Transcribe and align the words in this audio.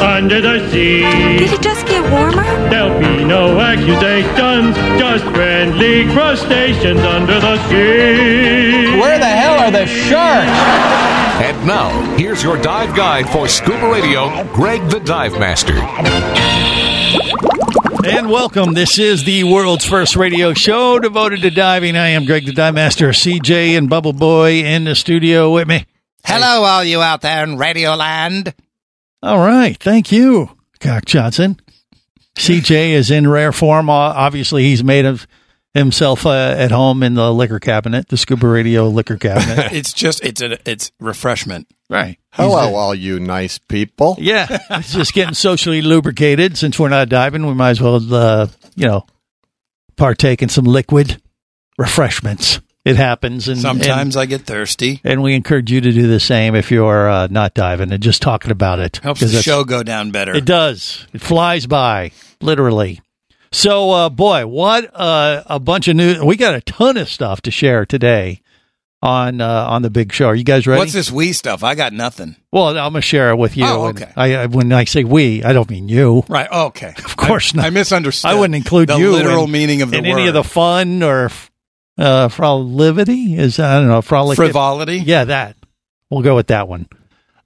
under 0.00 0.40
the 0.40 0.70
sea. 0.70 1.02
Did 1.38 1.52
it 1.52 1.62
just 1.62 1.86
get 1.86 2.02
warmer? 2.10 2.44
There'll 2.70 2.98
be 2.98 3.24
no 3.24 3.58
accusations, 3.60 4.76
just 4.98 5.24
friendly 5.34 6.04
crustaceans 6.12 7.00
under 7.00 7.40
the 7.40 7.56
sea. 7.68 8.98
Where 8.98 9.18
the 9.18 9.26
hell 9.26 9.58
are 9.58 9.70
the 9.70 9.86
sharks? 9.86 10.50
And 11.42 11.66
now, 11.66 12.16
here's 12.16 12.42
your 12.42 12.60
dive 12.60 12.96
guide 12.96 13.28
for 13.28 13.48
scuba 13.48 13.88
radio, 13.90 14.44
Greg 14.52 14.88
the 14.90 15.00
Dive 15.00 15.38
Master. 15.38 15.76
And 18.04 18.30
welcome. 18.30 18.74
This 18.74 18.98
is 18.98 19.24
the 19.24 19.44
world's 19.44 19.84
first 19.84 20.16
radio 20.16 20.54
show 20.54 20.98
devoted 20.98 21.42
to 21.42 21.50
diving. 21.50 21.96
I 21.96 22.08
am 22.08 22.24
Greg 22.24 22.46
the 22.46 22.52
Dive 22.52 22.74
Master, 22.74 23.08
CJ 23.08 23.76
and 23.76 23.90
Bubble 23.90 24.12
Boy 24.12 24.64
in 24.64 24.84
the 24.84 24.94
studio 24.94 25.52
with 25.52 25.68
me. 25.68 25.84
Hello, 26.24 26.64
all 26.64 26.84
you 26.84 27.00
out 27.00 27.20
there 27.22 27.44
in 27.44 27.58
Radio 27.58 27.94
Land. 27.94 28.54
All 29.22 29.38
right. 29.38 29.76
Thank 29.82 30.12
you, 30.12 30.50
Cock 30.80 31.04
Johnson. 31.04 31.58
CJ 32.36 32.90
is 32.90 33.10
in 33.10 33.26
rare 33.28 33.52
form. 33.52 33.90
Uh, 33.90 33.92
Obviously, 33.92 34.62
he's 34.64 34.84
made 34.84 35.04
of 35.06 35.26
himself 35.74 36.24
uh, 36.24 36.30
at 36.56 36.70
home 36.70 37.02
in 37.02 37.14
the 37.14 37.32
liquor 37.34 37.58
cabinet, 37.58 38.08
the 38.08 38.16
scuba 38.16 38.46
radio 38.46 38.88
liquor 38.88 39.16
cabinet. 39.16 39.72
It's 39.72 39.92
just 39.92 40.24
it's 40.24 40.40
a 40.40 40.58
it's 40.70 40.92
refreshment. 41.00 41.66
right. 41.90 42.18
Hello, 42.32 42.74
all 42.76 42.94
you 42.94 43.18
nice 43.18 43.58
people. 43.58 44.16
Yeah. 44.20 44.46
It's 44.70 44.92
just 44.92 45.12
getting 45.14 45.34
socially 45.34 45.82
lubricated. 45.82 46.56
Since 46.56 46.78
we're 46.78 46.88
not 46.88 47.08
diving, 47.08 47.44
we 47.46 47.54
might 47.54 47.70
as 47.70 47.80
well, 47.80 48.14
uh, 48.14 48.46
you 48.76 48.86
know, 48.86 49.04
partake 49.96 50.42
in 50.42 50.48
some 50.48 50.64
liquid 50.64 51.20
refreshments. 51.76 52.60
It 52.88 52.96
happens. 52.96 53.48
And, 53.48 53.58
Sometimes 53.58 54.16
I 54.16 54.26
get 54.26 54.42
thirsty. 54.42 55.00
And, 55.04 55.14
and 55.14 55.22
we 55.22 55.34
encourage 55.34 55.70
you 55.70 55.80
to 55.80 55.92
do 55.92 56.06
the 56.06 56.20
same 56.20 56.54
if 56.54 56.70
you're 56.70 57.08
uh, 57.08 57.28
not 57.30 57.54
diving 57.54 57.92
and 57.92 58.02
just 58.02 58.22
talking 58.22 58.50
about 58.50 58.78
it. 58.78 58.98
Helps 58.98 59.20
the 59.20 59.42
show 59.42 59.64
go 59.64 59.82
down 59.82 60.10
better. 60.10 60.34
It 60.34 60.44
does. 60.44 61.06
It 61.12 61.20
flies 61.20 61.66
by, 61.66 62.12
literally. 62.40 63.00
So, 63.50 63.90
uh, 63.90 64.08
boy, 64.10 64.46
what 64.46 64.90
uh, 64.94 65.42
a 65.46 65.58
bunch 65.58 65.88
of 65.88 65.96
news. 65.96 66.22
We 66.22 66.36
got 66.36 66.54
a 66.54 66.60
ton 66.60 66.96
of 66.96 67.08
stuff 67.08 67.40
to 67.42 67.50
share 67.50 67.86
today 67.86 68.42
on 69.02 69.40
uh, 69.40 69.66
on 69.68 69.82
the 69.82 69.90
big 69.90 70.12
show. 70.12 70.26
Are 70.26 70.34
you 70.34 70.44
guys 70.44 70.66
ready? 70.66 70.78
What's 70.78 70.92
this 70.92 71.10
we 71.10 71.32
stuff? 71.32 71.62
I 71.62 71.74
got 71.74 71.92
nothing. 71.92 72.36
Well, 72.52 72.68
I'm 72.68 72.74
gonna 72.74 73.00
share 73.00 73.30
it 73.30 73.36
with 73.36 73.56
you. 73.56 73.64
Oh, 73.64 73.86
okay. 73.88 74.10
I, 74.16 74.34
I, 74.34 74.46
when 74.46 74.72
I 74.72 74.84
say 74.84 75.04
we, 75.04 75.42
I 75.42 75.52
don't 75.52 75.70
mean 75.70 75.88
you. 75.88 76.24
Right. 76.28 76.50
Okay. 76.50 76.94
Of 77.08 77.16
course 77.16 77.54
I, 77.54 77.58
not. 77.58 77.66
I 77.66 77.70
misunderstood. 77.70 78.30
I 78.30 78.34
wouldn't 78.34 78.54
include 78.54 78.88
the 78.88 78.96
you 78.96 79.12
literal 79.12 79.44
in, 79.44 79.50
meaning 79.50 79.82
of 79.82 79.90
the 79.90 79.98
in 79.98 80.04
word. 80.04 80.18
any 80.18 80.28
of 80.28 80.34
the 80.34 80.44
fun 80.44 81.02
or 81.02 81.30
uh, 81.98 82.28
frivolity. 82.28 83.36
Is 83.36 83.58
I 83.58 83.78
don't 83.78 83.88
know 83.88 84.02
frolic 84.02 84.36
frivolity. 84.36 84.98
Yeah, 84.98 85.24
that. 85.24 85.56
We'll 86.10 86.22
go 86.22 86.36
with 86.36 86.46
that 86.46 86.68
one. 86.68 86.88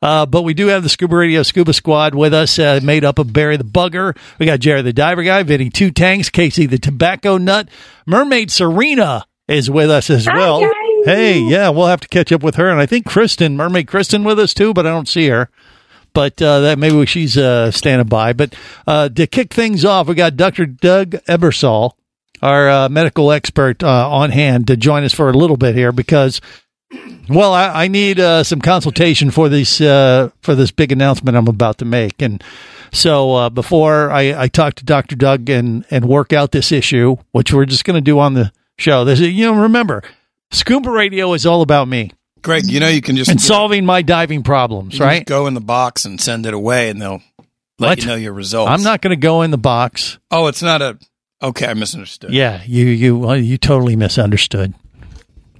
Uh, 0.00 0.26
but 0.26 0.42
we 0.42 0.52
do 0.52 0.66
have 0.66 0.82
the 0.82 0.88
Scuba 0.88 1.14
Radio 1.14 1.44
Scuba 1.44 1.72
Squad 1.72 2.14
with 2.14 2.34
us, 2.34 2.58
uh, 2.58 2.80
made 2.82 3.04
up 3.04 3.20
of 3.20 3.32
Barry 3.32 3.56
the 3.56 3.64
Bugger. 3.64 4.16
We 4.38 4.46
got 4.46 4.58
Jerry 4.58 4.82
the 4.82 4.92
Diver 4.92 5.22
Guy, 5.22 5.44
Vinny 5.44 5.70
Two 5.70 5.92
Tanks, 5.92 6.28
Casey 6.28 6.66
the 6.66 6.78
Tobacco 6.78 7.38
Nut, 7.38 7.68
Mermaid 8.04 8.50
Serena 8.50 9.26
is 9.46 9.70
with 9.70 9.90
us 9.90 10.10
as 10.10 10.26
well. 10.26 10.68
Hey, 11.04 11.40
yeah, 11.40 11.68
we'll 11.70 11.86
have 11.86 12.00
to 12.00 12.08
catch 12.08 12.32
up 12.32 12.42
with 12.42 12.56
her, 12.56 12.68
and 12.68 12.80
I 12.80 12.86
think 12.86 13.06
Kristen, 13.06 13.56
Mermaid 13.56 13.86
Kristen, 13.88 14.24
with 14.24 14.38
us 14.38 14.54
too, 14.54 14.72
but 14.74 14.86
I 14.86 14.90
don't 14.90 15.08
see 15.08 15.28
her. 15.28 15.50
But 16.14 16.40
uh, 16.42 16.60
that 16.60 16.78
maybe 16.78 17.06
she's 17.06 17.38
uh, 17.38 17.70
standing 17.70 18.06
by. 18.06 18.34
But 18.34 18.54
uh, 18.86 19.08
to 19.08 19.26
kick 19.26 19.52
things 19.54 19.84
off, 19.84 20.08
we 20.08 20.14
got 20.14 20.36
Dr. 20.36 20.66
Doug 20.66 21.12
Ebersole, 21.26 21.92
our 22.42 22.68
uh, 22.68 22.88
medical 22.88 23.30
expert, 23.32 23.82
uh, 23.82 24.10
on 24.10 24.30
hand 24.30 24.66
to 24.66 24.76
join 24.76 25.04
us 25.04 25.12
for 25.12 25.30
a 25.30 25.32
little 25.32 25.56
bit 25.56 25.74
here 25.74 25.92
because 25.92 26.40
well, 27.28 27.54
I, 27.54 27.84
I 27.84 27.88
need 27.88 28.20
uh, 28.20 28.44
some 28.44 28.60
consultation 28.60 29.30
for 29.30 29.48
this 29.48 29.80
uh, 29.80 30.30
for 30.42 30.54
this 30.54 30.70
big 30.70 30.92
announcement 30.92 31.36
I'm 31.36 31.48
about 31.48 31.78
to 31.78 31.84
make, 31.84 32.20
and 32.20 32.42
so 32.92 33.34
uh, 33.34 33.50
before 33.50 34.10
I, 34.10 34.42
I 34.42 34.48
talk 34.48 34.74
to 34.74 34.84
Doctor 34.84 35.16
Doug 35.16 35.48
and 35.48 35.86
and 35.90 36.04
work 36.04 36.32
out 36.32 36.52
this 36.52 36.72
issue, 36.72 37.16
which 37.30 37.52
we're 37.52 37.64
just 37.64 37.84
going 37.84 37.94
to 37.94 38.02
do 38.02 38.18
on 38.18 38.34
the 38.34 38.52
show. 38.78 39.04
This, 39.04 39.20
you 39.20 39.46
know, 39.46 39.62
remember, 39.62 40.02
Scuba 40.50 40.90
Radio 40.90 41.32
is 41.32 41.46
all 41.46 41.62
about 41.62 41.88
me 41.88 42.10
Greg, 42.42 42.66
you 42.66 42.80
know 42.80 42.88
you 42.88 43.00
can 43.00 43.16
just 43.16 43.30
and 43.30 43.40
solving 43.40 43.86
my 43.86 44.02
diving 44.02 44.42
problems. 44.42 44.98
Right? 44.98 45.18
just 45.20 45.26
go 45.26 45.46
in 45.46 45.54
the 45.54 45.60
box 45.60 46.04
and 46.04 46.20
send 46.20 46.44
it 46.44 46.52
away, 46.52 46.90
and 46.90 47.00
they'll 47.00 47.22
let 47.78 47.88
What? 47.88 48.00
you 48.00 48.06
know 48.06 48.16
your 48.16 48.32
results. 48.32 48.70
I'm 48.70 48.82
not 48.82 49.00
going 49.00 49.12
to 49.12 49.20
go 49.20 49.42
in 49.42 49.52
the 49.52 49.58
box. 49.58 50.18
Oh, 50.30 50.48
it's 50.48 50.62
not 50.62 50.82
a. 50.82 50.98
Okay, 51.42 51.66
I 51.66 51.74
misunderstood. 51.74 52.32
Yeah, 52.32 52.62
you 52.66 52.86
you 52.86 53.16
well, 53.18 53.36
you 53.36 53.58
totally 53.58 53.96
misunderstood. 53.96 54.74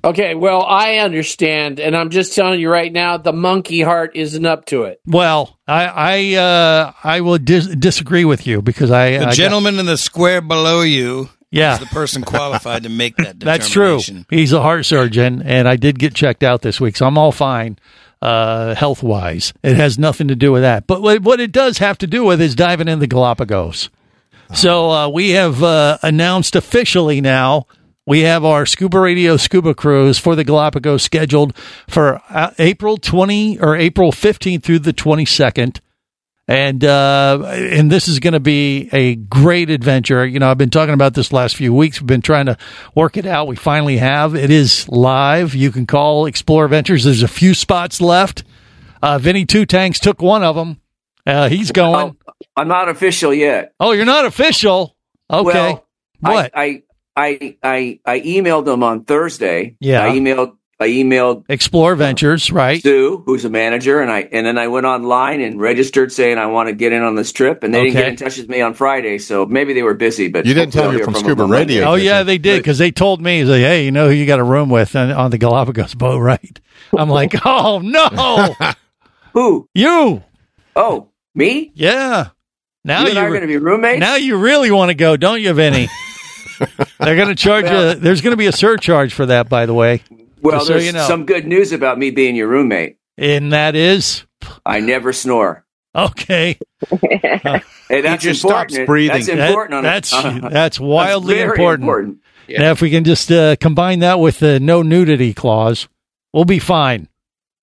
Okay, 0.05 0.35
well, 0.35 0.63
I 0.63 0.97
understand, 0.97 1.79
and 1.79 1.97
I'm 1.97 2.11
just 2.11 2.35
telling 2.35 2.59
you 2.59 2.69
right 2.69 2.93
now, 2.93 3.19
the 3.19 3.33
monkey 3.33 3.83
heart 3.83 4.17
isn't 4.17 4.45
up 4.45 4.65
to 4.67 4.83
it. 4.85 5.01
Well, 5.07 5.59
I 5.69 5.85
I 5.87 6.35
uh, 6.35 6.93
I 7.05 7.21
will 7.21 7.39
dis- 7.39 7.69
disagree 7.69 8.25
with 8.25 8.47
you 8.47 8.63
because 8.63 8.91
I 8.91 9.11
The 9.13 9.19
I 9.19 9.25
got- 9.27 9.35
gentleman 9.35 9.79
in 9.79 9.87
the 9.87 9.97
square 9.99 10.41
below 10.41 10.81
you 10.83 11.31
yeah 11.53 11.75
is 11.75 11.81
the 11.81 11.87
person 11.87 12.23
qualified 12.23 12.83
to 12.85 12.89
make 12.89 13.17
that 13.17 13.39
That's 13.41 13.69
true. 13.69 14.01
He's 14.31 14.53
a 14.53 14.61
heart 14.61 14.87
surgeon, 14.87 15.43
and 15.43 15.69
I 15.69 15.77
did 15.77 15.99
get 15.99 16.15
checked 16.15 16.43
out 16.43 16.63
this 16.63 16.81
week, 16.81 16.97
so 16.97 17.07
I'm 17.07 17.17
all 17.19 17.31
fine 17.33 17.79
uh, 18.21 18.75
health 18.75 19.03
wise. 19.05 19.53
It 19.63 19.77
has 19.77 19.99
nothing 19.99 20.29
to 20.29 20.35
do 20.35 20.51
with 20.51 20.63
that. 20.63 20.87
But 20.87 21.03
what, 21.03 21.23
what 21.23 21.41
it 21.41 21.53
does 21.53 21.79
have 21.79 21.99
to 21.99 22.07
do 22.07 22.25
with 22.25 22.41
is 22.41 22.55
diving 22.55 22.89
in 22.89 22.99
the 23.01 23.07
Galapagos. 23.07 23.89
So 24.55 24.91
uh, 24.91 25.09
we 25.09 25.31
have 25.31 25.63
uh, 25.63 25.99
announced 26.03 26.57
officially 26.57 27.21
now. 27.21 27.67
We 28.07 28.21
have 28.21 28.45
our 28.45 28.67
Scuba 28.67 28.99
Radio 28.99 29.37
Scuba 29.37 29.75
Cruise 29.75 30.19
for 30.19 30.35
the 30.35 30.45
Galapagos 30.45 31.03
scheduled 31.03 31.57
for 31.89 32.21
uh, 32.29 32.51
April 32.59 32.97
20 32.97 33.61
or 33.61 33.77
April 33.77 34.11
15th 34.13 34.63
through 34.63 34.81
the 34.81 34.93
22nd 34.93 35.79
and 36.53 36.85
uh, 36.85 37.41
and 37.47 37.91
this 37.91 38.09
is 38.09 38.19
going 38.19 38.35
to 38.35 38.41
be 38.41 38.91
a 38.93 39.15
great 39.15 39.71
adventure. 39.71 40.27
You 40.27 40.39
know, 40.39 40.51
I've 40.51 40.59
been 40.59 40.69
talking 40.69 40.93
about 40.93 41.15
this 41.15 41.33
last 41.33 41.57
few 41.57 41.73
weeks. 41.73 41.99
We've 41.99 42.07
been 42.07 42.21
trying 42.21 42.45
to 42.45 42.59
work 42.95 43.17
it 43.17 43.25
out. 43.25 43.47
We 43.47 43.57
finally 43.57 43.97
have. 43.97 44.35
It 44.35 44.51
is 44.51 44.87
live. 44.89 45.55
You 45.55 45.71
can 45.71 45.87
call 45.87 46.27
Explorer 46.27 46.69
Ventures. 46.69 47.05
There's 47.05 47.23
a 47.23 47.29
few 47.29 47.55
spots 47.55 48.03
left. 48.03 48.45
Uh, 49.01 49.19
Vinny 49.19 49.47
Two 49.47 49.65
Tanks 49.65 49.99
took 49.99 50.21
one 50.21 50.43
of 50.43 50.55
them. 50.55 50.82
Uh, 51.27 51.49
he's 51.49 51.73
going. 51.73 52.17
Oh, 52.27 52.35
I'm 52.57 52.69
not 52.69 52.89
official 52.89 53.33
yet. 53.33 53.75
Oh, 53.81 53.93
you're 53.93 54.05
not 54.05 54.25
official. 54.25 54.97
Okay. 55.31 55.73
Well, 55.73 55.87
what? 56.21 56.51
I, 56.55 56.83
I 57.17 57.27
I 57.41 57.57
I 57.63 58.01
I 58.05 58.21
emailed 58.21 58.65
them 58.65 58.83
on 58.83 59.05
Thursday. 59.05 59.77
Yeah. 59.81 60.03
I 60.05 60.11
emailed 60.11 60.57
I 60.81 60.89
emailed 60.89 61.45
Explorer 61.49 61.95
Ventures, 61.95 62.51
right? 62.51 62.83
Sue, 62.83 63.23
who's 63.25 63.45
a 63.45 63.51
manager, 63.51 64.01
and 64.01 64.11
I 64.11 64.29
and 64.33 64.45
then 64.45 64.59
I 64.59 64.67
went 64.67 64.85
online 64.85 65.41
and 65.41 65.61
registered 65.61 66.11
saying 66.11 66.39
I 66.39 66.47
want 66.47 66.71
to 66.71 66.75
get 66.75 66.93
in 66.93 67.03
on 67.03 67.15
this 67.15 67.31
trip, 67.31 67.63
and 67.63 67.73
they 67.73 67.85
didn't 67.85 67.95
get 67.95 68.09
in 68.09 68.17
touch 68.17 68.37
with 68.39 68.49
me 68.49 68.61
on 68.63 68.75
Friday, 68.75 69.19
so 69.19 69.47
maybe 69.47 69.75
they 69.75 69.85
were 69.85 69.95
busy. 69.95 70.27
But 70.27 70.45
You 70.45 70.55
didn't 70.55 70.73
tell 70.73 70.91
me 70.91 70.99
I'll 70.99 71.05
from 71.05 71.15
hear 71.15 71.23
Scuba 71.23 71.45
Radio. 71.45 71.85
Oh 71.85 71.95
yeah, 71.95 72.25
they 72.25 72.39
did 72.39 72.59
because 72.59 72.79
they 72.79 72.91
told 72.91 73.23
me, 73.23 73.39
he's 73.39 73.49
like, 73.49 73.61
"Hey, 73.61 73.85
you 73.85 73.93
know 73.93 74.09
who 74.09 74.15
you 74.15 74.27
got 74.27 74.41
a 74.41 74.45
room 74.45 74.71
with 74.71 74.97
on, 74.97 75.13
on 75.13 75.31
the 75.31 75.39
Galapagos 75.39 75.95
boat, 75.95 76.19
right?" 76.21 76.61
I'm 76.99 77.09
like, 77.09 77.35
"Oh 77.47 77.79
no, 77.79 78.73
Who? 79.35 79.69
you, 79.75 80.25
Oh, 80.75 81.11
me? 81.35 81.73
yeah." 81.75 82.29
Now 82.85 83.07
you 83.07 83.17
are 83.17 83.25
you 83.25 83.29
going 83.29 83.43
to 83.43 83.47
be 83.47 83.59
roommates. 83.59 84.01
Now 84.01 84.17
you 84.17 84.37
really 84.39 84.73
want 84.73 84.89
to 84.91 84.95
go, 84.95 85.17
don't 85.17 85.41
you, 85.41 85.53
Vinny? 85.53 85.89
They're 86.99 87.15
going 87.15 87.29
to 87.29 87.35
charge 87.37 87.65
Well- 87.65 87.95
you. 87.95 88.01
There's 88.01 88.21
going 88.21 88.33
to 88.33 88.37
be 88.37 88.47
a 88.47 88.53
surcharge 88.53 89.15
for 89.15 89.27
that, 89.27 89.49
by 89.49 89.67
the 89.67 89.75
way. 89.75 90.03
well, 90.41 90.57
just 90.57 90.67
so 90.67 90.73
there's 90.73 90.87
you 90.87 90.93
know. 90.93 91.07
some 91.07 91.25
good 91.25 91.47
news 91.47 91.71
about 91.71 91.97
me 91.99 92.11
being 92.11 92.35
your 92.35 92.49
roommate. 92.49 92.97
And 93.17 93.53
that 93.53 93.77
is 93.77 94.25
I 94.67 94.81
never 94.81 95.13
snore. 95.13 95.65
okay. 95.95 96.59
Hey, 97.89 98.01
that's 98.01 98.23
just 98.23 98.43
important. 98.43 98.73
stops 98.73 98.87
breathing. 98.87 99.15
That's 99.17 99.27
That- 99.27 99.49
important. 99.49 99.75
on 99.75 99.85
a- 99.85 99.89
that's 99.89 100.13
uh, 100.15 100.49
that's 100.51 100.81
wildly 100.81 101.35
very 101.35 101.51
important. 101.51 102.19
Now, 102.49 102.71
if 102.71 102.81
we 102.81 102.89
can 102.91 103.05
just 103.05 103.31
uh, 103.31 103.55
combine 103.57 103.99
that 104.01 104.19
with 104.19 104.39
the 104.39 104.59
no 104.61 104.81
nudity 104.83 105.35
clause, 105.35 105.89
we'll 106.33 106.47
be 106.47 106.59
fine. 106.59 107.09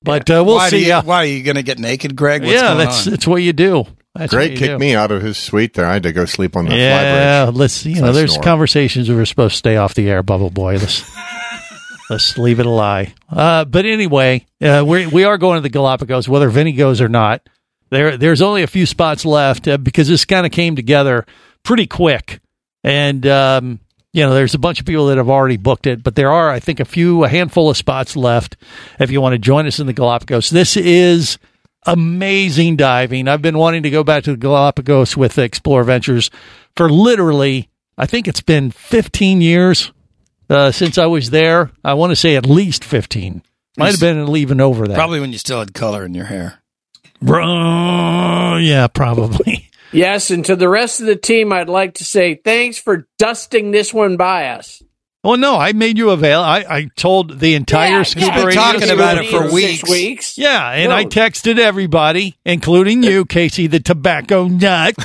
But 0.02 0.30
uh, 0.30 0.44
we'll 0.46 0.56
why 0.56 0.70
see. 0.70 0.86
You, 0.88 0.94
how- 0.94 1.02
why 1.02 1.18
are 1.18 1.26
you 1.26 1.44
going 1.44 1.56
to 1.58 1.64
get 1.64 1.80
naked, 1.80 2.16
Greg? 2.16 2.42
What's 2.42 2.54
yeah, 2.54 2.68
going 2.74 2.78
that's 2.80 3.06
on? 3.08 3.12
that's 3.12 3.28
what 3.28 3.38
you 3.38 3.54
do. 3.54 3.86
That's 4.16 4.34
Greg 4.34 4.52
you 4.52 4.58
kicked 4.58 4.72
do. 4.74 4.78
me 4.80 4.96
out 4.96 5.12
of 5.12 5.22
his 5.22 5.38
suite 5.38 5.74
there. 5.76 5.86
I 5.86 5.94
had 5.94 6.04
to 6.04 6.12
go 6.12 6.26
sleep 6.26 6.56
on 6.56 6.66
the 6.66 6.76
Yeah, 6.76 7.46
fly 7.46 7.52
bridge. 7.52 7.60
let's 7.60 7.86
you 7.86 8.02
know, 8.02 8.12
there's 8.12 8.32
snore. 8.34 8.44
conversations 8.44 9.08
we 9.10 9.16
were 9.16 9.26
supposed 9.26 9.54
to 9.54 9.58
stay 9.58 9.78
off 9.78 9.94
the 9.94 10.10
air, 10.10 10.24
Bubble 10.24 10.50
Boy. 10.50 10.78
Let's 10.78 11.04
let's 12.10 12.38
leave 12.38 12.60
it 12.60 12.66
a 12.66 12.70
lie. 12.70 13.14
Uh, 13.30 13.66
but 13.66 13.86
anyway, 13.86 14.46
uh, 14.62 14.84
we 14.86 15.06
we 15.08 15.24
are 15.26 15.38
going 15.38 15.58
to 15.58 15.62
the 15.62 15.70
Galapagos, 15.70 16.28
whether 16.28 16.50
Vinny 16.50 16.72
goes 16.74 17.02
or 17.02 17.10
not. 17.10 17.48
There, 17.92 18.18
there's 18.18 18.42
only 18.42 18.62
a 18.64 18.68
few 18.68 18.86
spots 18.86 19.26
left 19.26 19.68
uh, 19.68 19.78
because 19.78 20.08
this 20.08 20.24
kind 20.26 20.46
of 20.46 20.52
came 20.52 20.76
together 20.76 21.26
pretty 21.64 21.88
quick, 21.88 22.40
and 22.84 23.26
um, 23.28 23.80
you 24.14 24.24
know, 24.24 24.34
there's 24.34 24.56
a 24.56 24.60
bunch 24.60 24.80
of 24.80 24.86
people 24.86 25.08
that 25.08 25.18
have 25.18 25.30
already 25.30 25.58
booked 25.58 25.86
it, 25.88 26.04
but 26.04 26.16
there 26.16 26.32
are, 26.32 26.50
I 26.50 26.60
think, 26.60 26.80
a 26.80 26.86
few, 26.86 27.24
a 27.24 27.30
handful 27.30 27.70
of 27.70 27.78
spots 27.78 28.16
left 28.16 28.58
if 29.00 29.12
you 29.12 29.22
want 29.22 29.34
to 29.34 29.40
join 29.40 29.68
us 29.68 29.80
in 29.80 29.88
the 29.88 29.94
Galapagos. 29.94 30.50
This 30.50 30.76
is 30.76 31.38
amazing 31.86 32.76
diving. 32.76 33.28
I've 33.28 33.42
been 33.42 33.58
wanting 33.58 33.84
to 33.84 33.90
go 33.90 34.04
back 34.04 34.24
to 34.24 34.32
the 34.32 34.38
Galapagos 34.38 35.16
with 35.16 35.38
Explorer 35.38 35.84
Ventures 35.84 36.32
for 36.76 36.90
literally, 36.90 37.70
I 37.98 38.06
think 38.06 38.28
it's 38.28 38.42
been 38.42 38.72
15 38.72 39.42
years 39.42 39.92
uh, 40.50 40.72
since 40.72 40.98
I 40.98 41.06
was 41.06 41.30
there. 41.30 41.72
I 41.84 41.94
want 41.94 42.12
to 42.12 42.16
say 42.16 42.36
at 42.36 42.46
least 42.46 42.84
15. 42.84 43.44
Might 43.78 43.92
have 43.92 44.00
been 44.00 44.36
even 44.36 44.60
over 44.60 44.88
that. 44.88 44.96
Probably 44.96 45.20
when 45.20 45.32
you 45.32 45.38
still 45.38 45.60
had 45.60 45.74
color 45.74 46.04
in 46.04 46.14
your 46.14 46.26
hair. 46.26 46.62
Bro, 47.22 48.58
yeah, 48.58 48.88
probably. 48.88 49.69
Yes, 49.92 50.30
and 50.32 50.46
to 50.46 50.56
the 50.56 50.70
rest 50.70 51.00
of 51.00 51.08
the 51.08 51.16
team, 51.16 51.52
I'd 51.52 51.70
like 51.70 51.96
to 51.96 52.06
say 52.06 52.36
thanks 52.36 52.78
for 52.78 53.08
dusting 53.18 53.72
this 53.72 53.94
one 53.94 54.18
by 54.18 54.50
us. 54.50 54.82
Well, 55.24 55.36
no, 55.38 55.58
I 55.58 55.74
made 55.74 55.98
you 55.98 56.12
avail. 56.12 56.40
I, 56.42 56.60
I 56.70 56.88
told 56.96 57.40
the 57.40 57.56
entire 57.56 57.90
Yeah, 57.98 58.04
scuba 58.04 58.26
yeah, 58.28 58.36
been 58.38 58.46
radio 58.46 58.62
talking 58.62 58.90
about 58.90 59.18
it 59.18 59.30
for 59.30 59.52
weeks. 59.52 59.90
weeks. 59.90 60.38
Yeah, 60.38 60.72
and 60.72 60.94
I 60.94 61.04
texted 61.06 61.60
everybody, 61.60 62.38
including 62.46 63.04
you, 63.04 63.26
Casey, 63.26 63.68
the 63.68 63.82
tobacco 63.82 64.48
nut. 64.48 64.96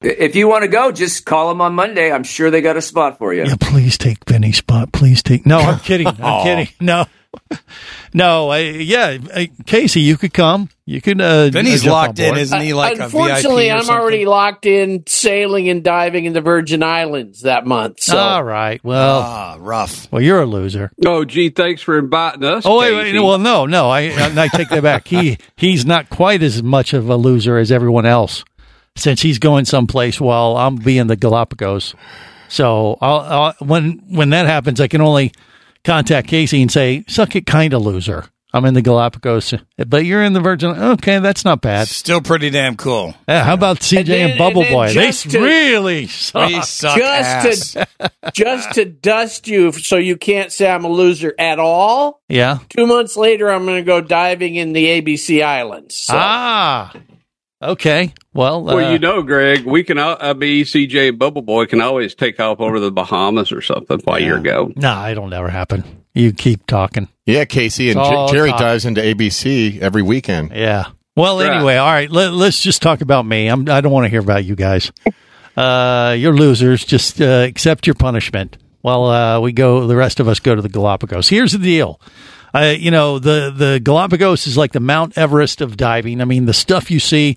If 0.00 0.36
you 0.36 0.46
want 0.46 0.62
to 0.62 0.68
go, 0.68 0.92
just 0.92 1.24
call 1.24 1.48
them 1.48 1.60
on 1.62 1.74
Monday. 1.74 2.12
I'm 2.12 2.22
sure 2.24 2.50
they 2.50 2.60
got 2.60 2.76
a 2.76 2.82
spot 2.82 3.18
for 3.18 3.32
you. 3.34 3.44
Yeah, 3.44 3.56
please 3.58 3.96
take 3.98 4.18
Vinny's 4.28 4.58
spot. 4.58 4.92
Please 4.92 5.22
take. 5.22 5.46
No, 5.46 5.58
I'm 5.58 5.80
kidding. 5.80 6.06
I'm 6.06 6.44
kidding. 6.44 6.68
No, 6.78 7.06
no. 8.14 8.50
I, 8.50 8.58
yeah, 8.60 9.18
I, 9.34 9.50
Casey, 9.66 10.00
you 10.00 10.16
could 10.16 10.32
come. 10.34 10.68
You 10.86 11.00
could. 11.00 11.20
Uh, 11.20 11.48
Vinny's 11.50 11.82
jump 11.82 11.92
locked 11.92 12.18
in, 12.18 12.30
board. 12.30 12.38
isn't 12.38 12.60
he? 12.60 12.74
Like 12.74 12.94
a 12.94 12.96
VIP 12.96 13.04
Unfortunately, 13.06 13.70
or 13.70 13.74
I'm 13.74 13.84
something? 13.84 14.00
already 14.02 14.26
locked 14.26 14.66
in 14.66 15.04
sailing 15.06 15.68
and 15.68 15.82
diving 15.82 16.26
in 16.26 16.32
the 16.34 16.40
Virgin 16.40 16.82
Islands 16.82 17.42
that 17.42 17.66
month. 17.66 18.00
So 18.00 18.16
All 18.18 18.44
right. 18.44 18.82
Well, 18.84 19.20
Ah, 19.20 19.56
rough. 19.58 20.10
well, 20.12 20.20
you're 20.22 20.42
a 20.42 20.46
loser. 20.46 20.90
Oh, 21.04 21.24
gee, 21.24 21.48
thanks 21.50 21.80
for 21.80 21.98
inviting 21.98 22.44
us. 22.44 22.64
Oh 22.66 22.78
wait, 22.80 22.94
wait 22.94 23.14
no, 23.14 23.24
well, 23.24 23.38
no, 23.38 23.64
no. 23.66 23.88
I, 23.90 24.10
I 24.14 24.48
take 24.48 24.68
that 24.68 24.82
back. 24.82 25.08
He 25.08 25.38
he's 25.56 25.86
not 25.86 26.10
quite 26.10 26.42
as 26.42 26.62
much 26.62 26.92
of 26.92 27.08
a 27.08 27.16
loser 27.16 27.56
as 27.56 27.72
everyone 27.72 28.04
else, 28.06 28.44
since 28.96 29.22
he's 29.22 29.38
going 29.38 29.64
someplace 29.64 30.20
while 30.20 30.56
I'm 30.58 30.76
being 30.76 31.06
the 31.06 31.16
Galapagos. 31.16 31.94
So 32.48 32.98
I'll, 33.00 33.20
I'll 33.20 33.54
when 33.60 34.02
when 34.10 34.30
that 34.30 34.44
happens, 34.46 34.80
I 34.82 34.86
can 34.88 35.00
only 35.00 35.32
contact 35.84 36.28
Casey 36.28 36.62
and 36.62 36.70
say, 36.70 37.04
"Suck 37.08 37.36
it, 37.36 37.46
kind 37.46 37.72
of 37.74 37.82
loser." 37.82 38.26
I'm 38.54 38.64
in 38.66 38.74
the 38.74 38.82
Galapagos, 38.82 39.52
but 39.88 40.04
you're 40.04 40.22
in 40.22 40.32
the 40.32 40.40
Virgin. 40.40 40.70
Okay, 40.70 41.18
that's 41.18 41.44
not 41.44 41.60
bad. 41.60 41.88
Still 41.88 42.20
pretty 42.20 42.50
damn 42.50 42.76
cool. 42.76 43.12
Yeah, 43.28 43.42
how 43.42 43.54
about 43.54 43.80
CJ 43.80 43.98
and, 43.98 44.08
then- 44.08 44.38
Bubble 44.38 44.62
and 44.62 44.70
Boy? 44.72 44.94
They 44.94 45.10
to- 45.10 45.40
really 45.40 46.06
suck. 46.06 46.62
Suck 46.62 46.96
just 46.96 47.76
ass. 47.76 47.88
to 47.98 48.10
just 48.32 48.72
to 48.74 48.84
dust 48.84 49.48
you 49.48 49.72
so 49.72 49.96
you 49.96 50.16
can't 50.16 50.52
say 50.52 50.70
I'm 50.70 50.84
a 50.84 50.88
loser 50.88 51.34
at 51.36 51.58
all. 51.58 52.22
Yeah. 52.28 52.58
Two 52.68 52.86
months 52.86 53.16
later, 53.16 53.50
I'm 53.50 53.64
going 53.66 53.78
to 53.78 53.86
go 53.86 54.00
diving 54.00 54.54
in 54.54 54.72
the 54.72 54.86
ABC 55.02 55.44
Islands. 55.44 55.96
So. 55.96 56.14
Ah. 56.16 56.92
Okay. 57.64 58.12
Well, 58.32 58.62
Well, 58.62 58.78
uh, 58.84 58.92
you 58.92 58.98
know, 58.98 59.22
Greg, 59.22 59.64
we 59.64 59.82
can. 59.84 59.98
al- 59.98 60.18
I 60.20 60.32
mean, 60.34 60.64
CJ 60.64 61.08
and 61.10 61.18
Bubble 61.18 61.42
Boy 61.42 61.66
can 61.66 61.80
always 61.80 62.14
take 62.14 62.38
off 62.40 62.60
over 62.60 62.78
the 62.80 62.90
Bahamas 62.92 63.52
or 63.52 63.60
something 63.62 64.00
while 64.04 64.20
you're 64.20 64.40
go. 64.40 64.72
nah, 64.76 65.08
it'll 65.08 65.28
never 65.28 65.48
happen. 65.48 65.84
You 66.14 66.32
keep 66.32 66.66
talking. 66.66 67.08
Yeah, 67.26 67.44
Casey 67.44 67.90
and 67.90 67.98
It's 67.98 68.08
all 68.08 68.28
J- 68.28 68.34
Jerry 68.34 68.50
talk. 68.50 68.60
dives 68.60 68.84
into 68.84 69.00
ABC 69.00 69.80
every 69.80 70.02
weekend. 70.02 70.52
Yeah. 70.54 70.84
Well, 71.16 71.38
Right. 71.40 71.52
anyway, 71.52 71.76
all 71.76 71.90
right. 71.90 72.10
Let, 72.10 72.32
let's 72.32 72.60
just 72.60 72.82
talk 72.82 73.00
about 73.00 73.24
me. 73.24 73.46
I'm, 73.48 73.68
I 73.68 73.80
don't 73.80 73.92
want 73.92 74.04
to 74.04 74.08
hear 74.10 74.20
about 74.20 74.44
you 74.44 74.54
guys. 74.56 74.92
Uh, 75.56 76.16
you're 76.18 76.34
losers. 76.36 76.84
Just 76.84 77.20
uh, 77.20 77.24
accept 77.48 77.86
your 77.86 77.94
punishment. 77.94 78.58
While 78.80 79.04
uh, 79.04 79.38
we 79.40 79.52
go. 79.52 79.86
The 79.86 79.94
rest 79.94 80.18
of 80.18 80.26
us 80.26 80.40
go 80.40 80.52
to 80.56 80.60
the 80.60 80.68
Galapagos. 80.68 81.28
Here's 81.28 81.52
the 81.52 81.58
deal. 81.58 82.00
Uh, 82.54 82.74
you 82.78 82.90
know 82.90 83.18
the 83.18 83.52
the 83.54 83.80
Galapagos 83.80 84.46
is 84.46 84.56
like 84.56 84.72
the 84.72 84.80
Mount 84.80 85.18
Everest 85.18 85.60
of 85.60 85.76
diving. 85.76 86.20
I 86.20 86.24
mean, 86.24 86.46
the 86.46 86.54
stuff 86.54 86.90
you 86.90 87.00
see 87.00 87.36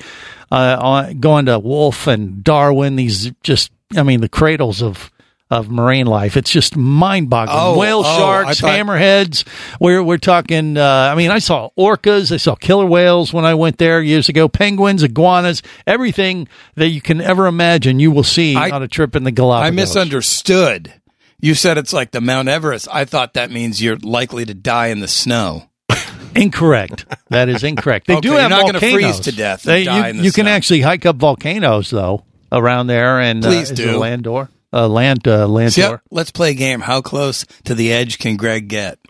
uh, 0.52 0.78
on, 0.80 1.20
going 1.20 1.48
to 1.48 1.58
Wolf 1.58 2.08
and 2.08 2.44
Darwin. 2.44 2.96
These 2.96 3.32
just, 3.42 3.72
I 3.96 4.04
mean, 4.04 4.22
the 4.22 4.30
cradles 4.30 4.82
of 4.84 5.12
of 5.50 5.72
marine 5.72 6.08
life. 6.08 6.36
It's 6.36 6.52
just 6.52 6.76
mind 6.76 7.30
boggling. 7.30 7.58
Oh, 7.58 7.80
Whale 7.80 8.04
oh, 8.06 8.18
sharks, 8.18 8.60
thought- 8.60 8.70
hammerheads. 8.72 9.48
We're 9.80 10.04
we're 10.04 10.18
talking. 10.18 10.78
Uh, 10.78 10.84
I 11.12 11.16
mean, 11.16 11.32
I 11.32 11.40
saw 11.40 11.70
orcas. 11.78 12.32
I 12.32 12.38
saw 12.38 12.56
killer 12.56 12.86
whales 12.86 13.34
when 13.34 13.46
I 13.46 13.56
went 13.56 13.78
there 13.78 14.02
years 14.02 14.30
ago. 14.30 14.48
Penguins, 14.48 15.04
iguanas, 15.04 15.64
everything 15.88 16.48
that 16.76 16.90
you 16.90 17.02
can 17.02 17.22
ever 17.22 17.48
imagine. 17.48 18.00
You 18.00 18.12
will 18.12 18.24
see 18.24 18.56
I- 18.56 18.70
on 18.70 18.84
a 18.84 18.88
trip 18.88 19.16
in 19.16 19.24
the 19.24 19.32
Galapagos. 19.32 19.68
I 19.68 19.76
misunderstood. 19.76 20.94
You 21.40 21.54
said 21.54 21.78
it's 21.78 21.94
like 21.94 22.12
the 22.12 22.22
Mount 22.22 22.48
Everest. 22.48 22.88
I 22.92 23.06
thought 23.06 23.36
that 23.36 23.52
means 23.52 23.82
you're 23.82 23.98
likely 23.98 24.44
to 24.46 24.56
die 24.56 24.88
in 24.88 25.02
the 25.02 25.08
snow. 25.08 25.70
Incorrect. 26.36 27.06
That 27.30 27.48
is 27.50 27.64
incorrect. 27.64 28.08
They 28.08 28.14
Okay, 28.16 28.22
do 28.22 28.30
you're 28.30 28.40
have 28.42 28.50
not 28.50 28.66
gonna 28.66 28.80
freeze 28.80 29.20
to 29.22 29.32
death 29.32 29.64
They- 29.64 29.84
die 29.86 29.98
you 30.06 30.10
in 30.12 30.18
the 30.18 30.24
you 30.24 30.32
can 30.32 30.48
actually 30.48 30.82
hike 30.82 31.06
up 31.06 31.18
volcanoes 31.18 31.90
though 31.92 32.24
around 32.52 32.88
there, 32.88 33.20
and 33.20 33.44
uh, 33.46 33.50
Please 33.50 33.72
is 33.72 33.78
do. 33.78 33.98
Landor, 33.98 34.50
uh, 34.74 34.88
land 34.88 35.28
uh, 35.28 35.48
Landor. 35.48 35.72
So, 35.72 35.82
yeah, 35.82 35.98
let's 36.12 36.32
play 36.32 36.52
a 36.52 36.54
game. 36.56 36.80
How 36.82 37.02
close 37.02 37.46
to 37.66 37.76
the 37.76 37.92
edge 37.94 38.18
can 38.20 38.36
Greg 38.38 38.68
get? 38.68 38.98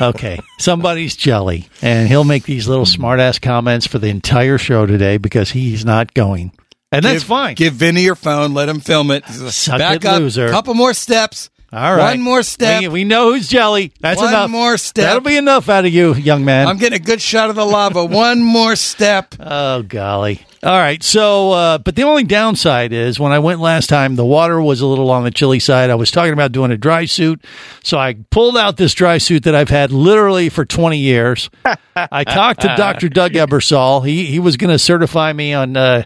Okay, 0.00 0.40
somebody's 0.58 1.14
jelly, 1.14 1.68
and 1.80 2.08
he'll 2.08 2.24
make 2.24 2.42
these 2.42 2.66
little 2.66 2.84
smartass 2.84 3.40
comments 3.40 3.86
for 3.86 4.00
the 4.00 4.08
entire 4.08 4.58
show 4.58 4.86
today 4.86 5.18
because 5.18 5.52
he's 5.52 5.84
not 5.84 6.12
going, 6.14 6.50
and 6.96 7.04
that's 7.04 7.20
give, 7.20 7.28
fine. 7.28 7.54
Give 7.54 7.72
Vinny 7.74 8.02
your 8.02 8.14
phone. 8.14 8.54
Let 8.54 8.68
him 8.68 8.80
film 8.80 9.10
it. 9.10 9.24
Suck 9.26 9.78
Back 9.78 9.96
it, 9.96 10.04
up. 10.06 10.20
loser. 10.20 10.48
Couple 10.48 10.74
more 10.74 10.94
steps. 10.94 11.50
All 11.74 11.96
right, 11.96 12.12
One 12.12 12.20
more 12.20 12.44
step. 12.44 12.82
We, 12.82 12.88
we 12.88 13.04
know 13.04 13.32
who's 13.32 13.48
jelly. 13.48 13.90
That's 13.98 14.20
One 14.20 14.28
enough. 14.28 14.48
more 14.48 14.76
step. 14.76 15.06
That'll 15.06 15.20
be 15.22 15.36
enough 15.36 15.68
out 15.68 15.84
of 15.84 15.92
you, 15.92 16.14
young 16.14 16.44
man. 16.44 16.68
I'm 16.68 16.76
getting 16.76 17.00
a 17.00 17.04
good 17.04 17.20
shot 17.20 17.50
of 17.50 17.56
the 17.56 17.64
lava. 17.64 18.04
One 18.04 18.44
more 18.44 18.76
step. 18.76 19.34
Oh 19.40 19.82
golly! 19.82 20.40
All 20.62 20.70
right, 20.70 21.02
so 21.02 21.50
uh, 21.50 21.78
but 21.78 21.96
the 21.96 22.04
only 22.04 22.22
downside 22.22 22.92
is 22.92 23.18
when 23.18 23.32
I 23.32 23.40
went 23.40 23.58
last 23.58 23.88
time, 23.88 24.14
the 24.14 24.24
water 24.24 24.62
was 24.62 24.82
a 24.82 24.86
little 24.86 25.10
on 25.10 25.24
the 25.24 25.32
chilly 25.32 25.58
side. 25.58 25.90
I 25.90 25.96
was 25.96 26.12
talking 26.12 26.32
about 26.32 26.52
doing 26.52 26.70
a 26.70 26.76
dry 26.76 27.06
suit, 27.06 27.44
so 27.82 27.98
I 27.98 28.14
pulled 28.30 28.56
out 28.56 28.76
this 28.76 28.94
dry 28.94 29.18
suit 29.18 29.42
that 29.42 29.56
I've 29.56 29.68
had 29.68 29.90
literally 29.90 30.50
for 30.50 30.64
twenty 30.64 30.98
years. 30.98 31.50
I 31.96 32.22
talked 32.22 32.60
to 32.60 32.72
Doctor 32.76 33.08
Doug 33.08 33.32
Ebersole. 33.34 34.06
He 34.06 34.26
he 34.26 34.38
was 34.38 34.56
going 34.56 34.70
to 34.70 34.78
certify 34.78 35.32
me 35.32 35.54
on. 35.54 35.76
Uh, 35.76 36.04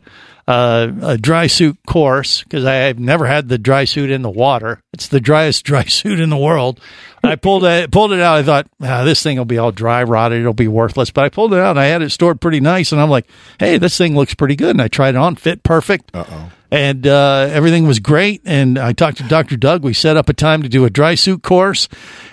uh, 0.49 0.91
a 1.03 1.19
dry 1.19 1.47
suit 1.47 1.77
course 1.87 2.43
because 2.43 2.65
I 2.65 2.75
have 2.75 2.99
never 2.99 3.27
had 3.27 3.49
the 3.51 3.59
dry 3.59 3.85
suit 3.85 4.11
in 4.11 4.23
the 4.23 4.31
water. 4.31 4.81
It's 4.95 5.09
the 5.09 5.21
driest 5.21 5.63
dry 5.67 5.85
suit 5.85 6.19
in 6.19 6.31
the 6.31 6.39
world. 6.39 6.81
I 7.23 7.37
pulled 7.37 7.65
it 7.65 7.91
pulled 7.91 8.13
it 8.13 8.21
out. 8.21 8.39
I 8.39 8.43
thought 8.43 8.67
ah, 8.81 9.05
this 9.05 9.23
thing 9.23 9.37
will 9.37 9.45
be 9.45 9.59
all 9.59 9.73
dry 9.73 10.03
rotted. 10.05 10.41
It'll 10.41 10.55
be 10.55 10.67
worthless. 10.67 11.11
But 11.11 11.25
I 11.25 11.29
pulled 11.29 11.53
it 11.53 11.59
out. 11.59 11.73
and 11.73 11.81
I 11.81 11.87
had 11.87 12.01
it 12.01 12.11
stored 12.11 12.41
pretty 12.41 12.61
nice. 12.61 12.93
And 12.93 13.01
I'm 13.01 13.11
like, 13.11 13.27
hey, 13.61 13.77
this 13.77 13.99
thing 13.99 14.17
looks 14.17 14.35
pretty 14.35 14.57
good. 14.57 14.71
And 14.71 14.81
I 14.81 14.89
tried 14.89 15.11
it 15.11 15.17
on, 15.17 15.37
fit 15.37 15.63
perfect. 15.63 16.11
Uh 16.15 16.25
oh. 16.31 16.53
And 16.71 17.07
uh, 17.07 17.49
everything 17.51 17.87
was 17.87 17.99
great. 17.99 18.43
And 18.45 18.79
I 18.79 18.93
talked 18.93 19.19
to 19.19 19.23
Dr. 19.25 19.57
Doug. 19.57 19.83
We 19.83 19.95
set 19.95 20.17
up 20.17 20.29
a 20.29 20.35
time 20.35 20.63
to 20.63 20.69
do 20.69 20.85
a 20.85 20.91
dry 20.91 21.15
suit 21.15 21.43
course. 21.43 21.89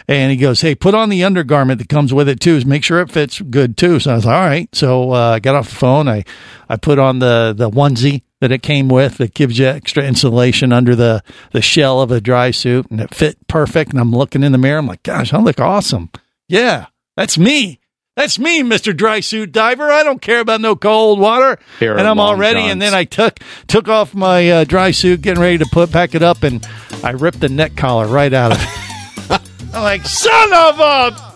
And 0.07 0.29
he 0.29 0.37
goes, 0.37 0.61
hey, 0.61 0.75
put 0.75 0.93
on 0.93 1.09
the 1.09 1.23
undergarment 1.23 1.79
that 1.79 1.89
comes 1.89 2.13
with 2.13 2.27
it 2.27 2.39
too. 2.39 2.63
Make 2.65 2.83
sure 2.83 2.99
it 2.99 3.11
fits 3.11 3.39
good 3.41 3.77
too. 3.77 3.99
So 3.99 4.11
I 4.11 4.15
was 4.15 4.25
like, 4.25 4.35
all 4.35 4.45
right. 4.45 4.75
So 4.75 5.13
uh, 5.13 5.31
I 5.31 5.39
got 5.39 5.55
off 5.55 5.69
the 5.69 5.75
phone. 5.75 6.07
I 6.07 6.25
I 6.67 6.77
put 6.77 6.99
on 6.99 7.19
the 7.19 7.53
the 7.55 7.69
onesie 7.69 8.23
that 8.41 8.51
it 8.51 8.61
came 8.61 8.89
with 8.89 9.17
that 9.17 9.33
gives 9.33 9.57
you 9.57 9.67
extra 9.67 10.03
insulation 10.03 10.73
under 10.73 10.95
the 10.95 11.23
the 11.51 11.61
shell 11.61 12.01
of 12.01 12.11
a 12.11 12.21
dry 12.21 12.51
suit, 12.51 12.87
and 12.91 12.99
it 12.99 13.15
fit 13.15 13.47
perfect. 13.47 13.91
And 13.91 13.99
I'm 13.99 14.11
looking 14.11 14.43
in 14.43 14.51
the 14.51 14.57
mirror. 14.57 14.79
I'm 14.79 14.87
like, 14.87 15.03
gosh, 15.03 15.33
I 15.33 15.39
look 15.39 15.59
awesome. 15.59 16.09
Yeah, 16.47 16.87
that's 17.15 17.37
me. 17.37 17.79
That's 18.15 18.39
me, 18.39 18.63
Mr. 18.63 18.95
Dry 18.95 19.19
Suit 19.19 19.51
Diver. 19.51 19.91
I 19.91 20.03
don't 20.03 20.21
care 20.21 20.39
about 20.39 20.61
no 20.61 20.77
cold 20.77 21.19
water. 21.19 21.59
Here 21.79 21.97
and 21.97 22.07
I'm 22.07 22.17
all 22.17 22.37
ready. 22.37 22.61
johns. 22.61 22.71
And 22.71 22.81
then 22.81 22.93
I 22.93 23.03
took 23.03 23.39
took 23.67 23.89
off 23.89 24.15
my 24.15 24.49
uh, 24.49 24.63
dry 24.63 24.91
suit, 24.91 25.21
getting 25.21 25.41
ready 25.41 25.57
to 25.57 25.65
put 25.65 25.91
pack 25.91 26.15
it 26.15 26.23
up, 26.23 26.43
and 26.43 26.65
I 27.03 27.09
ripped 27.11 27.41
the 27.41 27.49
neck 27.49 27.75
collar 27.75 28.07
right 28.07 28.31
out 28.31 28.53
of 28.53 28.57
it. 28.61 29.41
I'm 29.75 29.83
like, 29.83 30.05
son 30.05 30.53
of 30.53 30.79
a. 30.79 31.35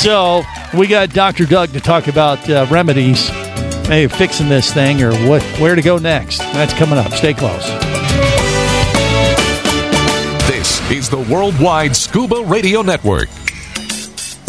So 0.00 0.44
we 0.74 0.86
got 0.86 1.12
Dr. 1.12 1.44
Doug 1.44 1.74
to 1.74 1.80
talk 1.80 2.08
about 2.08 2.48
uh, 2.48 2.66
remedies, 2.70 3.30
maybe 3.86 4.10
fixing 4.10 4.48
this 4.48 4.72
thing 4.72 5.02
or 5.02 5.12
what, 5.28 5.42
where 5.60 5.74
to 5.74 5.82
go 5.82 5.98
next. 5.98 6.38
That's 6.38 6.72
coming 6.72 6.98
up. 6.98 7.12
Stay 7.12 7.34
close. 7.34 7.66
This 10.48 10.90
is 10.90 11.10
the 11.10 11.18
Worldwide 11.30 11.94
Scuba 11.94 12.42
Radio 12.44 12.80
Network. 12.80 13.28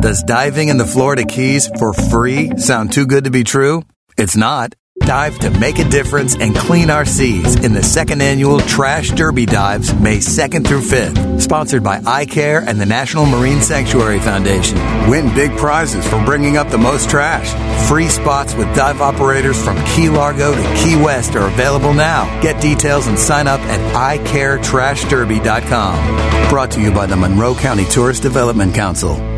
Does 0.00 0.22
diving 0.22 0.68
in 0.68 0.78
the 0.78 0.86
Florida 0.86 1.24
Keys 1.24 1.68
for 1.76 1.92
free 1.92 2.56
sound 2.56 2.92
too 2.92 3.04
good 3.04 3.24
to 3.24 3.30
be 3.30 3.42
true? 3.42 3.82
It's 4.16 4.36
not. 4.36 4.76
Dive 5.00 5.36
to 5.40 5.50
make 5.50 5.80
a 5.80 5.88
difference 5.88 6.36
and 6.36 6.54
clean 6.54 6.88
our 6.88 7.04
seas 7.04 7.56
in 7.64 7.72
the 7.72 7.82
second 7.82 8.22
annual 8.22 8.60
Trash 8.60 9.10
Derby 9.10 9.44
Dives, 9.44 9.92
May 9.94 10.18
2nd 10.18 10.64
through 10.64 10.82
5th. 10.82 11.40
Sponsored 11.40 11.82
by 11.82 11.98
iCare 11.98 12.64
and 12.64 12.80
the 12.80 12.86
National 12.86 13.26
Marine 13.26 13.60
Sanctuary 13.60 14.20
Foundation. 14.20 14.78
Win 15.10 15.34
big 15.34 15.56
prizes 15.56 16.06
for 16.06 16.24
bringing 16.24 16.56
up 16.56 16.70
the 16.70 16.78
most 16.78 17.10
trash. 17.10 17.50
Free 17.88 18.08
spots 18.08 18.54
with 18.54 18.72
dive 18.76 19.00
operators 19.00 19.60
from 19.60 19.84
Key 19.86 20.10
Largo 20.10 20.54
to 20.54 20.74
Key 20.76 20.94
West 20.94 21.34
are 21.34 21.48
available 21.48 21.92
now. 21.92 22.40
Get 22.40 22.62
details 22.62 23.08
and 23.08 23.18
sign 23.18 23.48
up 23.48 23.58
at 23.62 23.80
iCareTrashDerby.com. 24.18 26.50
Brought 26.50 26.70
to 26.70 26.80
you 26.80 26.92
by 26.92 27.06
the 27.06 27.16
Monroe 27.16 27.56
County 27.56 27.84
Tourist 27.86 28.22
Development 28.22 28.72
Council. 28.72 29.37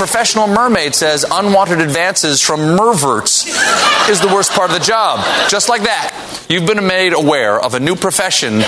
A 0.00 0.02
professional 0.02 0.46
mermaid 0.46 0.94
says 0.94 1.26
unwanted 1.30 1.78
advances 1.78 2.40
from 2.40 2.60
merverts 2.60 3.46
is 4.08 4.18
the 4.18 4.28
worst 4.28 4.50
part 4.52 4.70
of 4.70 4.78
the 4.78 4.82
job. 4.82 5.22
Just 5.50 5.68
like 5.68 5.82
that. 5.82 6.16
You've 6.48 6.66
been 6.66 6.86
made 6.86 7.12
aware 7.12 7.60
of 7.60 7.74
a 7.74 7.80
new 7.80 7.94
profession 7.94 8.62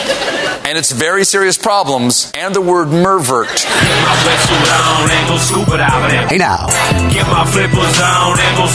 and 0.65 0.79
its 0.79 0.93
very 0.93 1.25
serious 1.25 1.57
problems 1.57 2.31
and 2.35 2.55
the 2.55 2.61
word 2.61 2.89
mervert. 2.89 3.49
Hey 6.29 6.39
now. 6.39 6.67
Get 7.13 7.27
my 7.27 7.45
flippers 7.51 8.01
on 8.01 8.39
and 8.39 8.57
go. 8.57 8.67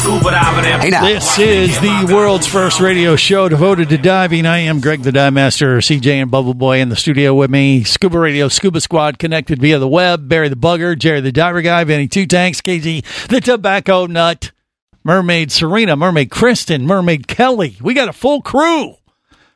Hey 0.82 0.90
now. 0.90 1.06
This 1.06 1.40
is 1.40 1.80
the 1.80 2.12
world's 2.14 2.48
first 2.48 2.82
radio 2.82 3.16
show 3.16 3.48
devoted 3.48 3.90
to 3.90 3.98
diving. 3.98 4.46
I 4.46 4.60
am 4.60 4.82
Greg 4.82 5.04
the 5.04 5.12
Dive 5.12 5.34
Master, 5.34 5.78
CJ 5.78 6.24
and 6.24 6.32
Bubble 6.32 6.54
Boy 6.54 6.80
in 6.80 6.90
the 6.90 6.96
studio 6.96 7.34
with 7.34 7.50
me. 7.50 7.84
Scuba 7.84 8.20
Radio, 8.20 8.48
Scuba 8.48 8.82
Squad 8.82 9.20
connected 9.20 9.62
via 9.62 9.80
the 9.80 9.88
web. 9.88 10.28
Barry 10.28 10.50
the 10.50 10.58
Bugger, 10.58 10.98
Jerry 10.98 11.22
the 11.22 11.32
Diver 11.32 11.62
Guy, 11.62 11.84
Vinny 11.86 12.08
Two 12.08 12.26
Tanks, 12.48 12.62
Casey 12.62 13.04
the 13.28 13.42
Tobacco 13.42 14.06
Nut, 14.06 14.54
Mermaid 15.04 15.52
Serena, 15.52 15.98
Mermaid 15.98 16.32
Kristen, 16.32 16.86
Mermaid 16.86 17.28
Kelly. 17.28 17.76
We 17.82 17.94
got 17.94 18.08
a 18.08 18.14
full 18.14 18.42
crew. 18.42 18.96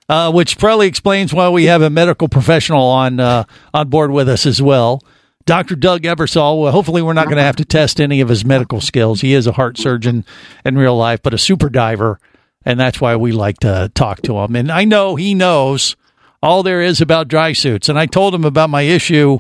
Uh, 0.09 0.29
which 0.29 0.57
probably 0.57 0.87
explains 0.87 1.33
why 1.33 1.47
we 1.47 1.65
have 1.67 1.81
a 1.81 1.89
medical 1.89 2.27
professional 2.27 2.83
on 2.83 3.21
uh, 3.21 3.45
on 3.73 3.87
board 3.87 4.11
with 4.11 4.27
us 4.27 4.45
as 4.45 4.61
well. 4.61 5.01
Dr. 5.45 5.77
Doug 5.77 6.01
Ebersole. 6.01 6.61
Well, 6.61 6.71
hopefully, 6.73 7.01
we're 7.01 7.13
not 7.13 7.27
going 7.27 7.37
to 7.37 7.43
have 7.43 7.55
to 7.57 7.65
test 7.65 8.01
any 8.01 8.19
of 8.19 8.27
his 8.27 8.43
medical 8.43 8.81
skills. 8.81 9.21
He 9.21 9.33
is 9.33 9.47
a 9.47 9.53
heart 9.53 9.77
surgeon 9.77 10.25
in 10.65 10.77
real 10.77 10.97
life, 10.97 11.21
but 11.23 11.33
a 11.33 11.37
super 11.37 11.69
diver, 11.69 12.19
and 12.65 12.77
that's 12.77 12.99
why 12.99 13.15
we 13.15 13.31
like 13.31 13.59
to 13.59 13.89
talk 13.95 14.21
to 14.23 14.37
him. 14.39 14.57
And 14.57 14.69
I 14.69 14.83
know 14.83 15.15
he 15.15 15.33
knows 15.33 15.95
all 16.43 16.61
there 16.61 16.81
is 16.81 16.99
about 16.99 17.29
dry 17.29 17.53
suits. 17.53 17.87
And 17.87 17.97
I 17.97 18.05
told 18.05 18.35
him 18.35 18.43
about 18.43 18.69
my 18.69 18.81
issue 18.81 19.39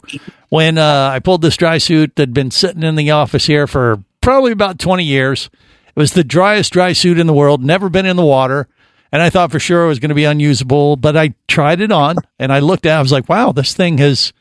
when 0.51 0.77
uh, 0.77 1.09
I 1.13 1.19
pulled 1.19 1.41
this 1.41 1.55
dry 1.55 1.77
suit 1.77 2.17
that'd 2.17 2.33
been 2.33 2.51
sitting 2.51 2.83
in 2.83 2.95
the 2.95 3.11
office 3.11 3.45
here 3.45 3.67
for 3.67 4.03
probably 4.19 4.51
about 4.51 4.79
20 4.79 5.01
years. 5.01 5.49
It 5.87 5.95
was 5.95 6.11
the 6.11 6.25
driest 6.25 6.73
dry 6.73 6.91
suit 6.91 7.17
in 7.17 7.25
the 7.25 7.33
world, 7.33 7.63
never 7.63 7.89
been 7.89 8.05
in 8.05 8.17
the 8.17 8.25
water. 8.25 8.67
And 9.13 9.21
I 9.21 9.29
thought 9.29 9.51
for 9.51 9.59
sure 9.59 9.85
it 9.85 9.87
was 9.87 9.99
going 9.99 10.09
to 10.09 10.15
be 10.15 10.25
unusable, 10.25 10.97
but 10.97 11.15
I 11.15 11.35
tried 11.47 11.79
it 11.79 11.89
on 11.93 12.17
and 12.37 12.51
I 12.51 12.59
looked 12.59 12.85
at 12.85 12.95
it. 12.95 12.99
I 12.99 13.01
was 13.01 13.13
like, 13.13 13.29
wow, 13.29 13.53
this 13.53 13.73
thing 13.73 13.97
has 13.99 14.33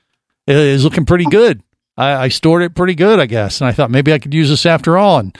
is 0.48 0.82
looking 0.82 1.06
pretty 1.06 1.26
good. 1.26 1.62
I, 1.96 2.24
I 2.24 2.28
stored 2.28 2.62
it 2.62 2.74
pretty 2.74 2.96
good, 2.96 3.20
I 3.20 3.26
guess. 3.26 3.60
And 3.60 3.68
I 3.68 3.72
thought 3.72 3.92
maybe 3.92 4.12
I 4.12 4.18
could 4.18 4.34
use 4.34 4.48
this 4.48 4.66
after 4.66 4.98
all. 4.98 5.20
And 5.20 5.38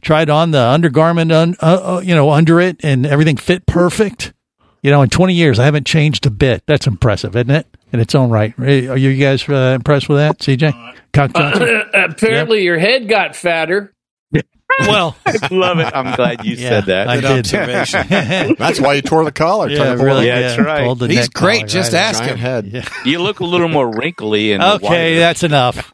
tried 0.00 0.30
on 0.30 0.52
the 0.52 0.60
undergarment, 0.62 1.32
un, 1.32 1.56
uh, 1.60 1.96
uh, 1.96 2.00
you 2.04 2.14
know, 2.14 2.30
under 2.30 2.60
it, 2.60 2.84
and 2.84 3.04
everything 3.04 3.36
fit 3.36 3.66
perfect. 3.66 4.32
You 4.80 4.92
know, 4.92 5.02
in 5.02 5.10
20 5.10 5.34
years, 5.34 5.58
I 5.58 5.64
haven't 5.64 5.88
changed 5.88 6.24
a 6.24 6.30
bit. 6.30 6.62
That's 6.66 6.86
impressive, 6.86 7.34
isn't 7.34 7.50
it? 7.50 7.66
In 7.94 8.00
its 8.00 8.12
own 8.16 8.28
right. 8.28 8.52
Are 8.58 8.96
you 8.96 9.14
guys 9.16 9.48
uh, 9.48 9.72
impressed 9.76 10.08
with 10.08 10.18
that, 10.18 10.38
CJ? 10.40 10.72
Cock 11.12 11.32
Johnson? 11.32 11.82
apparently, 11.94 12.64
your 12.64 12.76
head 12.76 13.08
got 13.08 13.36
fatter. 13.36 13.92
Well, 14.80 15.14
I 15.24 15.48
love 15.52 15.78
it. 15.78 15.94
I'm 15.94 16.16
glad 16.16 16.44
you 16.44 16.56
Yeah, 16.56 16.68
said 16.68 16.86
that. 16.86 17.06
I 17.06 17.20
Good 17.20 17.44
did. 17.44 17.54
observation. 17.54 18.56
That's 18.58 18.80
why 18.80 18.94
you 18.94 19.02
tore 19.02 19.24
the 19.24 19.30
collar. 19.30 19.68
Yeah, 19.68 19.92
Took 19.92 20.00
it 20.00 20.02
really. 20.02 20.26
Yeah, 20.26 20.40
that's 20.40 20.58
right. 20.60 20.98
the 20.98 21.06
He's 21.06 21.28
great. 21.28 21.58
collar 21.58 21.68
Just 21.68 21.92
right 21.92 22.00
ask 22.02 22.24
him. 22.24 22.38
head. 22.38 22.66
Yeah. 22.66 22.88
You 23.04 23.20
look 23.20 23.38
a 23.38 23.44
little 23.44 23.68
more 23.68 23.88
wrinkly 23.96 24.50
and 24.50 24.60
Okay, 24.64 24.84
wider. 25.12 25.18
that's 25.20 25.44
enough. 25.44 25.92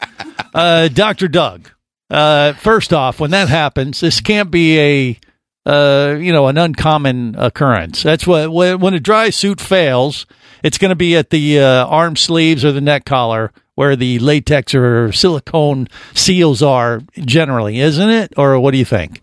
Uh, 0.55 0.89
Dr. 0.89 1.29
Doug, 1.29 1.69
uh, 2.09 2.55
first 2.55 2.95
off, 2.95 3.21
when 3.21 3.33
that 3.33 3.51
happens, 3.51 4.01
this 4.01 4.23
can't 4.23 4.51
be 4.51 4.79
a, 4.79 5.21
uh, 5.67 6.15
you 6.19 6.33
know, 6.33 6.47
an 6.47 6.57
uncommon 6.57 7.35
occurrence. 7.37 8.03
That's 8.03 8.27
what, 8.27 8.51
when, 8.51 8.81
when 8.81 8.95
a 8.95 9.01
dry 9.01 9.29
suit 9.29 9.61
fails, 9.61 10.25
it's 10.63 10.79
going 10.79 10.91
to 10.91 10.97
be 10.97 11.17
at 11.17 11.31
the 11.31 11.61
uh, 11.61 11.87
arm 11.87 12.17
sleeves 12.17 12.65
or 12.65 12.73
the 12.73 12.81
neck 12.81 13.05
collar 13.05 13.53
where 13.75 13.97
the 13.97 14.19
latex 14.19 14.75
or 14.75 15.11
silicone 15.13 15.89
seals 16.15 16.63
are 16.63 17.01
generally, 17.19 17.81
isn't 17.81 18.11
it? 18.11 18.35
Or 18.37 18.61
what 18.61 18.73
do 18.73 18.79
you 18.79 18.85
think? 18.85 19.23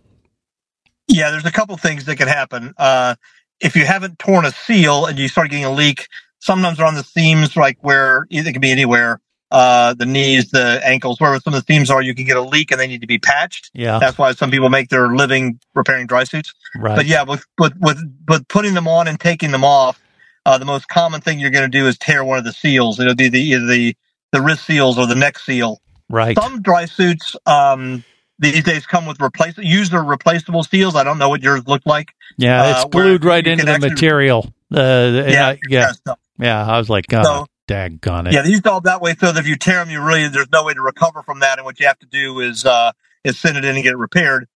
Yeah, 1.08 1.32
there's 1.32 1.46
a 1.46 1.51
couple 1.51 1.77
things 1.77 2.06
that 2.06 2.15
can 2.17 2.27
happen. 2.27 2.74
Uh, 2.77 3.15
if 3.60 3.75
you 3.75 3.86
haven't 3.86 4.20
torn 4.20 4.46
a 4.46 4.51
seal 4.51 5.06
and 5.06 5.17
you 5.17 5.27
start 5.27 5.50
getting 5.50 5.65
a 5.65 5.72
leak, 5.72 6.08
sometimes 6.39 6.77
they're 6.77 6.88
on 6.88 6.96
the 6.96 7.03
seams, 7.03 7.56
like 7.56 7.77
where 7.82 8.27
it 8.29 8.51
can 8.51 8.60
be 8.60 8.72
anywhere, 8.72 9.22
uh, 9.51 9.94
the 9.94 10.06
knees, 10.06 10.50
the 10.50 10.82
ankles, 10.84 11.20
wherever 11.20 11.39
some 11.39 11.53
of 11.53 11.65
the 11.65 11.74
seams 11.74 11.89
are, 11.89 12.01
you 12.01 12.13
can 12.13 12.25
get 12.25 12.36
a 12.36 12.41
leak 12.41 12.72
and 12.72 12.79
they 12.79 12.88
need 12.88 13.01
to 13.01 13.08
be 13.08 13.17
patched. 13.17 13.72
Yeah. 13.74 14.00
That's 14.00 14.17
why 14.17 14.34
some 14.34 14.51
people 14.51 14.70
make 14.70 14.89
their 14.89 15.15
living 15.15 15.60
repairing 15.74 16.08
dry 16.08 16.25
suits. 16.25 16.53
Right. 16.75 16.96
But 16.96 17.06
yeah, 17.06 17.24
with, 17.24 17.46
with, 17.58 17.74
with, 17.79 18.00
with 18.27 18.48
putting 18.48 18.74
them 18.74 18.88
on 18.88 19.08
and 19.08 19.20
taking 19.20 19.51
them 19.51 19.63
off, 19.63 20.01
uh, 20.48 20.58
the 20.58 20.66
most 20.66 20.88
common 20.88 21.20
thing 21.20 21.39
you're 21.39 21.50
going 21.51 21.70
to 21.70 21.77
do 21.77 21.86
is 21.88 21.98
tear 21.98 22.24
one 22.24 22.38
of 22.38 22.46
the 22.46 22.54
seals. 22.54 23.00
It'll 23.01 23.16
be 23.16 23.27
the, 23.27 23.42
either 23.42 23.66
the, 23.66 23.96
the 24.32 24.42
wrist 24.42 24.66
seals 24.66 24.98
or 24.98 25.06
the 25.06 25.16
neck 25.16 25.38
seal. 25.39 25.82
Right. 26.10 26.38
Some 26.39 26.62
dry 26.62 26.86
suits 26.86 27.36
um, 27.46 28.04
these 28.39 28.63
days 28.63 28.86
come 28.86 29.06
with 29.06 29.20
replace 29.22 29.58
user 29.58 30.01
replaceable 30.01 30.63
seals. 30.63 30.96
I 30.96 31.04
don't 31.04 31.18
know 31.18 31.27
what 31.27 31.42
yours 31.44 31.68
look 31.68 31.82
like. 31.86 32.13
Yeah, 32.38 32.72
it's 32.72 32.86
Uh, 32.86 32.88
glued 32.88 33.25
right 33.25 33.46
into 33.46 33.66
the 33.66 33.72
actually- 33.74 33.89
material. 33.89 34.54
Uh, 34.74 35.24
Yeah, 35.27 35.48
I- 35.50 35.60
yeah, 35.70 35.92
yeah. 36.39 36.66
I 36.66 36.77
was 36.77 36.89
like, 36.89 37.06
oh, 37.13 37.24
So- 37.24 37.48
daggone 37.68 38.27
it. 38.27 38.34
Yeah, 38.34 38.44
these 38.44 38.66
all 38.66 38.80
that 38.82 39.01
way 39.01 39.16
so 39.20 39.32
that 39.34 39.39
if 39.39 39.48
you 39.48 39.58
tear 39.58 39.80
them, 39.84 39.89
you 39.89 40.01
really 40.01 40.30
there's 40.30 40.50
no 40.51 40.63
way 40.63 40.74
to 40.74 40.82
recover 40.82 41.24
from 41.24 41.42
that, 41.42 41.58
and 41.60 41.66
what 41.66 41.80
you 41.82 41.88
have 41.88 42.00
to 42.00 42.06
do 42.06 42.39
is 42.39 42.66
uh, 42.66 42.94
is 43.25 43.38
send 43.38 43.58
it 43.58 43.66
in 43.66 43.75
and 43.75 43.84
get 43.84 43.92
it 43.92 43.98
repaired. 43.98 44.48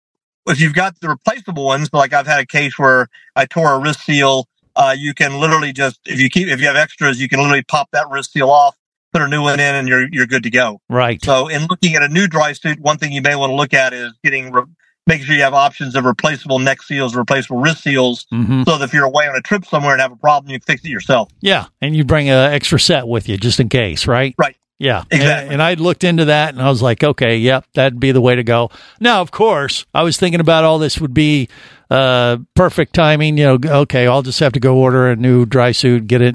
If 0.48 0.62
you've 0.62 0.74
got 0.74 1.00
the 1.02 1.10
replaceable 1.10 1.66
ones, 1.66 1.90
like 1.92 2.14
I've 2.14 2.28
had 2.28 2.40
a 2.40 2.46
case 2.46 2.80
where 2.80 3.10
I 3.36 3.46
tore 3.46 3.74
a 3.74 3.80
wrist 3.80 4.02
seal, 4.06 4.48
uh, 4.82 4.92
you 4.98 5.14
can 5.14 5.40
literally 5.40 5.72
just 5.72 6.00
if 6.06 6.20
you 6.20 6.30
keep 6.30 6.48
if 6.48 6.60
you 6.60 6.68
have 6.68 6.76
extras, 6.76 7.22
you 7.22 7.30
can 7.30 7.40
literally 7.40 7.64
pop 7.64 7.90
that 7.92 8.10
wrist 8.10 8.32
seal 8.34 8.50
off, 8.50 8.76
put 9.14 9.22
a 9.22 9.28
new 9.28 9.42
one 9.42 9.60
in, 9.60 9.76
and 9.76 9.88
you're 9.88 10.08
you're 10.12 10.26
good 10.26 10.44
to 10.44 10.50
go. 10.50 10.82
Right. 10.90 11.24
So, 11.24 11.48
in 11.48 11.68
looking 11.70 11.96
at 11.96 12.04
a 12.04 12.08
new 12.08 12.28
dry 12.28 12.54
suit, 12.54 12.80
one 12.80 12.98
thing 12.98 13.12
you 13.12 13.22
may 13.22 13.36
want 13.36 13.52
to 13.52 13.56
look 13.56 13.74
at 13.74 13.94
is 13.94 14.12
getting 14.24 14.52
re- 14.52 14.64
making 15.08 15.26
sure 15.26 15.36
you 15.36 15.42
have 15.42 15.54
options 15.54 15.96
of 15.96 16.06
replaceable 16.06 16.60
neck 16.60 16.82
seals, 16.82 17.16
replaceable 17.16 17.60
wrist 17.60 17.84
seals, 17.84 18.26
Mhm. 18.34 18.66
so 18.66 18.78
that 18.78 18.86
if 18.86 18.94
you're 18.94 19.04
away 19.06 19.28
on 19.28 19.36
a 19.36 19.42
trip 19.42 19.66
somewhere 19.66 19.94
and 19.94 20.02
have 20.02 20.12
a 20.12 20.16
problem, 20.16 20.52
you 20.52 20.60
fix 20.66 20.84
it 20.86 20.90
yourself. 20.90 21.30
Yeah, 21.42 21.66
and 21.82 21.96
you 21.96 22.04
bring 22.04 22.30
an 22.30 22.54
extra 22.54 22.80
set 22.80 23.08
with 23.08 23.28
you 23.28 23.38
just 23.38 23.60
in 23.60 23.68
case, 23.70 24.06
right? 24.08 24.36
Right. 24.38 24.56
Yeah, 24.82 25.04
Exactly. 25.12 25.44
And, 25.44 25.54
and 25.54 25.62
I 25.62 25.76
looked 25.76 26.04
into 26.04 26.26
that, 26.26 26.56
and 26.56 26.62
I 26.62 26.68
was 26.68 26.82
like, 26.82 27.04
okay, 27.04 27.38
yep, 27.38 27.68
that'd 27.76 28.00
be 28.00 28.12
the 28.12 28.20
way 28.20 28.36
to 28.36 28.44
go. 28.44 28.72
Now, 29.00 29.22
of 29.22 29.30
course, 29.30 29.86
I 29.94 30.02
was 30.02 30.18
thinking 30.18 30.40
about 30.40 30.64
all 30.64 30.80
this 30.80 31.00
would 31.00 31.14
be 31.14 31.50
uh, 31.92 32.38
perfect 32.56 32.96
timing. 32.96 33.38
You 33.38 33.46
know, 33.60 33.82
okay, 33.84 34.08
I'll 34.08 34.24
just 34.24 34.40
have 34.40 34.54
to 34.54 34.60
go 34.60 34.78
order 34.78 35.12
a 35.12 35.16
new 35.16 35.46
dry 35.46 35.72
suit, 35.72 36.08
get 36.08 36.24
it 36.24 36.34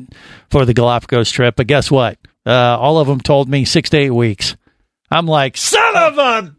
for 0.48 0.64
the 0.64 0.74
Galapagos 0.74 1.32
trip. 1.32 1.56
But 1.56 1.66
guess 1.66 1.90
what? 1.90 2.18
Uh, 2.46 2.78
all 2.78 3.00
of 3.00 3.08
them 3.08 3.20
told 3.20 3.48
me 3.48 3.64
six 3.64 3.90
to 3.90 3.98
eight 3.98 4.10
weeks. 4.10 4.54
I'm 5.10 5.26
like, 5.26 5.56
son 5.56 5.96
of 5.96 6.16
a, 6.16 6.54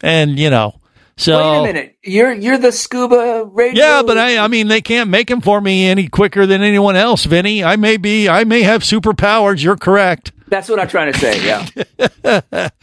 and 0.00 0.38
you 0.38 0.48
know, 0.48 0.80
so 1.18 1.36
Wait 1.36 1.58
a 1.58 1.62
minute. 1.74 1.96
You're 2.02 2.32
you're 2.32 2.58
the 2.58 2.72
scuba 2.72 3.44
radio. 3.44 3.84
yeah, 3.84 4.02
but 4.02 4.16
I, 4.16 4.38
I 4.38 4.48
mean, 4.48 4.68
they 4.68 4.80
can't 4.80 5.10
make 5.10 5.28
them 5.28 5.42
for 5.42 5.60
me 5.60 5.86
any 5.86 6.08
quicker 6.08 6.46
than 6.46 6.62
anyone 6.62 6.96
else, 6.96 7.24
Vinny. 7.26 7.62
I 7.62 7.76
may 7.76 7.98
be, 7.98 8.30
I 8.30 8.44
may 8.44 8.62
have 8.62 8.80
superpowers. 8.82 9.62
You're 9.62 9.76
correct. 9.76 10.32
That's 10.48 10.68
what 10.68 10.78
I'm 10.78 10.88
trying 10.88 11.12
to 11.12 11.18
say. 11.18 11.44
Yeah. 11.44 12.68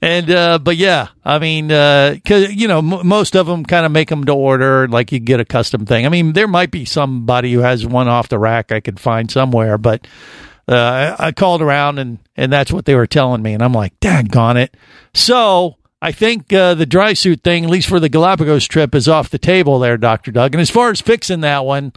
And 0.00 0.30
uh, 0.30 0.58
but 0.60 0.76
yeah, 0.76 1.08
I 1.24 1.40
mean, 1.40 1.68
because 1.68 2.54
you 2.54 2.68
know, 2.68 2.78
m- 2.78 3.06
most 3.06 3.34
of 3.34 3.46
them 3.46 3.64
kind 3.64 3.84
of 3.84 3.90
make 3.90 4.08
them 4.08 4.24
to 4.26 4.32
order, 4.32 4.86
like 4.86 5.10
you 5.10 5.18
get 5.18 5.40
a 5.40 5.44
custom 5.44 5.86
thing. 5.86 6.06
I 6.06 6.08
mean, 6.08 6.34
there 6.34 6.46
might 6.46 6.70
be 6.70 6.84
somebody 6.84 7.52
who 7.52 7.60
has 7.60 7.84
one 7.84 8.06
off 8.06 8.28
the 8.28 8.38
rack 8.38 8.70
I 8.70 8.78
could 8.78 9.00
find 9.00 9.28
somewhere, 9.28 9.76
but 9.76 10.06
uh, 10.68 11.16
I, 11.18 11.26
I 11.28 11.32
called 11.32 11.62
around 11.62 11.98
and 11.98 12.18
and 12.36 12.52
that's 12.52 12.70
what 12.70 12.84
they 12.84 12.94
were 12.94 13.08
telling 13.08 13.42
me, 13.42 13.54
and 13.54 13.62
I'm 13.62 13.72
like, 13.72 13.98
daggone 13.98 14.62
it. 14.62 14.76
So 15.14 15.78
I 16.00 16.12
think 16.12 16.52
uh, 16.52 16.74
the 16.74 16.86
dry 16.86 17.14
suit 17.14 17.42
thing, 17.42 17.64
at 17.64 17.70
least 17.70 17.88
for 17.88 17.98
the 17.98 18.08
Galapagos 18.08 18.66
trip, 18.66 18.94
is 18.94 19.08
off 19.08 19.30
the 19.30 19.38
table 19.38 19.80
there, 19.80 19.96
Doctor 19.96 20.30
Doug. 20.30 20.54
And 20.54 20.60
as 20.60 20.70
far 20.70 20.90
as 20.90 21.00
fixing 21.00 21.40
that 21.40 21.64
one. 21.64 21.92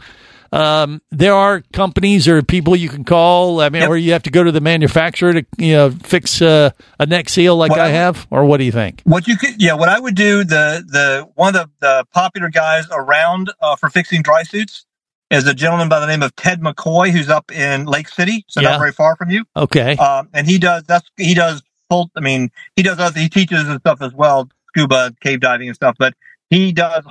Um, 0.52 1.00
there 1.10 1.34
are 1.34 1.62
companies 1.72 2.28
or 2.28 2.42
people 2.42 2.76
you 2.76 2.88
can 2.90 3.04
call. 3.04 3.60
I 3.60 3.70
mean, 3.70 3.84
or 3.84 3.96
you 3.96 4.12
have 4.12 4.24
to 4.24 4.30
go 4.30 4.44
to 4.44 4.52
the 4.52 4.60
manufacturer 4.60 5.32
to 5.32 5.46
you 5.56 5.72
know 5.72 5.90
fix 5.90 6.42
uh, 6.42 6.70
a 6.98 7.06
neck 7.06 7.28
seal 7.30 7.56
like 7.56 7.70
Well, 7.72 7.80
I 7.80 7.88
have, 7.88 8.26
or 8.30 8.44
what 8.44 8.58
do 8.58 8.64
you 8.64 8.72
think? 8.72 9.00
What 9.04 9.26
you 9.26 9.36
could, 9.38 9.60
yeah, 9.60 9.72
what 9.74 9.88
I 9.88 9.98
would 9.98 10.14
do, 10.14 10.44
the 10.44 10.84
the 10.86 11.28
one 11.34 11.56
of 11.56 11.70
the, 11.80 11.86
the 11.86 12.06
popular 12.12 12.50
guys 12.50 12.86
around 12.90 13.50
uh, 13.62 13.76
for 13.76 13.88
fixing 13.88 14.22
dry 14.22 14.42
suits 14.42 14.84
is 15.30 15.46
a 15.46 15.54
gentleman 15.54 15.88
by 15.88 15.98
the 16.00 16.06
name 16.06 16.22
of 16.22 16.36
Ted 16.36 16.60
McCoy, 16.60 17.10
who's 17.10 17.30
up 17.30 17.50
in 17.50 17.86
Lake 17.86 18.08
City, 18.08 18.44
so 18.48 18.60
Yeah. 18.60 18.72
not 18.72 18.78
very 18.80 18.92
far 18.92 19.16
from 19.16 19.30
you. 19.30 19.46
Okay, 19.56 19.96
Um, 19.96 20.28
and 20.34 20.46
he 20.46 20.58
does 20.58 20.82
that's 20.84 21.08
he 21.16 21.32
does 21.34 21.62
full. 21.88 22.10
I 22.14 22.20
mean, 22.20 22.50
he 22.76 22.82
does 22.82 22.98
other, 22.98 23.18
he 23.18 23.30
teaches 23.30 23.66
and 23.66 23.80
stuff 23.80 24.02
as 24.02 24.12
well, 24.12 24.50
scuba, 24.68 25.14
cave 25.22 25.40
diving 25.40 25.68
and 25.68 25.74
stuff. 25.74 25.96
But 25.98 26.12
he 26.50 26.72
does 26.72 27.04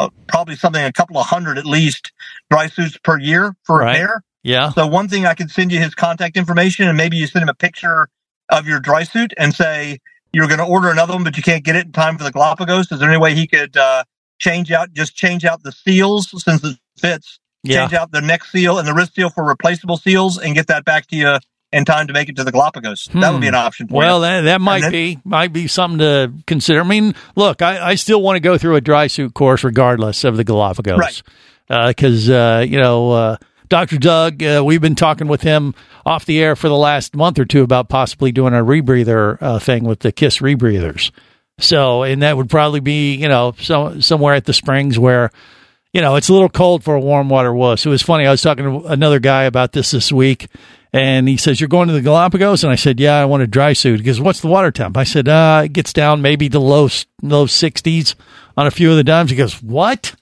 uh, 0.00 0.10
probably 0.28 0.56
something 0.56 0.84
a 0.84 0.92
couple 0.92 1.18
of 1.18 1.26
hundred 1.26 1.58
at 1.58 1.66
least 1.66 2.12
dry 2.50 2.68
suits 2.68 2.98
per 3.04 3.18
year 3.18 3.54
for 3.64 3.78
Right. 3.78 3.92
repair. 3.92 4.22
yeah, 4.44 4.70
So 4.72 4.86
one 4.86 5.08
thing 5.08 5.26
I 5.26 5.34
could 5.34 5.50
send 5.50 5.72
you 5.72 5.80
his 5.80 5.94
contact 5.94 6.36
information, 6.36 6.88
and 6.88 6.96
maybe 6.96 7.16
you 7.18 7.26
send 7.28 7.42
him 7.44 7.48
a 7.50 7.54
picture 7.54 8.08
of 8.50 8.66
your 8.68 8.80
dry 8.80 9.04
suit 9.04 9.34
and 9.38 9.54
say 9.54 9.98
you're 10.32 10.48
going 10.48 10.58
to 10.58 10.64
order 10.66 10.90
another 10.90 11.14
one, 11.14 11.24
but 11.24 11.36
you 11.36 11.42
can't 11.42 11.64
get 11.64 11.76
it 11.76 11.86
in 11.86 11.92
time 11.92 12.18
for 12.18 12.24
the 12.24 12.32
Galapagos. 12.32 12.92
Is 12.92 13.00
there 13.00 13.10
any 13.10 13.18
way 13.20 13.34
he 13.34 13.46
could 13.46 13.76
uh, 13.76 14.04
change 14.38 14.72
out, 14.72 14.92
just 14.92 15.14
change 15.16 15.44
out 15.44 15.62
the 15.62 15.72
seals 15.72 16.30
since 16.44 16.64
it 16.64 16.76
fits? 16.98 17.38
Yeah. 17.64 17.80
Change 17.82 17.94
out 17.94 18.12
the 18.12 18.22
neck 18.22 18.44
seal 18.44 18.78
and 18.78 18.88
the 18.88 18.94
wrist 18.94 19.14
seal 19.14 19.30
for 19.30 19.44
replaceable 19.44 19.98
seals, 19.98 20.38
and 20.38 20.54
get 20.54 20.68
that 20.68 20.84
back 20.84 21.06
to 21.08 21.16
you 21.16 21.38
in 21.72 21.84
time 21.84 22.06
to 22.08 22.12
make 22.12 22.28
it 22.28 22.36
to 22.36 22.44
the 22.44 22.52
Galapagos. 22.52 23.08
That 23.14 23.32
would 23.32 23.40
be 23.40 23.46
an 23.48 23.54
option. 23.54 23.86
For 23.88 23.94
Well, 23.94 24.18
you. 24.18 24.22
that, 24.22 24.40
that 24.42 24.60
might 24.60 24.80
then- 24.82 24.92
be 24.92 25.18
might 25.24 25.52
be 25.52 25.66
something 25.68 25.98
to 26.00 26.32
consider. 26.46 26.80
I 26.80 26.84
mean, 26.84 27.14
look, 27.36 27.62
I, 27.62 27.90
I 27.90 27.94
still 27.94 28.20
want 28.22 28.36
to 28.36 28.40
go 28.40 28.58
through 28.58 28.76
a 28.76 28.80
dry 28.80 29.06
suit 29.06 29.34
course 29.34 29.62
regardless 29.64 30.24
of 30.24 30.36
the 30.36 30.44
Galapagos, 30.44 30.98
Right. 30.98 31.22
Because 31.88 32.28
uh, 32.28 32.64
you 32.68 32.78
know, 32.80 33.12
uh, 33.12 33.36
Doctor 33.68 33.98
Doug, 33.98 34.42
uh, 34.42 34.62
we've 34.64 34.80
been 34.80 34.96
talking 34.96 35.28
with 35.28 35.42
him 35.42 35.74
off 36.04 36.24
the 36.24 36.40
air 36.42 36.56
for 36.56 36.68
the 36.68 36.76
last 36.76 37.14
month 37.14 37.38
or 37.38 37.44
two 37.44 37.62
about 37.62 37.88
possibly 37.88 38.32
doing 38.32 38.52
a 38.52 38.64
rebreather 38.64 39.38
uh, 39.40 39.58
thing 39.60 39.84
with 39.84 40.00
the 40.00 40.10
Kiss 40.10 40.38
rebreathers. 40.38 41.12
So, 41.60 42.02
and 42.02 42.22
that 42.22 42.36
would 42.36 42.50
probably 42.50 42.80
be 42.80 43.14
you 43.14 43.28
know 43.28 43.54
so, 43.60 44.00
somewhere 44.00 44.34
at 44.34 44.46
the 44.46 44.52
springs 44.52 44.98
where 44.98 45.30
you 45.92 46.00
know, 46.00 46.14
it's 46.16 46.28
a 46.28 46.32
little 46.32 46.48
cold 46.48 46.84
for 46.84 46.94
a 46.94 47.00
warm 47.00 47.28
water 47.28 47.52
wuss. 47.52 47.84
It 47.84 47.88
was 47.88 48.00
funny. 48.02 48.24
I 48.24 48.30
was 48.30 48.40
talking 48.42 48.64
to 48.64 48.86
another 48.86 49.18
guy 49.18 49.42
about 49.44 49.72
this 49.72 49.90
this 49.90 50.12
week, 50.12 50.46
and 50.92 51.28
he 51.28 51.36
says, 51.36 51.60
"You're 51.60 51.68
going 51.68 51.88
to 51.88 51.94
the 51.94 52.00
Galapagos?" 52.00 52.64
And 52.64 52.72
I 52.72 52.76
said, 52.76 53.00
"Yeah, 53.00 53.16
I 53.16 53.24
want 53.24 53.42
a 53.42 53.46
dry 53.46 53.72
suit." 53.72 54.00
He 54.00 54.06
goes, 54.06 54.20
"What's 54.20 54.40
the 54.40 54.48
water 54.48 54.70
temp?" 54.70 54.96
I 54.96 55.04
said, 55.04 55.28
"Uh, 55.28 55.62
it 55.64 55.72
gets 55.72 55.92
down 55.92 56.22
maybe 56.22 56.48
to 56.48 56.58
low 56.58 56.88
low 57.22 57.46
60s 57.46 58.14
on 58.56 58.66
a 58.66 58.70
few 58.70 58.90
of 58.90 58.96
the 58.96 59.04
dimes." 59.04 59.30
He 59.30 59.36
goes, 59.36 59.62
"What? 59.62 60.14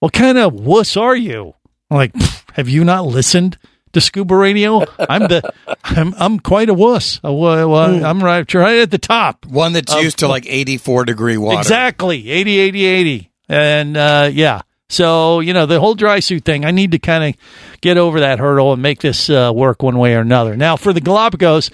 What 0.00 0.12
kind 0.12 0.38
of 0.38 0.54
wuss 0.54 0.96
are 0.96 1.16
you?" 1.16 1.54
I'm 1.90 1.96
like, 1.96 2.14
"Have 2.54 2.68
you 2.68 2.84
not 2.84 3.06
listened 3.06 3.58
to 3.92 4.00
Scuba 4.00 4.36
Radio? 4.36 4.84
I'm 4.98 5.22
the 5.22 5.52
I'm 5.84 6.14
I'm 6.18 6.40
quite 6.40 6.68
a 6.68 6.74
wuss. 6.74 7.20
Uh, 7.24 7.32
well, 7.32 7.68
well, 7.68 8.04
I'm 8.04 8.22
right 8.22 8.52
right 8.54 8.78
at 8.78 8.90
the 8.90 8.98
top. 8.98 9.46
One 9.46 9.72
that's 9.72 9.94
used 9.94 10.18
to 10.20 10.28
like 10.28 10.46
84 10.46 11.04
degree 11.04 11.36
water. 11.36 11.58
Exactly. 11.58 12.30
80, 12.30 12.58
80, 12.58 12.84
80. 12.84 13.32
And 13.48 13.96
uh, 13.96 14.30
yeah. 14.32 14.62
So, 14.90 15.40
you 15.40 15.52
know, 15.52 15.66
the 15.66 15.80
whole 15.80 15.94
dry 15.94 16.20
suit 16.20 16.44
thing, 16.44 16.64
I 16.64 16.70
need 16.70 16.92
to 16.92 16.98
kind 16.98 17.22
of 17.34 17.80
get 17.82 17.98
over 17.98 18.20
that 18.20 18.38
hurdle 18.38 18.72
and 18.72 18.80
make 18.80 19.00
this 19.00 19.28
uh, 19.28 19.52
work 19.54 19.82
one 19.82 19.98
way 19.98 20.14
or 20.14 20.20
another. 20.20 20.56
Now, 20.56 20.76
for 20.76 20.94
the 20.94 21.00
Galapagos, 21.02 21.70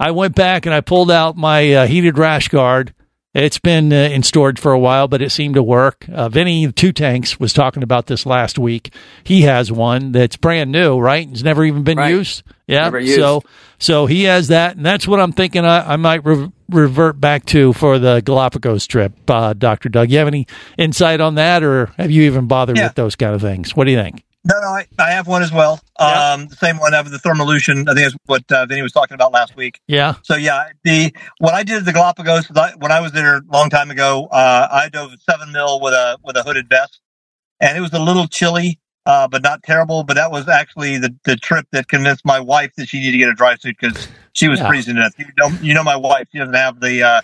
I 0.00 0.12
went 0.12 0.34
back 0.34 0.64
and 0.64 0.74
I 0.74 0.80
pulled 0.80 1.10
out 1.10 1.36
my 1.36 1.72
uh, 1.74 1.86
heated 1.86 2.16
rash 2.16 2.48
guard. 2.48 2.94
It's 3.34 3.58
been 3.58 3.92
uh, 3.92 3.96
in 3.96 4.22
storage 4.22 4.60
for 4.60 4.72
a 4.72 4.78
while, 4.78 5.08
but 5.08 5.20
it 5.20 5.30
seemed 5.30 5.56
to 5.56 5.62
work. 5.62 6.06
Uh, 6.10 6.28
Vinny, 6.28 6.70
Two 6.72 6.92
Tanks, 6.92 7.38
was 7.38 7.52
talking 7.52 7.82
about 7.82 8.06
this 8.06 8.24
last 8.24 8.58
week. 8.58 8.94
He 9.24 9.42
has 9.42 9.70
one 9.72 10.12
that's 10.12 10.36
brand 10.36 10.70
new, 10.72 10.98
right? 10.98 11.28
It's 11.28 11.42
never 11.42 11.64
even 11.64 11.82
been 11.82 11.98
Right. 11.98 12.14
used. 12.14 12.44
Yeah. 12.66 12.90
Used. 12.96 13.16
So, 13.16 13.42
so 13.78 14.06
he 14.06 14.22
has 14.22 14.48
that, 14.48 14.76
and 14.76 14.86
that's 14.86 15.06
what 15.06 15.20
I'm 15.20 15.32
thinking 15.32 15.64
I, 15.66 15.94
I 15.94 15.96
might 15.96 16.24
re- 16.24 16.50
revert 16.70 17.20
back 17.20 17.44
to 17.46 17.72
for 17.72 17.98
the 17.98 18.20
Galapagos 18.22 18.86
trip, 18.86 19.12
uh, 19.28 19.52
Doctor 19.52 19.88
Doug. 19.88 20.10
You 20.10 20.18
have 20.18 20.28
any 20.28 20.46
insight 20.78 21.20
on 21.20 21.34
that, 21.36 21.62
or 21.62 21.86
have 21.98 22.10
you 22.10 22.22
even 22.24 22.46
bothered 22.46 22.76
Yeah. 22.76 22.84
with 22.88 22.94
those 22.94 23.16
kind 23.16 23.34
of 23.34 23.40
things? 23.40 23.74
What 23.76 23.84
do 23.84 23.90
you 23.90 23.98
think? 24.00 24.24
No, 24.46 24.60
no, 24.60 24.66
I, 24.68 24.86
I 24.98 25.10
have 25.12 25.26
one 25.26 25.42
as 25.42 25.50
well. 25.50 25.80
Um, 25.98 26.48
the 26.48 26.56
same 26.56 26.76
one 26.76 26.92
of 26.92 27.10
the 27.10 27.16
Thermalution. 27.16 27.88
I 27.88 27.94
think 27.94 28.12
that's 28.12 28.16
what 28.26 28.42
uh, 28.52 28.66
Vinny 28.66 28.82
was 28.82 28.92
talking 28.92 29.14
about 29.14 29.32
last 29.32 29.56
week. 29.56 29.80
Yeah, 29.88 30.16
So 30.22 30.36
yeah, 30.36 30.68
the 30.82 31.14
what 31.38 31.54
I 31.54 31.62
did 31.62 31.76
at 31.78 31.86
the 31.86 31.94
Galapagos 31.94 32.48
when 32.78 32.92
I 32.92 33.00
was 33.00 33.12
there 33.12 33.36
a 33.36 33.42
long 33.50 33.70
time 33.70 33.90
ago, 33.90 34.28
uh, 34.30 34.68
I 34.70 34.90
dove 34.90 35.12
seven 35.28 35.50
mil 35.50 35.80
with 35.80 35.94
a 35.94 36.18
with 36.22 36.36
a 36.36 36.42
hooded 36.42 36.68
vest, 36.68 37.00
and 37.58 37.78
it 37.78 37.80
was 37.80 37.94
a 37.94 37.98
little 37.98 38.26
chilly, 38.26 38.78
uh, 39.06 39.28
but 39.28 39.42
not 39.42 39.62
terrible. 39.62 40.02
But 40.04 40.14
that 40.14 40.30
was 40.30 40.48
actually 40.48 40.98
the 40.98 41.14
the 41.24 41.36
trip 41.36 41.66
that 41.72 41.88
convinced 41.88 42.24
my 42.24 42.40
wife 42.40 42.72
that 42.76 42.88
she 42.88 42.98
needed 43.00 43.12
to 43.12 43.18
get 43.18 43.28
a 43.28 43.34
dry 43.34 43.56
suit 43.56 43.76
because 43.80 44.08
she 44.32 44.48
was 44.48 44.60
Yeah. 44.60 44.68
freezing 44.68 44.96
to 44.96 45.02
death. 45.02 45.14
You 45.18 45.26
know, 45.38 45.48
you 45.62 45.74
know 45.74 45.82
my 45.84 45.96
wife. 45.96 46.28
She 46.32 46.38
doesn't 46.38 46.54
have 46.54 46.80
the 46.80 47.02
uh, 47.02 47.20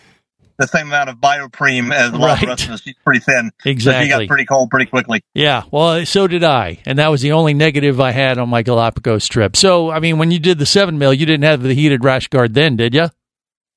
the 0.58 0.66
same 0.66 0.88
amount 0.88 1.08
of 1.08 1.16
bioprene 1.16 1.90
as 1.90 2.12
a 2.12 2.16
lot 2.18 2.34
of 2.34 2.40
the 2.40 2.46
rest 2.48 2.64
of 2.66 2.70
us. 2.72 2.82
She's 2.82 2.94
pretty 3.02 3.20
thin. 3.20 3.50
So 3.64 3.72
she 4.02 4.08
got 4.08 4.26
pretty 4.28 4.44
cold 4.44 4.68
pretty 4.68 4.84
quickly. 4.90 5.22
yeah. 5.32 5.62
Well, 5.70 6.04
so 6.04 6.26
did 6.26 6.44
I, 6.44 6.78
and 6.84 6.98
that 6.98 7.08
was 7.08 7.22
the 7.22 7.32
only 7.32 7.54
negative 7.54 7.98
I 7.98 8.10
had 8.10 8.36
on 8.36 8.50
my 8.50 8.62
Galapagos 8.62 9.26
trip. 9.26 9.56
So, 9.56 9.90
I 9.90 10.00
mean, 10.00 10.18
when 10.18 10.30
you 10.30 10.38
did 10.38 10.58
the 10.58 10.66
seven 10.66 10.98
mil, 10.98 11.14
you 11.14 11.24
didn't 11.24 11.44
have 11.44 11.62
the 11.62 11.72
heated 11.72 12.04
rash 12.04 12.28
guard 12.28 12.52
then, 12.52 12.76
did 12.76 12.92
you? 12.94 13.08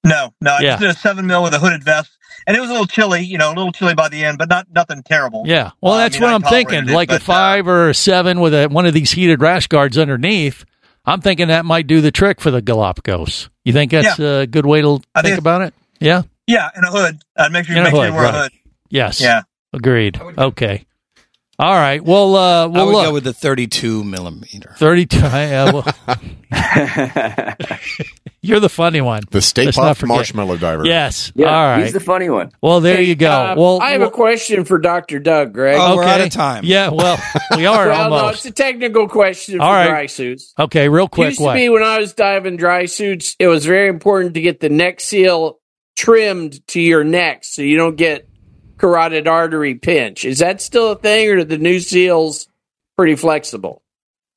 No, 0.04 0.34
no, 0.42 0.52
I 0.52 0.60
Yeah. 0.62 0.70
just 0.72 0.82
did 0.82 0.90
a 0.90 0.94
seven 0.96 1.28
mil 1.28 1.44
with 1.44 1.54
a 1.54 1.60
hooded 1.60 1.84
vest, 1.84 2.12
and 2.46 2.58
it 2.58 2.60
was 2.60 2.70
a 2.70 2.74
little 2.74 2.88
chilly. 2.88 3.22
You 3.22 3.38
know, 3.38 3.50
a 3.50 3.56
little 3.56 3.72
chilly 3.72 3.94
by 3.96 4.10
the 4.10 4.24
end, 4.26 4.38
but 4.38 4.50
not 4.50 4.68
nothing 4.74 5.02
terrible. 5.04 5.44
Yeah. 5.46 5.72
Well, 5.82 5.94
Uh, 5.94 5.98
I 5.98 6.00
that's 6.04 6.16
mean, 6.16 6.24
what 6.24 6.32
I 6.32 6.36
I'm 6.36 6.42
thinking. 6.44 6.90
it, 6.90 6.94
like 6.94 7.10
a 7.10 7.14
but, 7.14 7.22
uh, 7.22 7.26
five 7.26 7.68
or 7.68 7.90
a 7.90 7.94
seven 7.94 8.40
with 8.42 8.54
a, 8.54 8.68
one 8.68 8.86
of 8.86 8.94
these 8.94 9.12
heated 9.12 9.42
rash 9.42 9.68
guards 9.68 9.98
underneath. 9.98 10.66
I'm 11.06 11.22
thinking 11.22 11.48
that 11.50 11.66
might 11.66 11.88
do 11.88 12.00
the 12.02 12.12
trick 12.12 12.40
for 12.42 12.50
the 12.52 12.62
Galapagos. 12.62 13.50
You 13.66 13.74
think 13.74 13.92
that's 13.92 14.20
a 14.20 14.46
good 14.48 14.66
way 14.66 14.82
to 14.82 15.02
I 15.16 15.22
think, 15.22 15.34
think 15.34 15.40
about 15.40 15.62
it? 15.62 15.74
Yeah. 16.00 16.24
Yeah, 16.48 16.70
in 16.78 16.84
a 16.84 16.92
hood. 16.92 17.22
I'd 17.38 17.52
make 17.52 17.66
sure 17.66 17.76
you 17.76 17.82
In 17.82 17.88
a 17.88 17.90
make 17.90 17.96
sure 17.96 18.06
you 18.08 18.14
wear 18.14 18.24
right. 18.24 18.36
a 18.36 18.38
hood. 18.44 18.52
Yes. 18.90 19.22
Yeah. 19.22 19.42
Agreed. 19.74 20.20
Okay. 20.38 20.86
All 21.60 21.74
right. 21.76 22.04
Well, 22.04 22.36
uh, 22.36 22.64
I 22.64 22.66
would 22.84 22.92
look. 22.92 23.06
go 23.06 23.14
with 23.14 23.24
the 23.26 23.34
32 23.34 24.04
millimeter. 24.04 24.74
32. 24.78 25.20
Uh, 25.24 25.72
well, 25.74 25.86
you're 28.42 28.60
the 28.60 28.70
funny 28.70 29.02
one. 29.02 29.22
The 29.32 29.42
Stay 29.42 29.66
Let's 29.66 29.78
Puft. 29.78 30.08
Marshmallow 30.08 30.58
Diver. 30.58 30.86
Yes. 30.86 31.32
Yeah, 31.36 31.48
All 31.48 31.64
right. 31.64 31.84
he's 31.84 31.94
the 31.94 32.00
funny 32.00 32.30
one. 32.30 32.52
well, 32.62 32.82
there 32.82 33.02
you 33.02 33.16
go. 33.16 33.32
Uh, 33.32 33.56
well, 33.58 33.82
I 33.82 33.92
have 33.92 34.02
a 34.02 34.10
question 34.12 34.66
for 34.66 34.80
Dr. 34.80 35.20
Doug, 35.20 35.54
Greg. 35.54 35.78
Oh, 35.80 35.96
we're 35.96 36.04
out 36.04 36.22
of 36.22 36.30
time. 36.32 36.64
Yeah. 36.66 36.90
Well, 36.90 37.18
we 37.56 37.66
are 37.68 37.88
well, 37.88 38.10
no, 38.10 38.28
it's 38.30 38.46
a 38.46 38.52
technical 38.52 39.08
question 39.08 39.58
for 39.60 39.64
All 39.64 39.72
right. 39.72 39.88
dry 39.88 40.06
suits. 40.08 40.54
Okay. 40.60 40.90
Real 40.90 41.08
quick. 41.08 41.30
used 41.30 41.42
What? 41.42 41.54
to 41.54 41.60
be 41.60 41.70
when 41.70 41.84
I 41.84 42.00
was 42.00 42.14
diving 42.14 42.58
dry 42.58 42.86
suits, 42.86 43.36
it 43.40 43.48
was 43.48 43.66
very 43.66 43.88
important 43.90 44.34
to 44.36 44.42
get 44.42 44.60
the 44.60 44.70
neck 44.70 45.00
seal 45.02 45.60
trimmed 45.96 46.66
to 46.70 46.82
your 46.82 47.04
neck 47.04 47.44
so 47.44 47.62
you 47.62 47.78
don't 47.78 47.96
get 47.96 48.28
carotid 48.84 49.30
artery 49.30 49.76
pinch. 49.76 50.26
Is 50.26 50.40
that 50.40 50.60
still 50.60 50.92
a 50.92 50.96
thing, 50.98 51.30
or 51.30 51.38
are 51.38 51.44
the 51.46 51.58
new 51.58 51.80
seals 51.80 52.50
pretty 52.98 53.16
flexible? 53.16 53.82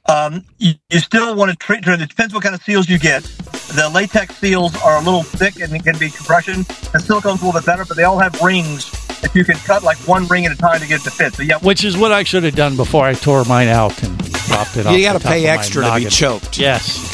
Um, 0.08 0.44
you, 0.58 0.74
you 0.88 1.00
still 1.00 1.34
want 1.34 1.50
to 1.50 1.56
treat. 1.56 1.84
It 1.84 2.08
depends 2.08 2.32
what 2.32 2.44
kind 2.44 2.54
of 2.54 2.62
seals 2.62 2.88
you 2.88 2.96
get. 2.96 3.24
The 3.24 3.90
latex 3.92 4.36
seals 4.36 4.80
are 4.84 4.98
a 4.98 5.00
little 5.00 5.24
thick 5.24 5.58
and 5.60 5.74
it 5.74 5.82
can 5.82 5.98
be 5.98 6.10
compression. 6.10 6.58
The 6.58 7.00
silicone's 7.00 7.42
a 7.42 7.44
little 7.44 7.60
bit 7.60 7.66
better, 7.66 7.84
but 7.84 7.96
they 7.96 8.04
all 8.04 8.20
have 8.20 8.40
rings 8.40 8.88
that 9.20 9.34
you 9.34 9.44
can 9.44 9.56
cut 9.56 9.82
like 9.82 9.96
one 10.06 10.28
ring 10.28 10.46
at 10.46 10.52
a 10.52 10.56
time 10.56 10.78
to 10.78 10.86
get 10.86 11.00
it 11.00 11.04
to 11.04 11.10
fit. 11.10 11.34
So 11.34 11.42
yeah, 11.42 11.58
Which 11.58 11.82
is 11.82 11.98
what 11.98 12.12
I 12.12 12.22
should 12.22 12.44
have 12.44 12.54
done 12.54 12.76
before 12.76 13.04
I 13.04 13.14
tore 13.14 13.44
mine 13.46 13.66
out 13.66 14.00
and 14.04 14.16
dropped 14.46 14.76
it 14.76 14.86
off. 14.86 14.96
You 14.96 15.02
got 15.02 15.14
gotta 15.14 15.26
pay 15.26 15.46
extra 15.46 15.82
to 15.82 15.96
be 15.96 16.04
choked. 16.04 16.56
Yes. 16.56 17.12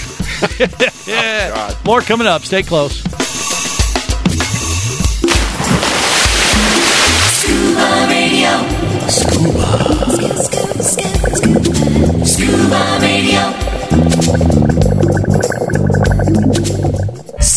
yeah. 1.08 1.74
More 1.86 2.02
coming 2.02 2.26
up. 2.26 2.42
Stay 2.42 2.62
close. 2.62 3.02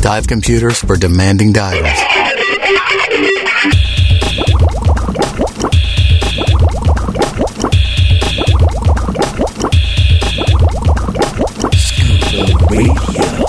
dive 0.00 0.26
computers 0.26 0.78
for 0.78 0.96
demanding 0.96 1.52
divers. 1.52 1.98
Scuba 11.74 12.56
radio. 12.70 13.46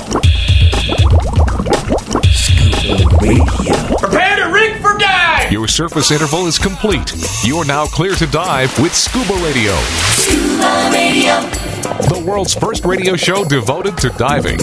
Scuba 2.32 3.08
radio. 3.22 3.98
Prepare 3.98 4.36
to 4.38 4.52
rig 4.52 4.82
for 4.82 4.98
dive. 4.98 5.52
Your 5.52 5.68
surface 5.68 6.12
interval 6.12 6.48
is 6.48 6.58
complete. 6.58 7.14
You're 7.44 7.66
now 7.66 7.86
clear 7.86 8.16
to 8.16 8.28
dive 8.28 8.78
with 8.80 8.96
Scuba 8.96 9.34
Radio, 9.44 9.76
Scuba 10.16 10.90
Radio. 10.94 11.69
The 12.08 12.24
world's 12.26 12.54
first 12.56 12.86
radio 12.86 13.16
show 13.16 13.44
devoted 13.44 13.98
to 13.98 14.10
diving. 14.12 14.60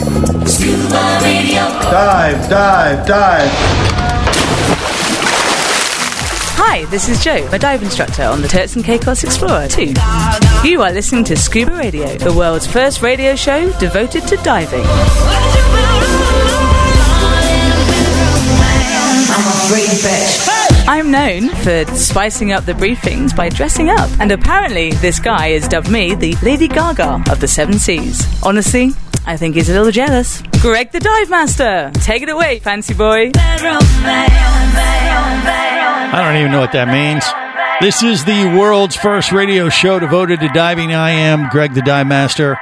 Scuba 0.46 1.18
Radio. 1.22 1.60
Dive, 1.60 2.48
dive, 2.48 3.06
dive. 3.06 3.50
Hi, 6.58 6.86
this 6.86 7.08
is 7.08 7.22
Joe, 7.22 7.46
a 7.52 7.58
dive 7.58 7.82
instructor 7.82 8.24
on 8.24 8.40
the 8.40 8.48
Turks 8.48 8.74
and 8.76 8.84
Caicos 8.84 9.22
Explorer 9.22 9.68
2. 9.68 9.94
You 10.64 10.82
are 10.82 10.92
listening 10.92 11.24
to 11.24 11.36
Scuba 11.36 11.72
Radio, 11.72 12.16
the 12.16 12.32
world's 12.32 12.66
first 12.66 13.02
radio 13.02 13.36
show 13.36 13.70
devoted 13.78 14.26
to 14.28 14.36
diving. 14.38 14.84
I'm 19.28 20.55
known 21.10 21.48
for 21.48 21.84
spicing 21.96 22.52
up 22.52 22.64
the 22.64 22.72
briefings 22.72 23.34
by 23.34 23.48
dressing 23.48 23.90
up, 23.90 24.08
and 24.20 24.30
apparently 24.30 24.92
this 24.92 25.18
guy 25.18 25.48
has 25.50 25.66
dubbed 25.66 25.90
me 25.90 26.14
the 26.14 26.36
Lady 26.42 26.68
Gaga 26.68 27.24
of 27.28 27.40
the 27.40 27.48
Seven 27.48 27.78
Seas. 27.78 28.24
Honestly, 28.44 28.92
I 29.26 29.36
think 29.36 29.56
he's 29.56 29.68
a 29.68 29.72
little 29.72 29.90
jealous. 29.90 30.42
Greg 30.60 30.92
the 30.92 31.00
Dive 31.00 31.28
Master, 31.28 31.90
take 31.94 32.22
it 32.22 32.28
away, 32.28 32.60
fancy 32.60 32.94
boy. 32.94 33.32
I 36.12 36.22
don't 36.24 36.36
even 36.36 36.52
know 36.52 36.60
what 36.60 36.72
that 36.72 36.88
means. 36.88 37.24
This 37.80 38.02
is 38.02 38.24
the 38.24 38.56
world's 38.56 38.96
first 38.96 39.32
radio 39.32 39.68
show 39.68 39.98
devoted 39.98 40.40
to 40.40 40.48
diving. 40.48 40.94
I 40.94 41.10
am 41.10 41.48
Greg 41.50 41.74
the 41.74 41.82
Dive 41.82 42.06
Master. 42.06 42.58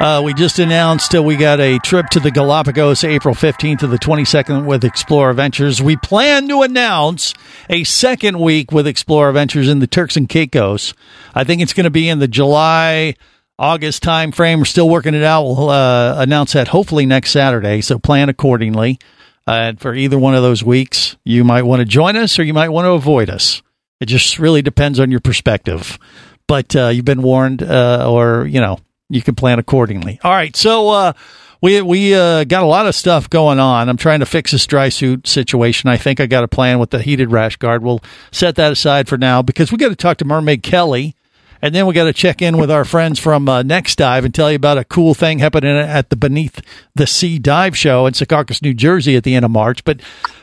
Uh, 0.00 0.22
we 0.24 0.32
just 0.32 0.60
announced 0.60 1.12
uh, 1.12 1.20
we 1.20 1.34
got 1.34 1.58
a 1.58 1.76
trip 1.80 2.06
to 2.06 2.20
the 2.20 2.30
Galapagos 2.30 3.02
April 3.02 3.34
15th 3.34 3.80
to 3.80 3.88
the 3.88 3.98
22nd 3.98 4.64
with 4.64 4.84
Explorer 4.84 5.32
Ventures. 5.32 5.82
We 5.82 5.96
plan 5.96 6.46
to 6.48 6.62
announce 6.62 7.34
a 7.68 7.82
second 7.82 8.38
week 8.38 8.70
with 8.70 8.86
Explorer 8.86 9.32
Ventures 9.32 9.68
in 9.68 9.80
the 9.80 9.88
Turks 9.88 10.16
and 10.16 10.28
Caicos. 10.28 10.94
I 11.34 11.42
think 11.42 11.62
it's 11.62 11.72
going 11.72 11.82
to 11.82 11.90
be 11.90 12.08
in 12.08 12.20
the 12.20 12.28
July 12.28 13.16
August 13.58 14.04
time 14.04 14.30
frame. 14.30 14.60
We're 14.60 14.66
still 14.66 14.88
working 14.88 15.14
it 15.14 15.24
out. 15.24 15.42
We'll 15.42 15.68
uh, 15.68 16.22
announce 16.22 16.52
that 16.52 16.68
hopefully 16.68 17.04
next 17.04 17.32
Saturday, 17.32 17.80
so 17.80 17.98
plan 17.98 18.28
accordingly. 18.28 19.00
Uh, 19.48 19.50
and 19.50 19.80
for 19.80 19.94
either 19.94 20.16
one 20.16 20.36
of 20.36 20.44
those 20.44 20.62
weeks, 20.62 21.16
you 21.24 21.42
might 21.42 21.62
want 21.62 21.80
to 21.80 21.84
join 21.84 22.16
us 22.16 22.38
or 22.38 22.44
you 22.44 22.54
might 22.54 22.68
want 22.68 22.84
to 22.84 22.92
avoid 22.92 23.30
us. 23.30 23.62
It 23.98 24.06
just 24.06 24.38
really 24.38 24.62
depends 24.62 25.00
on 25.00 25.10
your 25.10 25.18
perspective. 25.18 25.98
But 26.46 26.76
uh, 26.76 26.88
you've 26.88 27.04
been 27.04 27.22
warned, 27.22 27.64
uh, 27.64 28.08
or 28.08 28.46
you 28.46 28.60
know, 28.60 28.78
you 29.08 29.22
can 29.22 29.34
plan 29.34 29.58
accordingly. 29.58 30.20
All 30.22 30.32
right, 30.32 30.54
so 30.54 30.88
uh, 30.90 31.12
we 31.60 31.80
we 31.82 32.14
uh, 32.14 32.44
got 32.44 32.62
a 32.62 32.66
lot 32.66 32.86
of 32.86 32.94
stuff 32.94 33.28
going 33.28 33.58
on. 33.58 33.88
I'm 33.88 33.96
trying 33.96 34.20
to 34.20 34.26
fix 34.26 34.52
this 34.52 34.66
dry 34.66 34.88
suit 34.88 35.26
situation. 35.26 35.88
I 35.90 35.96
think 35.96 36.20
I 36.20 36.26
got 36.26 36.44
a 36.44 36.48
plan 36.48 36.78
with 36.78 36.90
the 36.90 37.00
heated 37.02 37.32
rash 37.32 37.56
guard. 37.56 37.82
We'll 37.82 38.00
set 38.30 38.56
that 38.56 38.72
aside 38.72 39.08
for 39.08 39.18
now 39.18 39.42
because 39.42 39.72
we 39.72 39.78
got 39.78 39.88
to 39.88 39.96
talk 39.96 40.18
to 40.18 40.24
Mermaid 40.24 40.62
Kelly. 40.62 41.14
And 41.60 41.74
then 41.74 41.86
we 41.86 41.92
got 41.92 42.04
to 42.04 42.12
check 42.12 42.40
in 42.40 42.56
with 42.56 42.70
our 42.70 42.84
friends 42.84 43.18
from 43.18 43.48
uh, 43.48 43.64
Next 43.64 43.96
Dive 43.96 44.24
and 44.24 44.32
tell 44.32 44.48
you 44.48 44.54
about 44.54 44.78
a 44.78 44.84
cool 44.84 45.12
thing 45.12 45.40
happening 45.40 45.76
at 45.76 46.08
the 46.08 46.14
Beneath 46.14 46.60
the 46.94 47.04
Sea 47.04 47.40
Dive 47.40 47.76
Show 47.76 48.06
in 48.06 48.12
Secaucus, 48.14 48.62
New 48.62 48.74
Jersey 48.74 49.16
at 49.16 49.24
the 49.24 49.34
end 49.34 49.44
of 49.44 49.50
March. 49.50 49.82
But, 49.82 50.00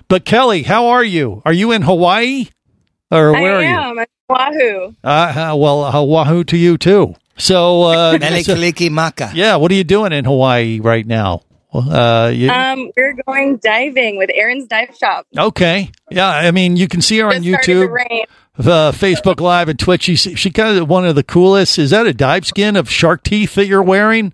but 0.10 0.26
Kelly, 0.26 0.64
how 0.64 0.88
are 0.88 1.06
you? 1.06 1.42
Are 1.46 1.54
you 1.54 1.72
in 1.72 1.84
Hawaii, 1.84 2.48
or 3.12 3.32
where 3.32 3.56
I 3.56 3.56
are 3.56 3.62
you? 3.62 3.68
am. 3.68 4.00
I'm 4.00 4.06
Wahoo. 4.28 4.96
Uh, 5.06 5.08
uh, 5.08 5.56
well, 5.56 5.86
Oahu 5.96 6.44
to 6.44 6.58
you 6.58 6.78
too. 6.78 7.16
So, 7.38 7.84
uh, 7.84 8.18
Melikilikimaka. 8.18 9.34
yeah, 9.34 9.56
what 9.58 9.72
are 9.72 9.76
you 9.76 9.84
doing 9.84 10.14
in 10.14 10.26
Hawaii 10.26 10.80
right 10.80 11.06
now? 11.06 11.42
Uh, 11.74 12.32
you, 12.34 12.50
Um, 12.50 12.90
we're 12.96 13.16
going 13.28 13.58
diving 13.58 14.18
with 14.18 14.30
Aaron's 14.34 14.66
Dive 14.68 14.96
Shop. 14.98 15.28
okay, 15.38 15.92
yeah. 16.10 16.30
I 16.30 16.52
mean, 16.52 16.78
you 16.78 16.88
can 16.88 17.02
see 17.02 17.18
her 17.20 17.28
on 17.28 17.44
Just 17.44 17.64
started 17.64 17.90
YouTube, 17.90 17.92
rain. 18.10 18.26
uh, 18.58 18.92
Facebook 18.94 19.42
Live, 19.42 19.68
and 19.68 19.78
Twitch. 19.78 20.04
She 20.04 20.16
she 20.16 20.52
kind 20.52 20.78
of 20.78 20.88
one 20.90 21.06
of 21.06 21.16
the 21.16 21.24
coolest. 21.24 21.78
Is 21.78 21.90
that 21.90 22.08
a 22.08 22.14
dive 22.14 22.46
skin 22.48 22.78
of 22.78 22.90
shark 22.90 23.24
teeth 23.24 23.56
that 23.56 23.68
you're 23.68 23.84
wearing? 23.84 24.32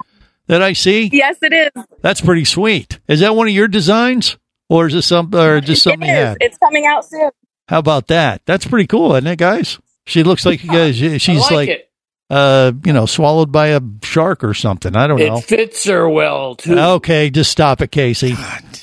That 0.47 0.61
I 0.61 0.73
see. 0.73 1.09
Yes, 1.11 1.37
it 1.41 1.53
is. 1.53 1.83
That's 2.01 2.21
pretty 2.21 2.45
sweet. 2.45 2.99
Is 3.07 3.21
that 3.21 3.35
one 3.35 3.47
of 3.47 3.53
your 3.53 3.67
designs, 3.67 4.37
or 4.69 4.85
is 4.85 4.93
it 4.93 5.01
some, 5.03 5.33
or 5.33 5.61
just 5.61 5.81
something 5.81 6.07
it 6.07 6.11
you 6.11 6.17
had? 6.17 6.37
It's 6.41 6.57
coming 6.59 6.85
out 6.85 7.05
soon. 7.05 7.31
How 7.69 7.79
about 7.79 8.07
that? 8.07 8.41
That's 8.45 8.65
pretty 8.67 8.85
cool, 8.85 9.15
isn't 9.15 9.25
it, 9.25 9.37
guys? 9.39 9.79
She 10.05 10.21
looks 10.23 10.45
like 10.45 10.67
uh, 10.69 10.91
she- 10.91 11.17
she's 11.19 11.39
like 11.41 11.51
like, 11.51 11.69
it. 11.69 11.90
Uh, 12.31 12.71
you 12.85 12.93
know, 12.93 13.05
swallowed 13.05 13.51
by 13.51 13.67
a 13.67 13.81
shark 14.03 14.41
or 14.43 14.53
something. 14.53 14.95
I 14.95 15.05
don't 15.05 15.19
know. 15.19 15.37
It 15.37 15.43
fits 15.43 15.83
her 15.85 16.07
well 16.09 16.55
too. 16.55 16.79
Okay, 16.79 17.29
just 17.29 17.51
stop 17.51 17.81
it, 17.81 17.91
Casey. 17.91 18.35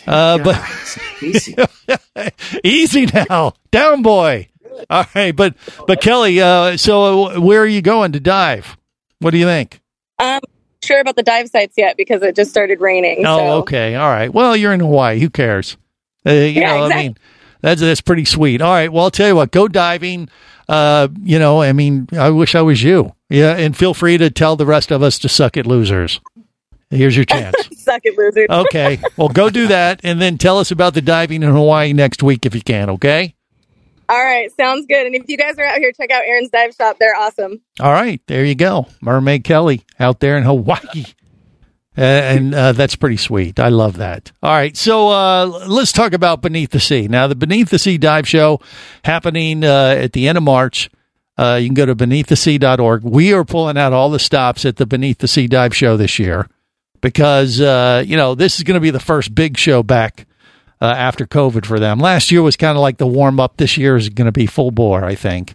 Uh, 0.07 0.39
but 0.39 0.63
easy 2.65 3.07
now, 3.07 3.55
down 3.71 4.03
boy. 4.03 4.49
All 4.91 5.05
right, 5.15 5.35
but 5.35 5.55
but 5.87 6.01
Kelly, 6.01 6.41
uh, 6.41 6.77
so 6.77 7.29
uh, 7.29 7.41
where 7.41 7.63
are 7.63 7.67
you 7.67 7.83
going 7.83 8.13
to 8.13 8.21
dive? 8.21 8.77
What 9.21 9.31
do 9.31 9.39
you 9.39 9.47
think? 9.47 9.81
I'm 10.19 10.41
sure 10.85 11.01
about 11.01 11.17
the 11.17 11.23
dive 11.23 11.49
sites 11.49 11.75
yet 11.77 11.97
because 11.97 12.23
it 12.23 12.37
just 12.37 12.51
started 12.51 12.81
raining. 12.81 13.25
Oh, 13.27 13.39
so. 13.39 13.59
okay. 13.61 13.95
All 13.95 14.09
right. 14.09 14.33
Well, 14.33 14.57
you're 14.57 14.73
in 14.73 14.81
Hawaii. 14.81 15.19
Who 15.21 15.31
cares? 15.31 15.77
Uh, 16.27 16.33
you 16.33 16.61
Yeah, 16.61 16.77
know, 16.77 16.83
I 16.83 16.87
exactly. 16.87 17.03
mean, 17.09 17.19
that's 17.63 17.81
that's 17.81 18.01
pretty 18.03 18.25
sweet. 18.27 18.61
All 18.63 18.73
right. 18.73 18.93
Well, 18.93 19.05
I'll 19.05 19.11
tell 19.11 19.29
you 19.29 19.37
what. 19.37 19.51
Go 19.51 19.67
diving. 19.69 20.29
Uh, 20.69 21.09
you 21.23 21.39
know, 21.39 21.63
I 21.63 21.73
mean, 21.73 22.09
I 22.13 22.29
wish 22.31 22.55
I 22.55 22.63
was 22.63 22.83
you. 22.83 23.15
Yeah, 23.29 23.57
and 23.57 23.77
feel 23.77 23.95
free 23.95 24.17
to 24.19 24.31
tell 24.31 24.57
the 24.57 24.67
rest 24.67 24.91
of 24.91 25.03
us 25.03 25.19
to 25.21 25.29
suck 25.29 25.57
at 25.57 25.67
losers. 25.67 26.21
Here's 26.91 27.15
your 27.15 27.27
chance. 27.27 27.55
Suck 27.77 28.01
it, 28.05 28.17
loser. 28.17 28.47
okay. 28.49 28.99
Well, 29.19 29.29
go 29.29 29.51
do 29.51 29.67
that, 29.67 30.01
and 30.05 30.21
then 30.23 30.39
tell 30.39 30.59
us 30.59 30.71
about 30.71 30.95
the 30.95 31.03
diving 31.03 31.43
in 31.43 31.51
Hawaii 31.51 31.93
next 31.93 32.23
week 32.23 32.47
if 32.47 32.55
you 32.55 32.63
can. 32.63 32.89
Okay. 32.91 33.35
All 34.09 34.17
right, 34.17 34.51
sounds 34.57 34.87
good. 34.87 35.05
And 35.07 35.15
if 35.15 35.25
you 35.29 35.37
guys 35.37 35.59
are 35.59 35.65
out 35.67 35.77
here, 35.79 35.93
check 35.93 36.11
out 36.11 36.23
Aaron's 36.25 36.49
Dive 36.49 36.75
Shop. 36.75 36.97
They're 36.99 37.15
awesome. 37.15 37.61
All 37.79 37.93
right, 37.93 38.23
there 38.27 38.43
you 38.43 38.55
go. 38.55 38.87
Mermaid 39.03 39.45
Kelly 39.45 39.85
out 40.01 40.21
there 40.21 40.39
in 40.39 40.45
Hawaii. 40.45 41.05
Uh, 41.97 42.01
and 42.01 42.55
uh, 42.55 42.73
that's 42.73 42.97
pretty 42.97 43.17
sweet. 43.19 43.59
I 43.59 43.69
love 43.69 43.97
that. 43.99 44.33
All 44.43 44.53
right, 44.53 44.75
so 44.77 45.09
uh, 45.09 45.47
let's 45.67 45.93
talk 45.93 46.13
about 46.15 46.41
Beneath 46.41 46.71
the 46.71 46.81
Sea. 46.81 47.09
Now, 47.09 47.27
the 47.27 47.35
Beneath 47.35 47.69
the 47.71 47.79
Sea 47.79 47.99
dive 47.99 48.27
show 48.27 48.61
happening 49.05 49.63
uh, 49.65 49.97
at 49.99 50.13
the 50.15 50.29
end 50.29 50.39
of 50.39 50.45
March. 50.45 50.89
Uh, 51.39 51.59
you 51.61 51.69
can 51.69 51.75
go 51.75 51.87
to 51.87 51.95
beneaththesea.org. 51.95 53.05
We 53.05 53.33
are 53.33 53.45
pulling 53.45 53.79
out 53.79 53.93
all 53.93 54.11
the 54.11 54.19
stops 54.19 54.65
at 54.65 54.77
the 54.77 54.87
Beneath 54.87 55.19
the 55.19 55.29
Sea 55.29 55.47
dive 55.47 55.75
show 55.75 55.97
this 55.97 56.19
year 56.19 56.49
because, 57.01 57.61
uh, 57.61 58.03
you 58.05 58.17
know, 58.17 58.35
this 58.35 58.57
is 58.57 58.65
going 58.65 58.75
to 58.75 58.81
be 58.81 58.91
the 58.91 58.99
first 58.99 59.35
big 59.35 59.57
show 59.57 59.85
back 59.85 60.27
uh, 60.81 60.87
after 60.87 61.27
COVID 61.27 61.65
for 61.65 61.79
them. 61.79 62.01
Last 62.01 62.33
year 62.33 62.43
was 62.43 62.57
kind 62.57 62.77
of 62.77 62.83
like 62.83 62.99
the 62.99 63.07
warm 63.07 63.39
up. 63.39 63.57
This 63.57 63.77
year 63.77 63.97
is 63.97 64.09
going 64.09 64.27
to 64.27 64.33
be 64.33 64.47
full 64.47 64.73
bore, 64.73 65.05
I 65.05 65.15
think. 65.15 65.55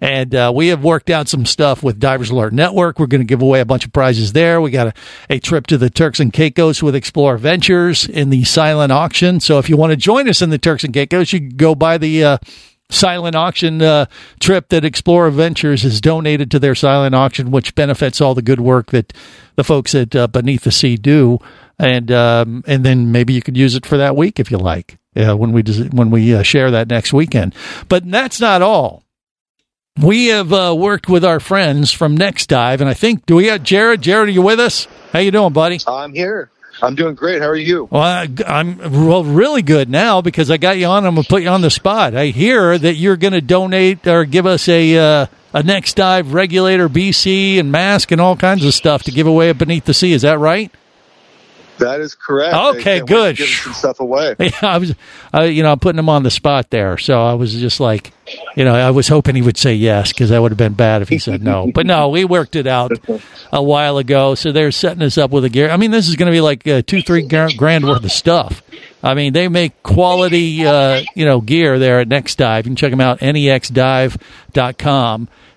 And 0.00 0.34
uh, 0.34 0.52
we 0.54 0.68
have 0.68 0.84
worked 0.84 1.08
out 1.08 1.28
some 1.28 1.46
stuff 1.46 1.82
with 1.82 1.98
Divers 1.98 2.30
Alert 2.30 2.52
Network. 2.52 2.98
We're 2.98 3.06
going 3.06 3.22
to 3.22 3.26
give 3.26 3.40
away 3.40 3.60
a 3.60 3.64
bunch 3.64 3.86
of 3.86 3.92
prizes 3.92 4.32
there. 4.34 4.60
We 4.60 4.70
got 4.70 4.88
a, 4.88 4.92
a 5.30 5.38
trip 5.38 5.66
to 5.68 5.78
the 5.78 5.88
Turks 5.88 6.20
and 6.20 6.32
Caicos 6.32 6.82
with 6.82 6.94
Explorer 6.94 7.38
Ventures 7.38 8.06
in 8.06 8.30
the 8.30 8.44
silent 8.44 8.92
auction. 8.92 9.40
So 9.40 9.58
if 9.58 9.68
you 9.68 9.76
want 9.76 9.92
to 9.92 9.96
join 9.96 10.28
us 10.28 10.42
in 10.42 10.50
the 10.50 10.58
Turks 10.58 10.84
and 10.84 10.92
Caicos, 10.92 11.32
you 11.32 11.40
can 11.40 11.56
go 11.56 11.74
buy 11.74 11.96
the 11.96 12.24
uh, 12.24 12.38
silent 12.94 13.36
auction 13.36 13.82
uh, 13.82 14.06
trip 14.40 14.68
that 14.68 14.84
Explorer 14.84 15.30
Ventures 15.30 15.82
has 15.82 16.00
donated 16.00 16.50
to 16.50 16.58
their 16.58 16.74
silent 16.74 17.14
auction, 17.14 17.50
which 17.50 17.74
benefits 17.74 18.20
all 18.20 18.34
the 18.34 18.42
good 18.42 18.60
work 18.60 18.90
that 18.92 19.12
the 19.56 19.64
folks 19.64 19.94
at 19.94 20.14
uh, 20.16 20.26
Beneath 20.26 20.64
the 20.64 20.72
Sea 20.72 20.96
do. 20.96 21.38
And 21.78 22.10
um, 22.12 22.62
and 22.66 22.84
then 22.84 23.10
maybe 23.10 23.32
you 23.32 23.42
could 23.42 23.56
use 23.56 23.74
it 23.74 23.84
for 23.84 23.96
that 23.96 24.14
week 24.14 24.38
if 24.38 24.50
you 24.50 24.58
like. 24.58 24.96
Yeah, 25.14 25.32
when 25.32 25.52
we 25.52 25.62
when 25.62 26.10
we 26.10 26.34
uh, 26.34 26.42
share 26.42 26.70
that 26.70 26.88
next 26.88 27.12
weekend. 27.12 27.54
But 27.88 28.08
that's 28.08 28.40
not 28.40 28.62
all 28.62 29.04
we 30.00 30.26
have 30.26 30.52
uh, 30.52 30.74
worked 30.76 31.08
with 31.08 31.24
our 31.24 31.40
friends 31.40 31.92
from 31.92 32.16
Next 32.16 32.48
Dive, 32.48 32.80
and 32.80 32.90
I 32.90 32.94
think 32.94 33.26
do 33.26 33.36
we 33.36 33.46
got 33.46 33.62
Jared? 33.62 34.02
Jared, 34.02 34.28
are 34.28 34.32
you 34.32 34.42
with 34.42 34.58
us? 34.58 34.88
How 35.12 35.20
you 35.20 35.30
doing, 35.30 35.52
buddy? 35.52 35.78
I'm 35.86 36.12
here. 36.12 36.50
I'm 36.82 36.94
doing 36.94 37.14
great. 37.14 37.40
How 37.40 37.48
are 37.48 37.56
you? 37.56 37.88
Well, 37.90 38.02
I, 38.02 38.28
I'm 38.46 38.78
well, 39.06 39.24
really 39.24 39.62
good 39.62 39.88
now 39.88 40.20
because 40.20 40.50
I 40.50 40.56
got 40.56 40.78
you 40.78 40.86
on. 40.86 41.06
I'm 41.06 41.14
gonna 41.14 41.26
put 41.28 41.42
you 41.42 41.48
on 41.48 41.60
the 41.60 41.70
spot. 41.70 42.14
I 42.14 42.26
hear 42.26 42.76
that 42.76 42.94
you're 42.94 43.16
going 43.16 43.32
to 43.32 43.40
donate 43.40 44.06
or 44.06 44.24
give 44.24 44.46
us 44.46 44.68
a 44.68 44.96
uh, 44.96 45.26
a 45.52 45.62
Next 45.62 45.94
Dive 45.94 46.34
regulator, 46.34 46.88
BC, 46.88 47.60
and 47.60 47.70
mask 47.70 48.10
and 48.10 48.20
all 48.20 48.36
kinds 48.36 48.64
of 48.64 48.74
stuff 48.74 49.04
to 49.04 49.12
give 49.12 49.26
away 49.26 49.50
at 49.50 49.58
Beneath 49.58 49.84
the 49.84 49.94
Sea. 49.94 50.12
Is 50.12 50.22
that 50.22 50.38
right? 50.38 50.72
That 51.78 52.00
is 52.00 52.14
correct. 52.14 52.54
Okay, 52.54 52.78
I 52.78 52.82
can't 52.82 53.02
wait 53.02 53.08
good. 53.08 53.36
Give 53.36 53.48
some 53.48 53.72
stuff 53.72 54.00
away. 54.00 54.36
Yeah, 54.44 54.50
I 54.62 54.78
was, 54.78 54.94
uh, 55.34 55.42
you 55.42 55.62
know, 55.62 55.72
I'm 55.72 55.78
putting 55.78 55.98
him 55.98 56.08
on 56.08 56.22
the 56.22 56.30
spot 56.30 56.70
there. 56.70 56.96
So 56.98 57.22
I 57.22 57.34
was 57.34 57.54
just 57.54 57.80
like, 57.80 58.12
you 58.56 58.64
know, 58.64 58.74
I 58.74 58.90
was 58.90 59.08
hoping 59.08 59.34
he 59.34 59.42
would 59.42 59.56
say 59.56 59.74
yes 59.74 60.12
because 60.12 60.30
that 60.30 60.40
would 60.40 60.52
have 60.52 60.58
been 60.58 60.74
bad 60.74 61.02
if 61.02 61.08
he 61.08 61.18
said 61.18 61.42
no. 61.42 61.70
But 61.72 61.86
no, 61.86 62.10
we 62.10 62.24
worked 62.24 62.56
it 62.56 62.66
out 62.66 62.92
a 63.52 63.62
while 63.62 63.98
ago. 63.98 64.34
So 64.34 64.52
they're 64.52 64.70
setting 64.70 65.02
us 65.02 65.18
up 65.18 65.30
with 65.30 65.44
a 65.44 65.48
gear. 65.48 65.70
I 65.70 65.76
mean, 65.76 65.90
this 65.90 66.08
is 66.08 66.16
going 66.16 66.26
to 66.26 66.32
be 66.32 66.40
like 66.40 66.66
uh, 66.66 66.82
two, 66.86 67.02
three 67.02 67.22
grand 67.22 67.84
worth 67.84 68.04
of 68.04 68.12
stuff. 68.12 68.62
I 69.02 69.14
mean, 69.14 69.32
they 69.32 69.48
make 69.48 69.82
quality, 69.82 70.64
uh, 70.66 71.02
you 71.14 71.24
know, 71.24 71.40
gear 71.40 71.78
there 71.78 72.00
at 72.00 72.08
Next 72.08 72.36
Dive. 72.36 72.66
You 72.66 72.70
can 72.70 72.76
check 72.76 72.90
them 72.90 73.00
out, 73.00 73.20
nexdive.com 73.20 74.18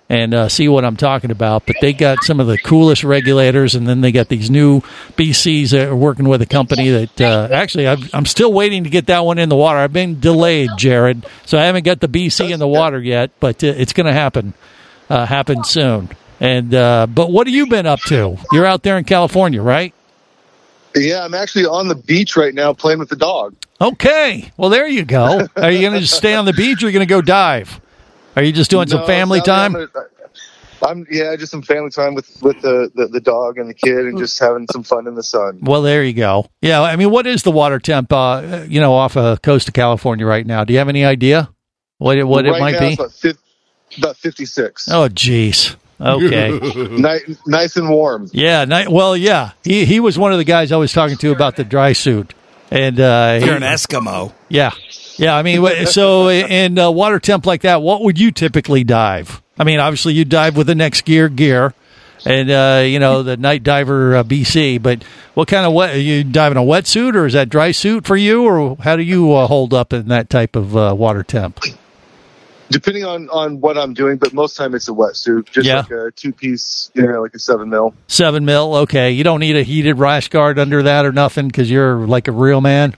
and 0.09 0.33
uh, 0.33 0.49
see 0.49 0.67
what 0.67 0.85
I'm 0.85 0.95
talking 0.95 1.31
about. 1.31 1.65
But 1.65 1.77
they 1.81 1.93
got 1.93 2.23
some 2.23 2.39
of 2.39 2.47
the 2.47 2.57
coolest 2.57 3.03
regulators, 3.03 3.75
and 3.75 3.87
then 3.87 4.01
they 4.01 4.11
got 4.11 4.29
these 4.29 4.49
new 4.49 4.81
BCs 5.15 5.71
that 5.71 5.89
are 5.89 5.95
working 5.95 6.27
with 6.27 6.41
a 6.41 6.45
company 6.45 6.89
that 6.89 7.21
uh, 7.21 7.49
actually 7.51 7.87
I've, 7.87 8.13
I'm 8.13 8.25
still 8.25 8.53
waiting 8.53 8.83
to 8.85 8.89
get 8.89 9.07
that 9.07 9.25
one 9.25 9.37
in 9.37 9.49
the 9.49 9.55
water. 9.55 9.79
I've 9.79 9.93
been 9.93 10.19
delayed, 10.19 10.69
Jared, 10.77 11.25
so 11.45 11.57
I 11.57 11.63
haven't 11.63 11.83
got 11.83 11.99
the 11.99 12.07
BC 12.07 12.51
in 12.51 12.59
the 12.59 12.67
water 12.67 13.01
yet, 13.01 13.31
but 13.39 13.63
uh, 13.63 13.67
it's 13.67 13.93
going 13.93 14.07
to 14.07 14.13
happen, 14.13 14.53
uh, 15.09 15.25
happen 15.25 15.63
soon. 15.63 16.09
And 16.39 16.73
uh, 16.73 17.07
but 17.07 17.31
what 17.31 17.47
have 17.47 17.55
you 17.55 17.67
been 17.67 17.87
up 17.87 17.99
to? 18.01 18.37
You're 18.51 18.65
out 18.65 18.83
there 18.83 18.97
in 18.97 19.05
California, 19.05 19.61
right? 19.61 19.93
Yeah, 20.95 21.23
I'm 21.23 21.33
actually 21.33 21.65
on 21.65 21.87
the 21.87 21.95
beach 21.95 22.35
right 22.35 22.53
now 22.53 22.73
playing 22.73 22.99
with 22.99 23.09
the 23.09 23.15
dog. 23.15 23.55
Okay, 23.81 24.51
well 24.55 24.69
there 24.69 24.87
you 24.87 25.03
go. 25.03 25.47
Are 25.55 25.71
you 25.71 25.81
going 25.81 25.99
to 25.99 26.07
stay 26.07 26.33
on 26.33 26.45
the 26.45 26.53
beach, 26.53 26.81
or 26.81 26.85
are 26.85 26.89
you 26.89 26.93
going 26.93 27.07
to 27.07 27.13
go 27.13 27.21
dive? 27.21 27.79
Are 28.37 28.43
you 28.43 28.51
just 28.51 28.69
doing 28.69 28.87
some 28.87 29.03
family 29.07 29.39
no, 29.39 29.45
time? 29.45 29.75
I'm, 29.75 29.87
I'm 30.83 31.07
yeah, 31.09 31.35
just 31.35 31.51
some 31.51 31.63
family 31.63 31.89
time 31.89 32.13
with 32.13 32.29
with 32.43 32.61
the, 32.61 32.91
the 32.93 33.07
the 33.07 33.19
dog 33.19 33.57
and 33.57 33.67
the 33.67 33.73
kid, 33.73 33.97
and 33.97 34.15
just 34.15 34.37
having 34.37 34.67
some 34.71 34.83
fun 34.83 35.07
in 35.07 35.15
the 35.15 35.23
sun. 35.23 35.57
Well, 35.63 35.81
there 35.81 36.03
you 36.03 36.13
go. 36.13 36.47
Yeah, 36.61 36.83
I 36.83 36.97
mean, 36.97 37.09
what 37.09 37.25
is 37.25 37.41
the 37.41 37.49
water 37.49 37.79
temp? 37.79 38.13
Uh, 38.13 38.65
you 38.69 38.79
know, 38.79 38.93
off 38.93 39.15
the 39.15 39.37
coast 39.37 39.67
of 39.67 39.73
California 39.73 40.23
right 40.27 40.45
now. 40.45 40.63
Do 40.65 40.73
you 40.73 40.77
have 40.77 40.87
any 40.87 41.03
idea 41.03 41.49
what 41.97 42.19
it, 42.19 42.25
what 42.25 42.45
right 42.45 42.55
it 42.55 42.59
might 42.59 42.71
now, 42.73 42.79
be? 42.79 42.85
It's 42.89 42.95
about, 42.99 43.11
fif- 43.11 43.97
about 43.97 44.17
56. 44.17 44.89
Oh, 44.91 45.09
jeez. 45.09 45.75
Okay. 45.99 46.51
nice, 46.91 47.37
nice 47.47 47.75
and 47.75 47.89
warm. 47.89 48.29
yeah. 48.33 48.65
Ni- 48.65 48.87
well, 48.87 49.17
yeah. 49.17 49.53
He 49.63 49.85
he 49.85 49.99
was 49.99 50.19
one 50.19 50.31
of 50.31 50.37
the 50.37 50.43
guys 50.43 50.71
I 50.71 50.77
was 50.77 50.93
talking 50.93 51.17
to 51.17 51.31
about 51.31 51.55
the 51.55 51.63
dry 51.63 51.93
suit, 51.93 52.35
and 52.69 52.99
uh, 52.99 53.39
You're 53.39 53.49
he- 53.49 53.55
an 53.55 53.63
Eskimo. 53.63 54.31
Yeah, 54.47 54.73
yeah. 55.17 55.35
I 55.35 55.43
mean, 55.43 55.85
so 55.87 56.29
in 56.29 56.77
uh, 56.79 56.89
water 56.91 57.19
temp 57.19 57.45
like 57.45 57.61
that, 57.61 57.81
what 57.81 58.01
would 58.03 58.19
you 58.19 58.31
typically 58.31 58.83
dive? 58.83 59.41
I 59.59 59.63
mean, 59.63 59.79
obviously 59.79 60.13
you 60.13 60.23
dive 60.25 60.55
with 60.55 60.67
the 60.67 60.75
next 60.75 61.03
gear 61.05 61.29
gear, 61.29 61.73
and 62.25 62.49
uh, 62.49 62.83
you 62.85 62.99
know 62.99 63.23
the 63.23 63.37
night 63.37 63.63
diver 63.63 64.17
uh, 64.17 64.23
BC. 64.23 64.81
But 64.81 65.03
what 65.33 65.47
kind 65.47 65.65
of 65.65 65.73
wet? 65.73 65.95
Are 65.95 65.99
you 65.99 66.23
diving 66.23 66.57
a 66.57 66.61
wetsuit, 66.61 67.15
or 67.15 67.25
is 67.25 67.33
that 67.33 67.49
dry 67.49 67.71
suit 67.71 68.05
for 68.05 68.15
you, 68.15 68.43
or 68.45 68.77
how 68.77 68.95
do 68.95 69.03
you 69.03 69.33
uh, 69.33 69.47
hold 69.47 69.73
up 69.73 69.93
in 69.93 70.07
that 70.09 70.29
type 70.29 70.55
of 70.55 70.77
uh, 70.77 70.93
water 70.97 71.23
temp? 71.23 71.59
Depending 72.69 73.05
on 73.05 73.29
on 73.29 73.61
what 73.61 73.77
I'm 73.77 73.93
doing, 73.93 74.17
but 74.17 74.33
most 74.33 74.57
time 74.57 74.75
it's 74.75 74.89
a 74.89 74.91
wetsuit, 74.91 75.49
just 75.51 75.65
Yeah. 75.65 75.77
like 75.77 75.91
a 75.91 76.11
two 76.11 76.33
piece, 76.33 76.91
you 76.93 77.03
know, 77.07 77.21
like 77.21 77.33
a 77.33 77.39
seven 77.39 77.69
mil. 77.69 77.93
Seven 78.07 78.43
mil. 78.43 78.75
Okay, 78.75 79.11
you 79.11 79.23
don't 79.23 79.39
need 79.39 79.55
a 79.55 79.63
heated 79.63 79.97
rash 79.97 80.27
guard 80.27 80.59
under 80.59 80.83
that 80.83 81.05
or 81.05 81.13
nothing 81.13 81.47
because 81.47 81.71
you're 81.71 82.05
like 82.05 82.27
a 82.27 82.33
real 82.33 82.59
man. 82.59 82.93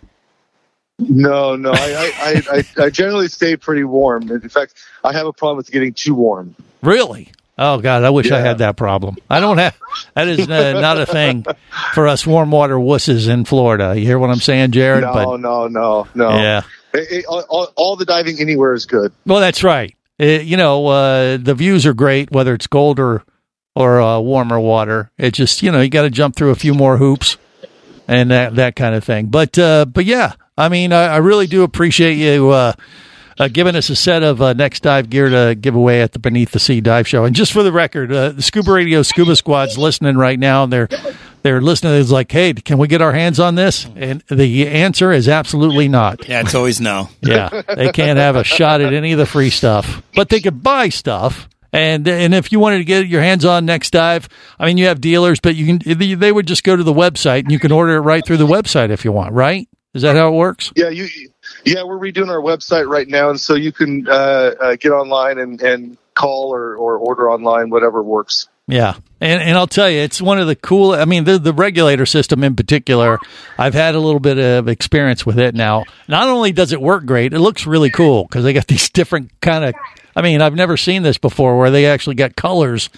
No, 1.00 1.56
no, 1.56 1.72
I, 1.72 2.12
I, 2.20 2.58
I, 2.58 2.84
I, 2.86 2.90
generally 2.90 3.30
stay 3.30 3.56
pretty 3.56 3.84
warm. 3.86 4.30
In 4.30 4.50
fact, 4.50 4.74
I 5.04 5.14
have 5.14 5.28
a 5.28 5.34
problem 5.34 5.58
with 5.58 5.72
getting 5.72 5.94
too 5.94 6.14
warm. 6.14 6.56
Really? 6.82 7.32
Oh 7.58 7.80
God, 7.80 8.04
I 8.04 8.10
wish 8.10 8.32
I 8.32 8.40
had 8.40 8.60
that 8.60 8.78
problem. 8.78 9.18
I 9.30 9.40
don't 9.42 9.58
have. 9.58 9.78
That 10.16 10.28
is 10.30 10.50
uh, 10.50 10.80
not 10.80 10.98
a 10.98 11.06
thing 11.06 11.46
for 11.94 12.08
us 12.08 12.26
warm 12.26 12.52
water 12.52 12.76
wusses 12.76 13.28
in 13.28 13.44
Florida. 13.44 13.94
You 13.98 14.06
hear 14.06 14.18
what 14.18 14.30
I'm 14.30 14.38
saying, 14.40 14.72
Jared? 14.72 15.02
No, 15.02 15.14
but 15.14 15.38
no, 15.38 15.68
no, 15.68 16.08
no. 16.16 16.30
Yeah. 16.30 16.62
It- 16.94 17.12
it- 17.12 17.26
all, 17.26 17.68
all, 17.76 17.96
the 17.98 18.06
diving 18.06 18.40
anywhere 18.40 18.74
is 18.74 18.86
good. 18.86 19.12
Well, 19.26 19.42
that's 19.42 19.64
right. 19.64 19.94
Uh, 20.20 20.26
you 20.26 20.56
know, 20.58 20.88
uh, 20.88 21.38
the 21.38 21.54
views 21.54 21.86
are 21.86 21.94
great, 21.94 22.32
whether 22.32 22.54
it's 22.54 22.68
cold 22.68 23.00
or 23.00 23.24
or 23.76 24.02
uh, 24.02 24.20
warmer 24.20 24.60
water. 24.60 25.12
It 25.18 25.34
just 25.34 25.62
you 25.62 25.72
know 25.72 25.82
you 25.82 25.90
got 25.90 26.04
to 26.04 26.10
jump 26.10 26.36
through 26.36 26.52
a 26.52 26.56
few 26.56 26.74
more 26.74 26.98
hoops 26.98 27.38
and 28.10 28.32
that 28.32 28.56
that 28.56 28.76
kind 28.76 28.96
of 28.96 29.04
thing. 29.04 29.28
But 29.28 29.58
uh, 29.58 29.86
but 29.86 30.06
yeah, 30.06 30.34
I 30.58 30.70
mean, 30.70 30.92
I, 30.92 31.06
I 31.06 31.18
really 31.18 31.48
do 31.48 31.64
appreciate 31.64 32.16
you. 32.16 32.50
Uh, 32.50 32.74
uh, 33.38 33.48
giving 33.48 33.74
us 33.74 33.90
a 33.90 33.96
set 33.96 34.22
of 34.22 34.42
uh, 34.42 34.52
next 34.52 34.82
dive 34.82 35.10
gear 35.10 35.30
to 35.30 35.56
give 35.56 35.74
away 35.74 36.02
at 36.02 36.12
the 36.12 36.20
Beneath 36.20 36.52
the 36.52 36.60
Sea 36.60 36.82
Dive 36.82 37.08
Show. 37.08 37.24
And 37.24 37.34
just 37.34 37.54
for 37.54 37.64
the 37.64 37.72
record, 37.72 38.12
uh, 38.12 38.30
the 38.32 38.42
Scuba 38.42 38.70
Radio 38.74 39.02
Scuba 39.02 39.34
Squad's 39.38 39.78
listening 39.78 40.18
right 40.18 40.38
now, 40.38 40.64
and 40.66 40.74
they're 40.74 40.90
they're 41.42 41.62
listening. 41.62 41.94
It's 41.94 42.12
like, 42.12 42.30
hey, 42.30 42.54
can 42.54 42.78
we 42.78 42.90
get 42.90 43.02
our 43.02 43.14
hands 43.14 43.40
on 43.40 43.56
this? 43.56 43.88
And 43.96 44.22
the 44.28 44.68
answer 44.68 45.14
is 45.14 45.30
absolutely 45.30 45.88
not. 45.88 46.28
Yeah, 46.28 46.42
it's 46.42 46.54
always 46.56 46.82
no. 46.82 47.10
Yeah, 47.22 47.62
they 47.76 47.94
can't 47.94 48.18
have 48.18 48.36
a 48.36 48.44
shot 48.44 48.82
at 48.82 48.94
any 48.94 49.14
of 49.14 49.20
the 49.20 49.26
free 49.26 49.52
stuff, 49.52 50.04
but 50.16 50.28
they 50.28 50.42
could 50.42 50.62
buy 50.62 50.90
stuff. 50.90 51.48
And 51.72 52.08
and 52.08 52.34
if 52.34 52.52
you 52.52 52.60
wanted 52.60 52.80
to 52.80 52.84
get 52.84 53.08
your 53.08 53.22
hands 53.22 53.46
on 53.46 53.66
Next 53.66 53.92
Dive, 53.92 54.28
I 54.58 54.66
mean, 54.66 54.78
you 54.78 54.88
have 54.88 55.02
dealers, 55.02 55.40
but 55.40 55.56
you 55.56 55.78
can 55.80 56.20
they 56.20 56.32
would 56.32 56.48
just 56.48 56.64
go 56.64 56.76
to 56.76 56.84
the 56.84 56.94
website 56.94 57.40
and 57.40 57.52
you 57.52 57.60
can 57.60 57.72
order 57.72 57.96
it 57.96 58.02
right 58.02 58.26
through 58.26 58.38
the 58.38 58.48
website 58.48 58.90
if 58.90 59.06
you 59.06 59.12
want. 59.12 59.34
Right? 59.34 59.68
Is 59.94 60.04
that 60.04 60.16
how 60.16 60.28
it 60.30 60.38
works? 60.38 60.72
Yeah, 60.76 60.90
you. 60.90 61.08
Yeah, 61.66 61.84
we're 61.84 61.98
redoing 61.98 62.30
our 62.30 62.42
website 62.42 62.88
right 62.88 63.08
now, 63.08 63.32
and 63.32 63.40
so 63.40 63.56
you 63.56 63.72
can 63.72 64.08
uh, 64.08 64.12
uh, 64.62 64.76
get 64.76 64.92
online 64.92 65.40
and, 65.40 65.62
and 65.62 65.98
call 66.14 66.54
or, 66.54 66.76
or 66.76 66.98
order 66.98 67.30
online, 67.30 67.70
whatever 67.70 68.04
works. 68.04 68.48
Yeah, 68.68 68.94
and 69.20 69.42
and 69.42 69.58
I'll 69.58 69.68
tell 69.68 69.90
you, 69.90 70.00
it's 70.00 70.22
one 70.22 70.40
of 70.40 70.46
the 70.46 70.56
cool. 70.56 70.92
I 70.92 71.06
mean, 71.06 71.24
the 71.24 71.40
the 71.40 71.54
regulator 71.54 72.06
system 72.06 72.44
in 72.44 72.56
particular. 72.56 73.18
I've 73.58 73.74
had 73.74 73.96
a 73.96 74.00
little 74.00 74.20
bit 74.20 74.38
of 74.38 74.68
experience 74.68 75.26
with 75.26 75.40
it 75.40 75.56
now. 75.56 75.86
Not 76.08 76.28
only 76.28 76.52
does 76.52 76.72
it 76.72 76.80
work 76.80 77.06
great, 77.06 77.34
it 77.34 77.40
looks 77.40 77.66
really 77.66 77.90
cool 77.90 78.26
because 78.26 78.44
they 78.44 78.54
got 78.54 78.68
these 78.68 78.90
different 78.90 79.32
kind 79.42 79.66
of. 79.66 79.74
I 80.20 80.22
mean, 80.22 80.42
I've 80.42 80.54
never 80.54 80.76
seen 80.76 81.02
this 81.02 81.18
before 81.18 81.58
where 81.58 81.72
they 81.72 81.86
actually 81.86 82.16
got 82.16 82.36
colors 82.36 82.90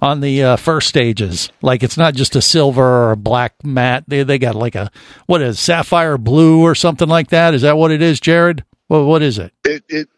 on 0.00 0.20
the 0.20 0.44
uh, 0.44 0.56
first 0.56 0.86
stages. 0.86 1.50
Like 1.60 1.82
it's 1.82 1.96
not 1.96 2.14
just 2.14 2.36
a 2.36 2.40
silver 2.40 2.84
or 2.84 3.10
a 3.10 3.16
black 3.16 3.64
mat. 3.64 4.04
They 4.06 4.22
they 4.22 4.38
got 4.38 4.54
like 4.54 4.76
a 4.76 4.88
what 5.26 5.42
is 5.42 5.58
sapphire 5.58 6.16
blue 6.16 6.62
or 6.62 6.76
something 6.76 7.08
like 7.08 7.30
that. 7.30 7.52
Is 7.52 7.62
that 7.62 7.76
what 7.76 7.90
it 7.90 8.00
is, 8.00 8.20
Jared? 8.20 8.64
Well, 8.88 9.06
what 9.06 9.22
is 9.22 9.38
it? 9.38 9.52
It 9.64 9.82
it. 9.88 10.08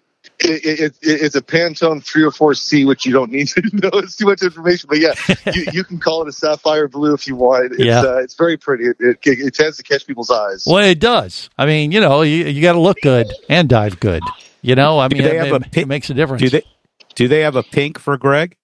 It, 0.42 0.64
it, 0.64 0.80
it, 0.80 0.96
it's 1.02 1.34
a 1.34 1.42
Pantone 1.42 2.02
304C, 2.02 2.86
which 2.86 3.04
you 3.04 3.12
don't 3.12 3.30
need 3.30 3.48
to 3.48 3.60
know. 3.74 3.90
It's 3.94 4.16
too 4.16 4.24
much 4.26 4.42
information, 4.42 4.88
but 4.88 4.98
yeah, 4.98 5.12
you, 5.54 5.66
you 5.72 5.84
can 5.84 5.98
call 5.98 6.22
it 6.22 6.28
a 6.28 6.32
sapphire 6.32 6.88
blue 6.88 7.12
if 7.12 7.26
you 7.26 7.36
want. 7.36 7.72
It's, 7.72 7.78
Yeah. 7.82 8.00
uh, 8.00 8.16
it's 8.16 8.34
very 8.34 8.56
pretty. 8.56 8.84
It, 8.84 8.96
it, 9.00 9.18
it 9.22 9.54
tends 9.54 9.76
to 9.78 9.82
catch 9.82 10.06
people's 10.06 10.30
eyes. 10.30 10.64
Well, 10.66 10.82
it 10.84 10.98
does. 10.98 11.50
I 11.58 11.66
mean, 11.66 11.92
you 11.92 12.00
know, 12.00 12.22
you, 12.22 12.46
you 12.46 12.62
got 12.62 12.72
to 12.72 12.80
look 12.80 12.96
good 13.02 13.30
and 13.50 13.68
dive 13.68 14.00
good. 14.00 14.22
You 14.62 14.74
know, 14.74 14.98
I 14.98 15.08
Do 15.08 15.16
mean, 15.16 15.24
they 15.24 15.36
it, 15.38 15.44
have 15.44 15.62
a 15.62 15.64
it 15.66 15.72
pink- 15.72 15.88
makes 15.88 16.10
a 16.10 16.14
difference. 16.14 16.42
Do 16.42 16.50
they 16.50 16.62
do 17.14 17.28
they 17.28 17.40
have 17.40 17.56
a 17.56 17.62
pink 17.62 17.98
for 17.98 18.16
Greg? 18.16 18.56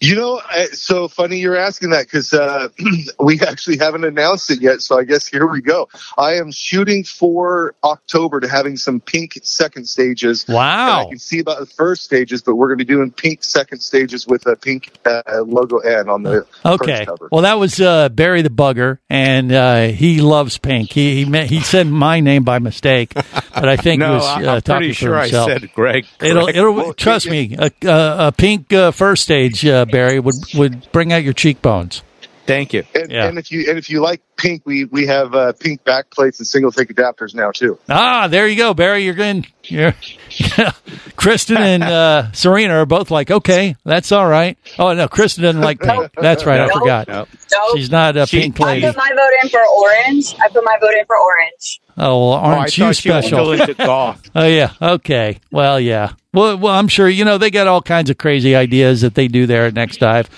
You 0.00 0.14
know, 0.14 0.40
I- 0.48 0.66
so 0.66 1.08
funny 1.08 1.38
you're 1.38 1.56
asking 1.56 1.90
that 1.90 2.04
because 2.06 2.32
uh, 2.32 2.68
we 3.20 3.40
actually 3.40 3.78
haven't 3.78 4.04
announced 4.04 4.50
it 4.50 4.60
yet. 4.60 4.80
So 4.80 4.98
I 4.98 5.04
guess 5.04 5.26
here 5.26 5.46
we 5.46 5.60
go. 5.60 5.88
I 6.16 6.34
am 6.34 6.52
shooting 6.52 7.02
for 7.04 7.74
October 7.82 8.38
to 8.40 8.48
having 8.48 8.76
some 8.76 9.00
pink 9.00 9.38
second 9.42 9.88
stages. 9.88 10.46
Wow. 10.46 11.00
And 11.00 11.06
I 11.06 11.10
can 11.10 11.18
see 11.18 11.40
about 11.40 11.58
the 11.58 11.66
first 11.66 12.04
stages, 12.04 12.42
but 12.42 12.54
we're 12.54 12.68
going 12.68 12.78
to 12.78 12.84
be 12.84 12.92
doing 12.94 13.10
pink 13.10 13.42
second 13.42 13.80
stages 13.80 14.26
with 14.26 14.46
a 14.46 14.54
pink 14.54 14.92
uh, 15.04 15.22
logo 15.44 15.78
N 15.78 16.08
on 16.08 16.22
the 16.22 16.46
Okay. 16.64 16.98
first 16.98 17.06
cover. 17.06 17.28
Well, 17.32 17.42
that 17.42 17.58
was 17.58 17.80
uh, 17.80 18.08
Barry 18.10 18.42
the 18.42 18.50
Bugger, 18.50 18.98
and 19.10 19.50
uh, 19.52 19.82
he 19.88 20.20
loves 20.20 20.58
pink. 20.58 20.92
He 20.92 21.16
he, 21.16 21.24
meant, 21.24 21.50
he 21.50 21.60
said 21.60 21.88
my 21.88 22.20
name 22.20 22.44
by 22.44 22.60
mistake, 22.60 23.14
but 23.14 23.68
I 23.68 23.76
think 23.76 23.98
No, 24.00 24.08
he 24.10 24.14
was 24.14 24.24
I- 24.24 24.30
uh, 24.44 24.54
I'm 24.56 24.60
talking 24.62 24.76
pretty 24.78 24.92
sure 24.92 25.16
I 25.16 25.22
himself. 25.22 25.50
said 25.50 25.72
Greg 25.74 26.06
It'll 26.22 26.48
it'll 26.48 26.72
Well, 26.74 26.94
trust 26.94 27.28
me. 27.28 27.56
A, 27.58 27.70
a, 27.84 28.28
a 28.28 28.32
pink 28.32 28.72
uh, 28.72 28.92
first 28.92 29.22
stage, 29.24 29.64
uh, 29.66 29.86
Barry 29.90 30.20
would 30.20 30.34
would 30.54 30.90
bring 30.92 31.12
out 31.12 31.22
your 31.22 31.32
cheekbones. 31.32 32.02
Thank 32.48 32.72
you. 32.72 32.82
And, 32.94 33.10
Yeah. 33.12 33.26
and 33.28 33.38
if 33.38 33.52
you 33.52 33.66
and 33.68 33.78
if 33.78 33.88
you 33.90 34.00
like 34.00 34.22
pink, 34.36 34.62
we 34.64 34.84
we 34.86 35.06
have 35.06 35.34
uh, 35.34 35.52
pink 35.52 35.84
back 35.84 36.10
plates 36.10 36.38
and 36.40 36.46
single 36.46 36.72
tank 36.72 36.88
adapters 36.92 37.34
now 37.34 37.50
too. 37.52 37.78
Ah, 37.88 38.26
there 38.26 38.48
you 38.48 38.56
go, 38.56 38.72
Barry. 38.74 39.04
You're 39.04 39.14
good. 39.14 39.46
You're, 39.64 39.94
Kristen 41.16 41.58
and 41.58 41.82
uh, 41.82 42.32
Serena 42.32 42.74
are 42.74 42.86
both 42.86 43.10
like, 43.10 43.30
okay, 43.30 43.76
that's 43.84 44.12
all 44.12 44.26
right. 44.26 44.56
Oh 44.78 44.92
no, 44.94 45.08
Kristen 45.08 45.44
doesn't 45.44 45.60
like 45.60 45.80
pink. 45.80 46.10
That's 46.20 46.44
right. 46.46 46.60
I 46.60 46.68
forgot. 46.70 47.06
Nope. 47.08 47.28
She's 47.74 47.90
not 47.90 48.16
a 48.16 48.26
She- 48.26 48.40
pink 48.40 48.60
I 48.60 48.80
put 48.80 48.96
my 48.96 49.08
vote 49.10 49.30
in 49.44 49.48
for 49.50 49.60
orange. 49.76 50.34
I 50.42 50.48
put 50.48 50.64
my 50.64 50.76
vote 50.80 50.94
in 50.98 51.04
for 51.06 51.16
orange. 51.18 51.80
Oh, 51.96 52.30
well, 52.30 52.32
Oh, 52.32 52.36
aren't 52.36 52.78
you 52.78 52.84
thought 52.84 52.88
you 53.04 53.10
special? 53.12 53.28
still 53.28 53.52
into 53.52 53.74
golf. 53.74 54.22
Oh 54.34 54.46
yeah. 54.46 54.72
Okay. 54.80 55.38
Well, 55.50 55.78
yeah. 55.80 56.12
Well, 56.32 56.56
well, 56.56 56.74
I'm 56.74 56.88
sure 56.88 57.08
you 57.08 57.24
know 57.24 57.36
they 57.38 57.50
got 57.50 57.66
all 57.66 57.82
kinds 57.82 58.08
of 58.10 58.18
crazy 58.18 58.54
ideas 58.54 59.00
that 59.02 59.14
they 59.14 59.28
do 59.28 59.46
there 59.46 59.66
at 59.66 59.74
Next 59.74 59.98
Dive. 59.98 60.28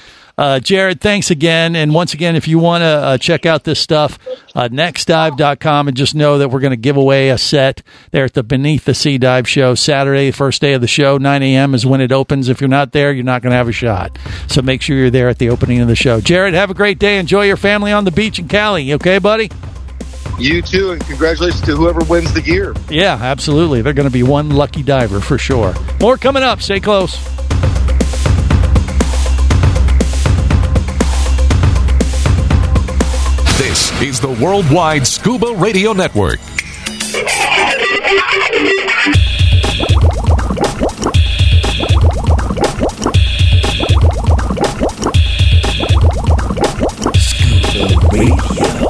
Uh, 0.40 0.59
Jared, 0.59 1.03
thanks 1.03 1.31
again. 1.31 1.76
And 1.76 1.92
once 1.92 2.14
again, 2.14 2.35
if 2.35 2.48
you 2.48 2.59
want 2.59 2.81
to 2.81 2.87
uh, 2.87 3.18
check 3.18 3.44
out 3.44 3.64
this 3.64 3.79
stuff, 3.79 4.18
uh, 4.55 4.68
nextdive.com 4.68 5.88
and 5.88 5.94
just 5.94 6.14
know 6.14 6.38
that 6.38 6.48
we're 6.48 6.61
going 6.61 6.70
to 6.70 6.79
give 6.79 6.96
away 6.96 7.29
a 7.29 7.37
set 7.37 7.83
there 8.11 8.24
at 8.24 8.33
the 8.33 8.42
Beneath 8.42 8.87
the 8.87 8.94
Sea 8.94 9.18
Dive 9.18 9.46
show 9.46 9.74
Saturday, 9.74 10.31
first 10.31 10.62
day 10.62 10.72
of 10.72 10.81
the 10.81 10.87
show, 10.87 11.18
9 11.18 11.42
a.m. 11.42 11.74
is 11.74 11.85
when 11.85 12.00
it 12.00 12.11
opens. 12.11 12.48
If 12.48 12.62
you're 12.62 12.68
not 12.68 12.92
there, 12.92 13.12
you're 13.12 13.22
not 13.22 13.42
going 13.42 13.50
to 13.50 13.57
have 13.59 13.68
a 13.68 13.72
shot. 13.72 14.16
So 14.48 14.62
make 14.62 14.81
sure 14.81 14.96
you're 14.96 15.11
there 15.11 15.29
at 15.29 15.37
the 15.37 15.50
opening 15.50 15.81
of 15.81 15.88
the 15.88 15.94
show. 15.94 16.22
Jared, 16.22 16.55
have 16.55 16.70
a 16.70 16.74
great 16.74 16.98
day. 16.98 17.18
Enjoy 17.18 17.44
your 17.44 17.59
family 17.59 17.92
on 17.92 18.07
the 18.07 18.11
beach 18.11 18.38
in 18.38 18.48
Cali. 18.48 18.94
Okay, 18.94 19.18
buddy? 19.18 19.50
You 20.38 20.62
too, 20.62 20.92
and 20.92 21.05
congratulations 21.05 21.61
to 21.66 21.76
whoever 21.76 22.00
wins 22.05 22.33
the 22.33 22.40
gear. 22.40 22.74
Yeah, 22.88 23.18
absolutely. 23.20 23.83
They're 23.83 23.92
going 23.92 24.09
to 24.09 24.12
be 24.12 24.22
one 24.22 24.48
lucky 24.48 24.83
diver 24.83 25.20
for 25.20 25.37
sure. 25.37 25.74
More 26.00 26.16
coming 26.16 26.42
up. 26.42 26.62
Stay 26.62 26.81
close. 26.81 27.14
Is 34.03 34.19
the 34.19 34.31
Worldwide 34.43 35.07
Scuba 35.07 35.53
Radio 35.55 35.93
Network. 35.93 36.41
Scuba 47.15 47.99
radio. 48.11 48.89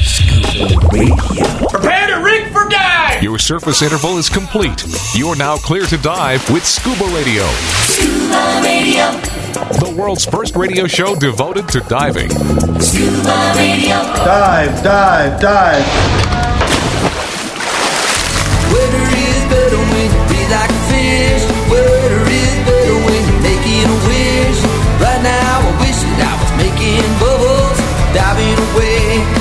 Scuba 0.00 0.88
radio. 0.92 1.68
Prepare 1.68 2.06
to 2.06 2.22
rig 2.22 2.52
for 2.52 2.68
dive! 2.68 3.22
Your 3.22 3.38
surface 3.38 3.82
interval 3.82 4.18
is 4.18 4.28
complete. 4.28 4.84
You're 5.14 5.36
now 5.36 5.56
clear 5.56 5.86
to 5.86 5.96
dive 5.98 6.48
with 6.50 6.66
Scuba 6.66 7.04
Radio. 7.14 7.46
Scuba 7.86 8.60
Radio. 8.64 9.39
The 9.68 9.94
world's 9.96 10.24
first 10.24 10.56
radio 10.56 10.86
show 10.86 11.14
devoted 11.14 11.68
to 11.68 11.80
diving. 11.80 12.30
Scuba 12.80 13.52
Radio. 13.56 14.00
Dive, 14.24 14.82
dive, 14.82 15.40
dive. 15.40 15.84
Water 18.72 19.04
is 19.20 19.40
better 19.52 19.76
when 19.76 20.08
you 20.08 20.22
breathe 20.32 20.50
like 20.50 20.70
a 20.70 20.80
fish. 20.88 21.44
Water 21.68 22.22
is 22.24 22.54
better 22.64 22.96
when 23.04 23.20
you're 23.20 23.42
making 23.44 23.84
a 23.84 23.96
wish. 24.08 24.58
Right 24.96 25.20
now, 25.20 25.60
I 25.60 25.72
wish 25.84 25.98
that 26.08 26.20
I 26.24 26.34
was 26.40 26.52
making 26.56 27.04
bubbles, 27.20 27.78
diving 28.16 28.56
away 28.72 29.39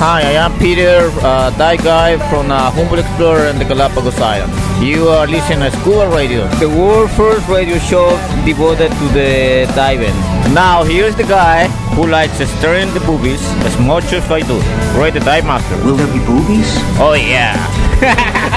Hi, 0.00 0.22
I 0.22 0.32
am 0.32 0.58
Peter, 0.58 1.10
uh, 1.20 1.50
dive 1.58 1.84
guy 1.84 2.16
from 2.30 2.50
uh, 2.50 2.70
Humboldt 2.70 3.00
Explorer 3.00 3.48
and 3.52 3.60
the 3.60 3.66
Galapagos 3.66 4.18
Islands. 4.18 4.56
You 4.82 5.08
are 5.08 5.26
listening 5.26 5.60
to 5.60 5.70
Scuba 5.80 6.08
Radio, 6.08 6.48
the 6.56 6.70
world's 6.70 7.14
first 7.14 7.46
radio 7.48 7.76
show 7.76 8.08
devoted 8.46 8.88
to 8.88 9.08
the 9.12 9.70
diving. 9.76 10.16
Now, 10.54 10.84
here's 10.84 11.14
the 11.16 11.24
guy 11.24 11.68
who 11.94 12.06
likes 12.06 12.32
stirring 12.32 12.88
the 12.94 13.00
boobies 13.00 13.42
as 13.68 13.78
much 13.78 14.10
as 14.14 14.24
I 14.30 14.40
do. 14.40 14.56
Roy 14.98 15.10
the 15.10 15.20
Dive 15.20 15.44
Master. 15.44 15.76
Will 15.84 15.96
there 15.96 16.10
be 16.10 16.24
boobies? 16.24 16.72
Oh, 16.98 17.12
yeah. 17.12 17.56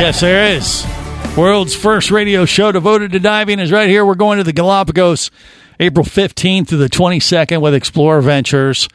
Yes, 0.00 0.20
there 0.20 0.56
is. 0.56 0.86
World's 1.36 1.74
first 1.74 2.10
radio 2.10 2.46
show 2.46 2.72
devoted 2.72 3.12
to 3.12 3.20
diving 3.20 3.60
is 3.60 3.70
right 3.72 3.90
here. 3.90 4.06
We're 4.06 4.14
going 4.14 4.38
to 4.38 4.44
the 4.44 4.54
Galapagos 4.54 5.30
April 5.78 6.04
15th 6.04 6.68
to 6.68 6.78
the 6.78 6.88
22nd 6.88 7.60
with 7.60 7.74
Explorer 7.74 8.22
Ventures. 8.22 8.88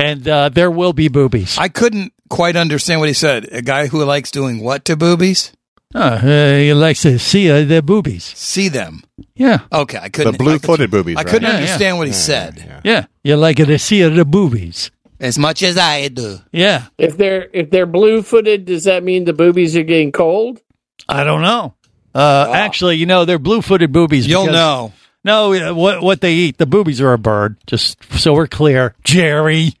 And 0.00 0.26
uh, 0.26 0.48
there 0.48 0.70
will 0.70 0.92
be 0.92 1.08
boobies. 1.08 1.58
I 1.58 1.68
couldn't 1.68 2.12
quite 2.28 2.56
understand 2.56 3.00
what 3.00 3.08
he 3.08 3.14
said. 3.14 3.48
A 3.52 3.62
guy 3.62 3.86
who 3.88 4.02
likes 4.04 4.30
doing 4.30 4.60
what 4.60 4.84
to 4.86 4.96
boobies? 4.96 5.52
Uh, 5.94 5.98
uh, 5.98 6.56
he 6.56 6.72
likes 6.72 7.02
to 7.02 7.18
see 7.18 7.50
uh, 7.50 7.64
the 7.64 7.82
boobies. 7.82 8.24
See 8.24 8.68
them. 8.68 9.02
Yeah. 9.34 9.60
Okay, 9.72 9.98
I 9.98 10.08
couldn't. 10.08 10.32
The 10.32 10.38
blue-footed 10.38 10.90
boobies, 10.90 11.16
I 11.16 11.24
couldn't 11.24 11.42
right? 11.44 11.50
Yeah, 11.50 11.56
understand 11.56 11.94
yeah. 11.94 11.98
what 11.98 12.06
he 12.06 12.12
said. 12.12 12.82
Yeah. 12.84 13.06
You 13.24 13.36
like 13.36 13.56
to 13.56 13.78
see 13.78 14.02
the 14.02 14.24
boobies. 14.24 14.90
As 15.18 15.38
much 15.38 15.62
as 15.62 15.76
I 15.76 16.08
do. 16.08 16.38
Yeah. 16.52 16.86
If 16.96 17.16
they're 17.18 17.48
if 17.52 17.70
they're 17.70 17.86
blue 17.86 18.22
footed, 18.22 18.64
does 18.64 18.84
that 18.84 19.02
mean 19.04 19.24
the 19.24 19.34
boobies 19.34 19.76
are 19.76 19.82
getting 19.82 20.12
cold? 20.12 20.62
I 21.08 21.24
don't 21.24 21.42
know. 21.42 21.74
Uh, 22.14 22.50
Actually, 22.54 22.96
you 22.96 23.06
know, 23.06 23.24
they're 23.24 23.38
blue 23.38 23.60
footed 23.60 23.92
boobies. 23.92 24.26
You'll 24.26 24.44
because- 24.44 24.54
know. 24.54 24.92
No, 25.22 25.52
uh, 25.52 25.74
what 25.74 26.02
what 26.02 26.22
they 26.22 26.32
eat. 26.32 26.56
The 26.56 26.64
boobies 26.64 27.00
are 27.02 27.12
a 27.12 27.18
bird. 27.18 27.58
Just 27.66 28.02
so 28.18 28.32
we're 28.32 28.46
clear. 28.46 28.94
Jerry. 29.04 29.74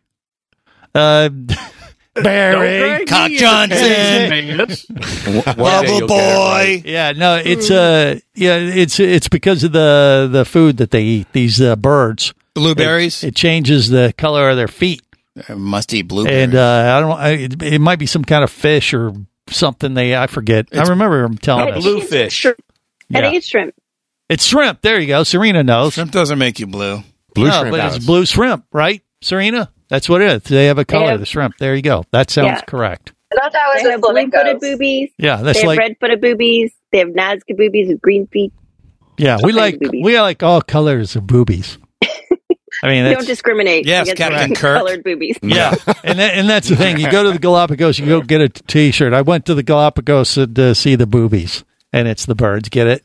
Uh, 0.94 1.28
Barry. 2.14 3.04
Cock 3.06 3.30
Johnson. 3.32 4.58
Bubble 5.56 6.06
boy. 6.06 6.82
Yeah, 6.84 7.12
no, 7.12 7.36
it's 7.36 7.70
uh, 7.70 8.18
yeah, 8.34 8.56
it's 8.56 8.98
it's 8.98 9.28
because 9.28 9.62
of 9.64 9.72
the 9.72 10.28
the 10.30 10.44
food 10.44 10.78
that 10.78 10.90
they 10.90 11.02
eat. 11.02 11.32
These 11.32 11.60
uh, 11.60 11.76
birds, 11.76 12.34
Blueberries. 12.54 13.22
It, 13.22 13.28
it 13.28 13.36
changes 13.36 13.88
the 13.90 14.12
color 14.18 14.50
of 14.50 14.56
their 14.56 14.68
feet, 14.68 15.02
Must 15.48 15.94
eat 15.94 16.02
blueberries. 16.02 16.44
and 16.44 16.54
uh, 16.56 16.94
I 16.96 17.00
don't. 17.00 17.18
I, 17.18 17.28
it, 17.30 17.62
it 17.62 17.80
might 17.80 17.98
be 18.00 18.06
some 18.06 18.24
kind 18.24 18.42
of 18.42 18.50
fish 18.50 18.92
or 18.92 19.12
something. 19.48 19.94
They 19.94 20.16
I 20.16 20.26
forget. 20.26 20.66
I 20.72 20.82
remember 20.82 21.22
them 21.22 21.38
telling 21.38 21.74
us. 21.74 21.82
Bluefish. 21.82 22.46
I 22.46 22.54
Yeah. 23.08 23.20
think 23.22 23.34
it's 23.36 23.46
shrimp. 23.46 23.74
It's 24.28 24.44
shrimp. 24.44 24.82
There 24.82 24.98
you 25.00 25.06
go. 25.08 25.22
Serena 25.24 25.62
knows. 25.62 25.94
Shrimp 25.94 26.10
doesn't 26.12 26.38
make 26.38 26.58
you 26.60 26.66
blue. 26.66 27.02
Blue 27.34 27.46
no, 27.48 27.60
shrimp 27.60 27.70
but 27.70 27.76
does. 27.78 27.96
it's 27.96 28.04
blue 28.06 28.26
shrimp, 28.26 28.64
right, 28.72 29.02
Serena? 29.22 29.70
That's 29.88 30.08
what 30.08 30.22
it 30.22 30.30
is. 30.30 30.42
They 30.44 30.66
have 30.66 30.78
a 30.78 30.84
color. 30.84 31.06
Yeah. 31.12 31.16
The 31.16 31.26
shrimp. 31.26 31.56
There 31.58 31.74
you 31.74 31.82
go. 31.82 32.04
That 32.12 32.30
sounds 32.30 32.46
Yeah. 32.46 32.60
correct. 32.62 33.12
I 33.32 33.36
thought 33.40 33.52
that 33.52 33.70
was 33.74 33.82
they 33.84 33.90
have 33.90 34.00
blue-footed 34.00 34.60
boobies. 34.60 35.10
Yeah, 35.18 35.36
that's 35.36 35.58
they 35.58 35.62
have 35.62 35.66
like 35.68 35.78
red-footed 35.78 36.20
boobies. 36.20 36.72
They 36.90 36.98
have 36.98 37.08
Nazca 37.08 37.56
boobies 37.56 37.88
with 37.88 38.00
green 38.00 38.26
feet. 38.26 38.52
yeah. 39.18 39.38
We 39.42 39.52
like 39.52 39.78
we 39.80 40.20
like 40.20 40.42
all 40.42 40.60
colors 40.62 41.14
of 41.16 41.26
boobies. 41.26 41.78
I 42.82 42.88
mean, 42.88 43.04
We 43.06 43.14
don't 43.14 43.26
discriminate. 43.26 43.84
Yes, 43.86 44.08
against 44.08 44.18
Captain 44.32 44.54
Kirk. 44.56 44.78
Colored 44.78 45.04
boobies. 45.04 45.36
Yeah, 45.42 45.74
and 46.02 46.18
that, 46.18 46.34
and 46.34 46.48
that's 46.48 46.68
the 46.68 46.76
thing. 46.76 46.98
You 46.98 47.10
go 47.10 47.22
to 47.24 47.32
the 47.32 47.38
Galapagos, 47.46 47.98
you 47.98 48.06
go 48.06 48.20
get 48.22 48.40
a 48.40 48.48
T-shirt. 48.48 49.12
I 49.12 49.20
went 49.22 49.46
to 49.46 49.54
the 49.54 49.62
Galapagos 49.62 50.34
to, 50.34 50.46
to 50.46 50.74
see 50.74 50.94
the 50.96 51.06
boobies, 51.06 51.62
and 51.92 52.08
it's 52.08 52.24
the 52.26 52.34
birds. 52.34 52.68
Get 52.68 52.86
it? 52.86 53.04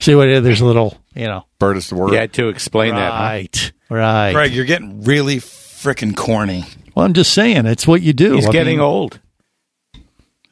See 0.00 0.14
what 0.14 0.28
it 0.28 0.38
is? 0.38 0.42
There's 0.42 0.60
a 0.60 0.66
little, 0.66 0.96
you 1.14 1.26
know. 1.26 1.44
Bird 1.58 1.76
is 1.76 1.88
the 1.90 1.94
word. 1.96 2.12
Yeah, 2.12 2.26
to 2.26 2.48
explain 2.48 2.94
that. 2.94 3.12
huh? 3.12 3.70
Right, 3.90 4.00
right. 4.26 4.32
Greg, 4.32 4.52
you're 4.52 4.64
getting 4.64 5.02
really 5.02 5.36
freaking 5.36 6.14
corny. 6.16 6.64
Well, 6.94 7.06
I'm 7.06 7.14
just 7.14 7.32
saying, 7.32 7.66
it's 7.66 7.86
what 7.86 8.02
you 8.02 8.12
do. 8.12 8.34
He's 8.34 8.46
I 8.46 8.52
getting 8.52 8.78
mean- 8.78 8.84
old. 8.86 9.20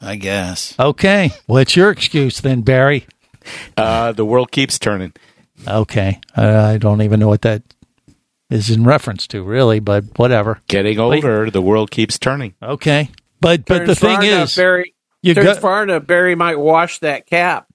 I 0.01 0.16
guess. 0.16 0.74
Okay, 0.78 1.30
well, 1.49 1.59
it's 1.59 1.74
your 1.74 1.91
excuse 1.91 2.41
then, 2.41 2.61
Barry. 2.61 3.07
Uh, 3.76 4.12
the 4.12 4.24
world 4.26 4.51
keeps 4.53 4.78
turning. 4.78 5.12
Okay, 5.66 6.20
uh, 6.37 6.43
I 6.74 6.76
don't 6.78 7.01
even 7.01 7.18
know 7.18 7.28
what 7.28 7.43
that 7.43 7.62
is 8.51 8.70
in 8.70 8.84
reference 8.84 9.26
to, 9.28 9.43
really, 9.43 9.80
but 9.80 10.05
whatever. 10.18 10.61
Getting 10.68 10.99
older, 11.01 11.51
the 11.51 11.62
world 11.62 11.91
keeps 11.91 12.18
turning. 12.18 12.55
Okay, 12.62 13.11
but 13.41 13.64
but 13.64 13.78
Turns 13.78 13.89
the 13.89 13.95
thing 13.97 14.16
far 14.16 14.24
enough, 14.24 14.49
is, 14.51 14.57
Barry, 14.57 14.95
you 15.22 15.34
turns 15.34 15.47
got- 15.47 15.59
far 15.61 15.82
enough, 15.82 16.07
Barry 16.07 16.34
might 16.34 16.59
wash 16.59 16.99
that 17.01 17.26
cap. 17.26 17.66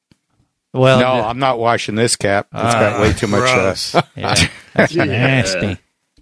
Well, 0.73 0.99
no, 0.99 1.27
I'm 1.27 1.39
not 1.39 1.59
washing 1.59 1.95
this 1.95 2.15
cap. 2.15 2.47
It's 2.53 2.61
got 2.73 2.93
Ah, 2.93 3.01
way 3.01 3.13
too 3.13 3.27
much. 3.27 3.41
Uh, 3.49 3.55
gross. 3.55 3.95
Yeah, 4.15 4.35
that's 4.73 4.95
nasty. 4.95 5.77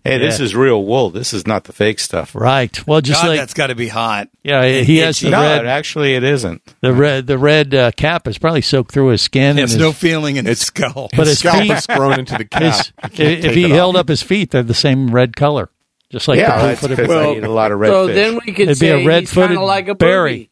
Hey, 0.05 0.17
this 0.17 0.39
is 0.39 0.55
real 0.55 0.83
wool. 0.85 1.09
This 1.11 1.33
is 1.33 1.45
not 1.45 1.65
the 1.65 1.73
fake 1.73 1.99
stuff. 1.99 2.33
Right. 2.33 2.87
Well, 2.87 3.01
just 3.01 3.21
God, 3.21 3.27
like 3.27 3.39
that's 3.41 3.53
got 3.53 3.67
to 3.67 3.75
be 3.75 3.89
hot. 3.89 4.29
yeah, 4.43 4.65
he 4.81 4.97
has 4.99 5.19
the 5.19 5.29
no, 5.29 5.41
red. 5.41 5.67
actually, 5.67 6.15
it 6.15 6.23
isn't. 6.23 6.61
The 6.81 6.93
red, 6.93 7.27
the 7.27 7.37
red 7.37 7.75
uh, 7.75 7.91
cap 7.91 8.25
is 8.27 8.37
probably 8.37 8.61
soaked 8.61 8.93
through 8.93 9.09
his 9.09 9.21
skin. 9.21 9.57
There's 9.57 9.75
no 9.77 9.91
feeling 9.91 10.37
in 10.37 10.45
his 10.45 10.61
skull. 10.61 11.09
but 11.15 11.27
his 11.27 11.39
scalp 11.39 11.61
feet 11.63 11.71
is 11.71 11.85
grown 11.85 12.17
into 12.17 12.37
the 12.37 12.45
cap. 12.49 12.61
his- 12.63 12.91
You 13.19 13.25
if 13.49 13.53
he 13.55 13.69
held 13.69 13.97
off. 13.97 14.01
up 14.01 14.07
his 14.07 14.23
feet, 14.23 14.51
they're 14.51 14.63
the 14.63 14.73
same 14.73 15.13
red 15.13 15.35
color, 15.35 15.69
just 16.09 16.27
like 16.29 16.39
yeah, 16.39 16.59
the 16.61 16.67
that's 16.69 16.79
blue-footed. 16.79 17.05
I 17.05 17.07
Well, 17.15 17.35
eat 17.35 17.43
a 17.43 17.51
lot 17.51 17.71
of 17.73 17.79
red 17.79 17.89
so 17.89 18.07
fish. 18.07 18.15
then 18.15 18.33
we 18.45 18.53
could 18.53 18.69
It'd 18.69 18.79
be 18.79 18.87
a 18.87 18.91
say 18.91 18.97
he's 18.99 19.07
red-footed 19.07 19.47
kind 19.49 19.59
of 19.59 19.65
like 19.67 19.87
a 19.89 19.95
berry. 19.95 20.49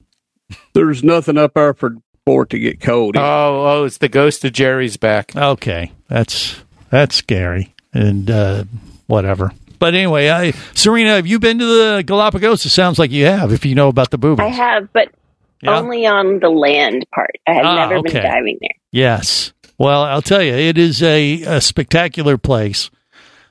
berry. 0.50 0.58
There's 0.74 1.04
nothing 1.06 1.38
up 1.38 1.54
there 1.56 1.74
for 1.74 1.96
for 2.28 2.44
it 2.44 2.50
to 2.50 2.60
get 2.60 2.82
cold. 2.82 3.16
oh, 3.16 3.22
oh, 3.22 3.84
it's 3.86 4.00
the 4.00 4.10
ghost 4.10 4.44
of 4.44 4.52
Jerry's 4.52 4.98
back. 4.98 5.34
Okay, 5.34 5.94
that's 6.10 6.58
that's 6.90 7.16
scary 7.16 7.74
and 7.94 8.30
uh, 8.30 8.66
whatever. 9.06 9.54
But 9.80 9.96
anyway, 9.96 10.30
I 10.30 10.52
Serena, 10.74 11.12
have 11.16 11.26
you 11.26 11.40
been 11.40 11.60
to 11.60 11.66
the 11.66 12.04
Galapagos? 12.06 12.66
It 12.66 12.70
sounds 12.72 13.00
like 13.00 13.12
you 13.12 13.26
have. 13.28 13.54
If 13.54 13.66
you 13.66 13.76
know 13.76 13.88
about 13.88 14.12
the 14.12 14.18
boobies, 14.18 14.46
I 14.46 14.50
have, 14.50 14.92
but 14.92 15.10
Yeah? 15.62 15.80
only 15.80 16.06
on 16.06 16.40
the 16.40 16.50
land 16.50 17.06
part. 17.16 17.38
I 17.48 17.54
have 17.54 17.66
Ah, 17.66 17.76
never 17.88 17.96
okay. 18.00 18.14
been 18.14 18.24
diving 18.24 18.58
there. 18.60 18.76
Yes. 18.92 19.54
Well, 19.78 20.04
I'll 20.04 20.22
tell 20.24 20.44
you, 20.44 20.54
it 20.54 20.78
is 20.78 21.02
a, 21.04 21.44
a 21.44 21.62
spectacular 21.62 22.38
place. 22.38 22.90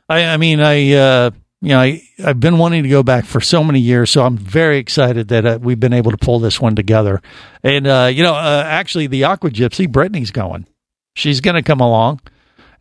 I, 0.08 0.24
I 0.26 0.36
mean, 0.36 0.60
I, 0.60 0.92
uh, 0.92 1.30
you 1.62 1.70
know, 1.70 1.80
I, 1.80 2.02
I've 2.24 2.40
been 2.40 2.58
wanting 2.58 2.82
to 2.82 2.88
go 2.88 3.02
back 3.02 3.24
for 3.24 3.40
so 3.40 3.64
many 3.64 3.80
years, 3.80 4.10
so 4.10 4.24
I'm 4.24 4.36
very 4.36 4.78
excited 4.78 5.28
that 5.28 5.46
uh, 5.46 5.58
we've 5.60 5.80
been 5.80 5.94
able 5.94 6.10
to 6.10 6.18
pull 6.18 6.38
this 6.38 6.60
one 6.60 6.76
together. 6.76 7.22
And, 7.62 7.86
uh, 7.86 8.10
you 8.12 8.22
know, 8.22 8.34
uh, 8.34 8.62
actually, 8.66 9.06
the 9.06 9.24
Aqua 9.24 9.50
Gypsy, 9.50 9.90
Brittany's 9.90 10.30
going. 10.30 10.66
She's 11.14 11.40
going 11.40 11.56
to 11.56 11.62
come 11.62 11.80
along. 11.80 12.20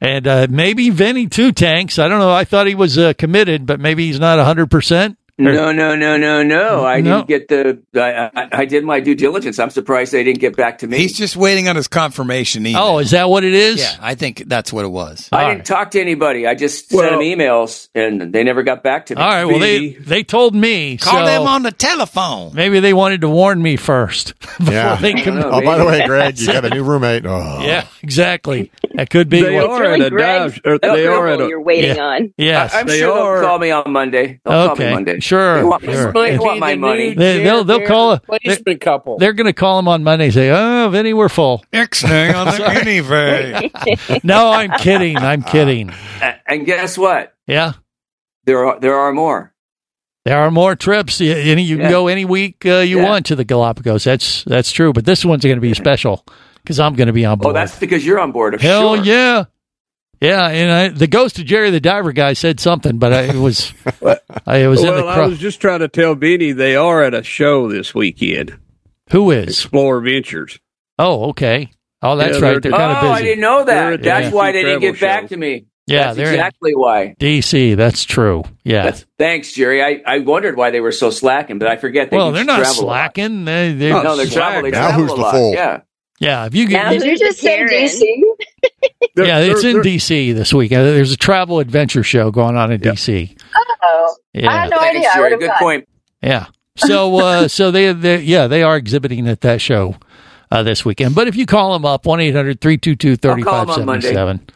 And 0.01 0.27
uh, 0.27 0.47
maybe 0.49 0.89
Vinny 0.89 1.27
too, 1.27 1.51
Tanks. 1.53 1.97
I 1.99 2.09
don't 2.09 2.19
know. 2.19 2.33
I 2.33 2.43
thought 2.43 2.67
he 2.67 2.75
was 2.75 2.97
uh, 2.97 3.13
committed, 3.13 3.65
but 3.65 3.79
maybe 3.79 4.07
he's 4.07 4.19
not 4.19 4.39
100%. 4.57 5.15
No, 5.37 5.73
no, 5.73 5.95
no, 5.97 6.15
no, 6.15 6.43
no. 6.43 6.85
I 6.85 7.01
No. 7.01 7.17
didn't 7.25 7.27
get 7.27 7.47
the. 7.49 7.81
I, 8.01 8.29
I, 8.41 8.49
I 8.61 8.65
did 8.65 8.85
my 8.85 9.01
due 9.01 9.15
diligence. 9.15 9.59
I'm 9.59 9.69
surprised 9.69 10.13
they 10.13 10.23
didn't 10.23 10.39
get 10.39 10.55
back 10.55 10.77
to 10.77 10.87
me. 10.87 10.97
He's 10.97 11.17
just 11.17 11.35
waiting 11.35 11.67
on 11.67 11.75
his 11.75 11.89
confirmation 11.89 12.65
email. 12.65 12.81
Oh, 12.81 12.97
is 12.99 13.11
that 13.11 13.29
what 13.29 13.43
it 13.43 13.53
is? 13.53 13.79
Yeah, 13.81 13.97
I 13.99 14.15
think 14.15 14.43
that's 14.47 14.71
what 14.71 14.85
it 14.85 14.89
was. 14.91 15.27
I 15.33 15.53
didn't 15.53 15.65
talk 15.65 15.91
to 15.91 15.99
anybody. 15.99 16.47
I 16.47 16.55
just 16.55 16.89
sent 16.89 17.09
them 17.09 17.19
emails, 17.19 17.89
and 17.93 18.31
they 18.33 18.45
never 18.45 18.63
got 18.63 18.81
back 18.81 19.07
to 19.07 19.15
me. 19.15 19.21
All 19.21 19.27
right. 19.27 19.43
Well, 19.43 19.59
they, 19.59 19.89
they 19.95 20.23
told 20.23 20.55
me. 20.55 20.95
Call 20.97 21.19
so 21.19 21.25
them 21.25 21.41
on 21.41 21.63
the 21.63 21.71
telephone. 21.73 22.53
Maybe 22.53 22.79
they 22.79 22.93
wanted 22.93 23.19
to 23.21 23.29
warn 23.29 23.61
me 23.61 23.75
first. 23.75 24.39
before 24.59 24.73
Yeah. 24.73 24.95
they 24.95 25.13
can- 25.15 25.43
oh, 25.43 25.61
by 25.61 25.77
the 25.77 25.83
way, 25.85 26.05
Greg, 26.07 26.39
you 26.39 26.47
got 26.47 26.63
a 26.63 26.69
new 26.69 26.83
roommate. 26.85 27.25
Oh. 27.25 27.59
Yeah, 27.61 27.87
exactly. 28.01 28.71
That 28.93 29.09
could 29.09 29.27
be. 29.27 29.41
They 29.41 29.55
what- 29.55 29.69
are 29.69 29.83
at 29.83 29.99
a 29.99 30.09
dive. 30.09 30.61
Or 30.63 30.77
That's 30.79 30.93
they 30.95 31.07
are 31.07 31.27
at 31.27 31.41
a. 31.41 31.47
you're 31.49 31.59
waiting 31.61 31.97
Yeah. 31.97 32.03
on. 32.05 32.33
Yes. 32.37 32.73
I, 32.73 32.79
am 32.79 32.87
They 32.87 32.99
sure 32.99 33.11
are- 33.11 33.39
they'll 33.41 33.49
call 33.49 33.59
me 33.59 33.71
on 33.71 33.91
Monday. 33.91 34.39
They'll 34.45 34.67
call 34.67 34.75
me 34.77 34.85
okay. 34.85 34.93
Monday. 34.93 35.19
Sure. 35.25 35.55
They 35.57 35.63
want, 35.63 35.83
sure. 35.83 36.11
they 36.13 36.37
want 36.37 36.59
my 36.59 36.75
money. 36.75 37.13
They, 37.13 37.43
they'll 37.43 37.63
they'll 37.63 37.85
call. 37.85 38.19
They're, 38.43 38.77
couple. 38.77 39.17
they're 39.17 39.33
going 39.33 39.47
to 39.47 39.53
call 39.53 39.77
them 39.77 39.87
on 39.87 40.03
Monday. 40.03 40.25
and 40.25 40.33
Say, 40.33 40.49
"Oh, 40.51 40.89
Vinny, 40.91 41.13
we're 41.13 41.29
full." 41.29 41.63
Ixnay 41.73 42.33
on 42.35 42.45
the 42.47 42.67
anyway. 44.07 44.19
No, 44.23 44.51
I'm 44.51 44.71
kidding. 44.79 45.17
I'm 45.17 45.41
kidding. 45.43 45.89
A- 46.21 46.35
And 46.47 46.65
guess 46.65 46.97
what? 46.97 47.33
Yeah, 47.47 47.73
There 48.45 48.65
are 48.65 48.79
there 48.79 48.95
are 48.95 49.13
more. 49.13 49.53
there 50.25 50.37
are 50.39 50.51
more 50.51 50.75
trips. 50.75 51.19
Y- 51.19 51.27
Any 51.27 51.63
you 51.63 51.75
can 51.77 51.85
Yeah. 51.85 51.91
go 51.91 52.07
any 52.07 52.25
week 52.25 52.65
uh, 52.65 52.77
you 52.79 52.97
Yeah. 52.99 53.09
want 53.09 53.25
to 53.27 53.35
the 53.35 53.43
Galapagos. 53.45 54.03
That's 54.03 54.43
that's 54.45 54.71
true. 54.71 54.93
But 54.93 55.05
this 55.05 55.23
one's 55.25 55.43
going 55.43 55.57
to 55.57 55.61
be 55.61 55.73
special 55.73 56.25
because 56.63 56.79
I'm 56.79 56.93
going 56.95 57.07
to 57.07 57.13
be 57.13 57.25
on 57.25 57.37
board. 57.39 57.55
Oh, 57.55 57.59
that's 57.59 57.77
because 57.79 58.05
you're 58.05 58.19
on 58.19 58.31
board. 58.31 58.53
I'm 58.55 58.59
Hell 58.59 58.95
sure. 58.95 59.03
yeah. 59.05 59.45
Yeah, 60.21 60.47
and 60.47 60.71
I, 60.71 60.87
the 60.89 61.07
ghost 61.07 61.37
of 61.39 61.45
Jerry 61.45 61.69
the 61.71 61.79
Diver 61.79 62.11
guy 62.13 62.33
said 62.33 62.59
something, 62.59 62.97
but 62.97 63.13
I, 63.13 63.21
it 63.23 63.35
was 63.35 63.73
I, 64.45 64.57
it 64.57 64.67
was 64.67 64.81
in 64.81 64.87
the 64.87 65.03
Well, 65.03 65.07
I 65.09 65.25
was 65.27 65.39
just 65.39 65.59
trying 65.61 65.79
to 65.79 65.87
tell 65.87 66.15
Vinny 66.15 66.51
they 66.51 66.75
are 66.75 67.03
at 67.03 67.13
a 67.13 67.23
show 67.23 67.69
this 67.69 67.93
weekend. 67.93 68.57
Who 69.11 69.31
is? 69.31 69.47
Explorer 69.49 70.01
Ventures. 70.01 70.59
Oh, 70.97 71.29
okay. 71.29 71.69
Oh, 72.01 72.15
that's 72.15 72.39
Yeah, 72.39 72.45
right. 72.45 72.51
they're- 72.53 72.59
They're 72.61 72.71
kind 72.71 72.91
of 72.91 72.97
Oh, 72.97 73.01
busy. 73.13 73.13
I 73.13 73.21
didn't 73.23 73.41
know 73.41 73.63
that. 73.65 74.01
That's 74.03 74.33
why 74.33 74.51
they 74.51 74.63
didn't 74.63 74.81
travel 74.81 74.91
get 74.93 75.01
back 75.01 75.29
to 75.29 75.37
me. 75.37 75.65
Yeah, 75.87 76.13
That's 76.13 76.31
exactly 76.31 76.71
why. 76.73 77.13
DC, 77.19 77.75
that's 77.77 78.05
true. 78.05 78.43
Yeah. 78.63 78.85
That's, 78.85 79.05
thanks, 79.19 79.51
Jerry. 79.53 79.83
I, 79.83 80.01
I 80.07 80.17
wondered 80.19 80.57
why 80.57 80.71
they 80.71 80.79
were 80.79 80.91
so 80.91 81.11
slacking, 81.11 81.59
but 81.59 81.67
I 81.67 81.75
forget 81.77 82.09
They 82.09 82.17
well, 82.17 82.31
they're 82.31 82.43
not 82.43 82.57
travel 82.61 82.85
a 82.85 82.85
lot. 82.85 82.93
slacking. 82.95 83.45
They, 83.45 83.73
they, 83.73 83.89
No, 83.91 84.15
they're 84.17 84.25
travel. 84.25 84.63
They 84.63 84.71
Now 84.71 84.87
travel 84.87 85.05
who's 85.05 85.15
the 85.15 85.23
fool? 85.31 85.53
Yeah. 85.53 85.81
yeah. 86.19 86.45
If 86.47 86.55
you 86.55 86.67
Now, 86.69 86.89
get, 86.89 87.01
did 87.01 87.11
you 87.11 87.17
just 87.19 87.39
say 87.39 87.57
Karen. 87.57 87.69
DC? 87.69 88.01
They're- 89.15 89.25
yeah, 89.25 89.39
it's 89.39 89.61
they're- 89.61 89.77
in 89.77 89.81
DC 89.83 90.33
this 90.35 90.53
week. 90.53 90.71
Uh, 90.71 90.83
There's 90.83 91.11
a 91.11 91.17
travel 91.17 91.59
adventure 91.59 92.03
show 92.03 92.31
going 92.31 92.55
on 92.55 92.71
in 92.71 92.81
DC. 92.81 93.35
Oh, 93.83 94.15
Yeah. 94.33 94.49
I 94.49 94.53
had 94.61 94.69
no 94.69 94.79
Thanks, 94.79 94.97
idea. 94.97 95.09
I 95.09 95.13
Jerry. 95.15 95.29
Good 95.37 95.47
gone. 95.47 95.57
point. 95.59 95.87
Yeah. 96.21 96.45
So, 96.77 97.15
uh, 97.19 97.47
so 97.47 97.71
they, 97.71 97.93
they, 97.93 98.21
yeah, 98.21 98.47
they 98.47 98.63
are 98.63 98.75
exhibiting 98.77 99.27
at 99.27 99.41
that 99.41 99.61
show 99.61 99.95
uh, 100.51 100.63
this 100.63 100.83
weekend. 100.83 101.15
But 101.15 101.27
if 101.27 101.35
you 101.35 101.45
call 101.45 101.73
them 101.73 101.85
up, 101.85 102.05
one 102.05 102.19
322 102.19 103.11
I'll 103.23 103.37
call 103.43 103.61
'em 103.61 103.69
on 103.69 103.85
Monday. 103.85 104.11
3577 104.11 104.49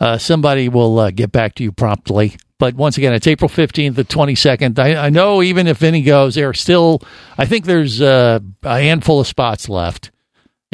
uh, 0.00 0.18
somebody 0.18 0.68
will 0.68 0.98
uh, 0.98 1.10
get 1.10 1.30
back 1.32 1.54
to 1.54 1.62
you 1.62 1.72
promptly. 1.72 2.36
But 2.58 2.74
once 2.74 2.98
again, 2.98 3.12
it's 3.14 3.26
April 3.26 3.48
15th 3.48 3.96
to 3.96 4.04
22nd. 4.04 4.78
I, 4.78 5.06
I 5.06 5.10
know 5.10 5.42
even 5.42 5.66
if 5.66 5.82
any 5.82 6.02
goes, 6.02 6.34
there 6.34 6.48
are 6.48 6.54
still, 6.54 7.00
I 7.38 7.46
think 7.46 7.64
there's 7.64 8.00
uh, 8.00 8.40
a 8.62 8.80
handful 8.80 9.20
of 9.20 9.26
spots 9.26 9.68
left. 9.68 10.10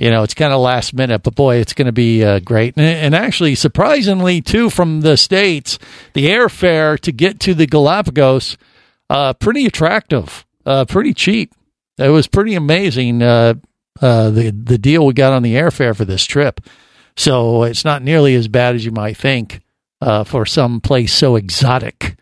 You 0.01 0.11
know, 0.11 0.23
it's 0.23 0.33
kind 0.33 0.55
of 0.55 0.61
last 0.63 0.95
minute, 0.95 1.23
but 1.23 1.35
boy, 1.35 1.57
it's 1.57 1.75
going 1.75 1.85
to 1.85 1.93
be 1.93 2.25
uh, 2.25 2.39
great. 2.39 2.75
And, 2.79 2.87
and 2.87 3.15
actually, 3.15 3.55
surprisingly, 3.55 4.41
too, 4.41 4.71
from 4.71 5.03
the 5.03 5.19
States, 5.19 5.79
the 6.15 6.29
airfare 6.29 6.99
to 7.01 7.13
get 7.13 7.39
to 7.41 7.53
the 7.53 7.67
Galapagos, 7.67 8.57
uh, 9.11 9.35
pretty 9.35 9.67
attractive, 9.67 10.47
uh, 10.65 10.87
pretty 10.87 11.13
cheap. 11.13 11.53
It 11.99 12.09
was 12.09 12.27
pretty 12.27 12.55
amazing, 12.55 13.23
uh, 13.23 13.55
uh, 14.01 14.31
the, 14.31 14.51
the 14.51 14.79
deal 14.79 15.05
we 15.05 15.13
got 15.13 15.35
on 15.35 15.43
the 15.43 15.57
airfare 15.57 15.95
for 15.95 16.07
this 16.07 16.25
trip. 16.25 16.63
So 17.15 17.65
it's 17.65 17.85
not 17.85 18.03
nearly 18.03 18.35
as 18.35 18.49
bad 18.49 18.75
as 18.75 18.87
you 18.87 18.93
might 18.93 19.19
think 19.19 19.61
uh, 20.01 20.25
for 20.25 20.47
some 20.47 20.81
place 20.81 21.13
so 21.13 21.37
exotic 21.37 22.17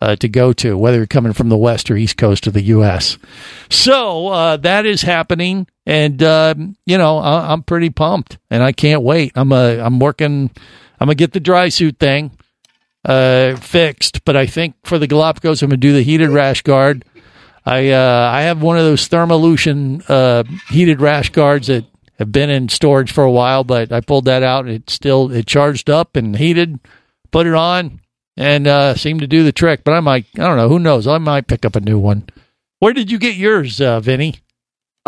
uh, 0.00 0.16
to 0.16 0.28
go 0.28 0.52
to, 0.52 0.78
whether 0.78 0.98
you're 0.98 1.06
coming 1.06 1.32
from 1.32 1.48
the 1.48 1.56
west 1.56 1.90
or 1.90 1.96
east 1.96 2.16
coast 2.16 2.46
of 2.46 2.52
the 2.52 2.62
U.S. 2.62 3.18
So 3.68 4.28
uh, 4.28 4.56
that 4.58 4.86
is 4.86 5.02
happening, 5.02 5.66
and 5.88 6.22
um, 6.22 6.76
you 6.86 6.98
know 6.98 7.18
I- 7.18 7.50
I'm 7.52 7.62
pretty 7.64 7.90
pumped, 7.90 8.38
and 8.50 8.62
I 8.62 8.70
can't 8.72 9.02
wait. 9.02 9.32
I'm 9.34 9.50
a 9.50 9.80
I'm 9.80 9.98
working. 9.98 10.50
I'm 11.00 11.06
gonna 11.06 11.14
get 11.16 11.32
the 11.32 11.40
dry 11.40 11.68
suit 11.70 11.98
thing 11.98 12.30
uh, 13.04 13.56
fixed, 13.56 14.24
but 14.24 14.36
I 14.36 14.46
think 14.46 14.74
for 14.84 14.98
the 14.98 15.06
Galapagos, 15.06 15.62
I'm 15.62 15.70
gonna 15.70 15.78
do 15.78 15.92
the 15.94 16.02
heated 16.02 16.28
rash 16.30 16.62
guard. 16.62 17.04
I 17.64 17.90
uh, 17.90 18.30
I 18.32 18.42
have 18.42 18.62
one 18.62 18.76
of 18.78 18.84
those 18.84 19.08
Thermalution 19.08 20.04
uh, 20.08 20.44
heated 20.68 21.00
rash 21.00 21.30
guards 21.30 21.68
that 21.68 21.84
have 22.18 22.32
been 22.32 22.50
in 22.50 22.68
storage 22.68 23.12
for 23.12 23.24
a 23.24 23.30
while, 23.30 23.64
but 23.64 23.92
I 23.92 24.00
pulled 24.00 24.26
that 24.26 24.42
out. 24.42 24.68
It 24.68 24.90
still 24.90 25.30
it 25.32 25.46
charged 25.46 25.88
up 25.88 26.16
and 26.16 26.36
heated. 26.36 26.78
Put 27.30 27.46
it 27.46 27.54
on 27.54 28.00
and 28.36 28.66
uh, 28.66 28.94
seemed 28.94 29.20
to 29.20 29.26
do 29.26 29.44
the 29.44 29.52
trick. 29.52 29.84
But 29.84 29.92
I 29.94 30.00
might 30.00 30.26
I 30.34 30.46
don't 30.46 30.56
know 30.56 30.68
who 30.68 30.78
knows 30.78 31.06
I 31.06 31.18
might 31.18 31.46
pick 31.46 31.64
up 31.64 31.76
a 31.76 31.80
new 31.80 31.98
one. 31.98 32.28
Where 32.80 32.92
did 32.92 33.10
you 33.10 33.18
get 33.18 33.34
yours, 33.36 33.80
uh, 33.80 34.00
Vinny? 34.00 34.36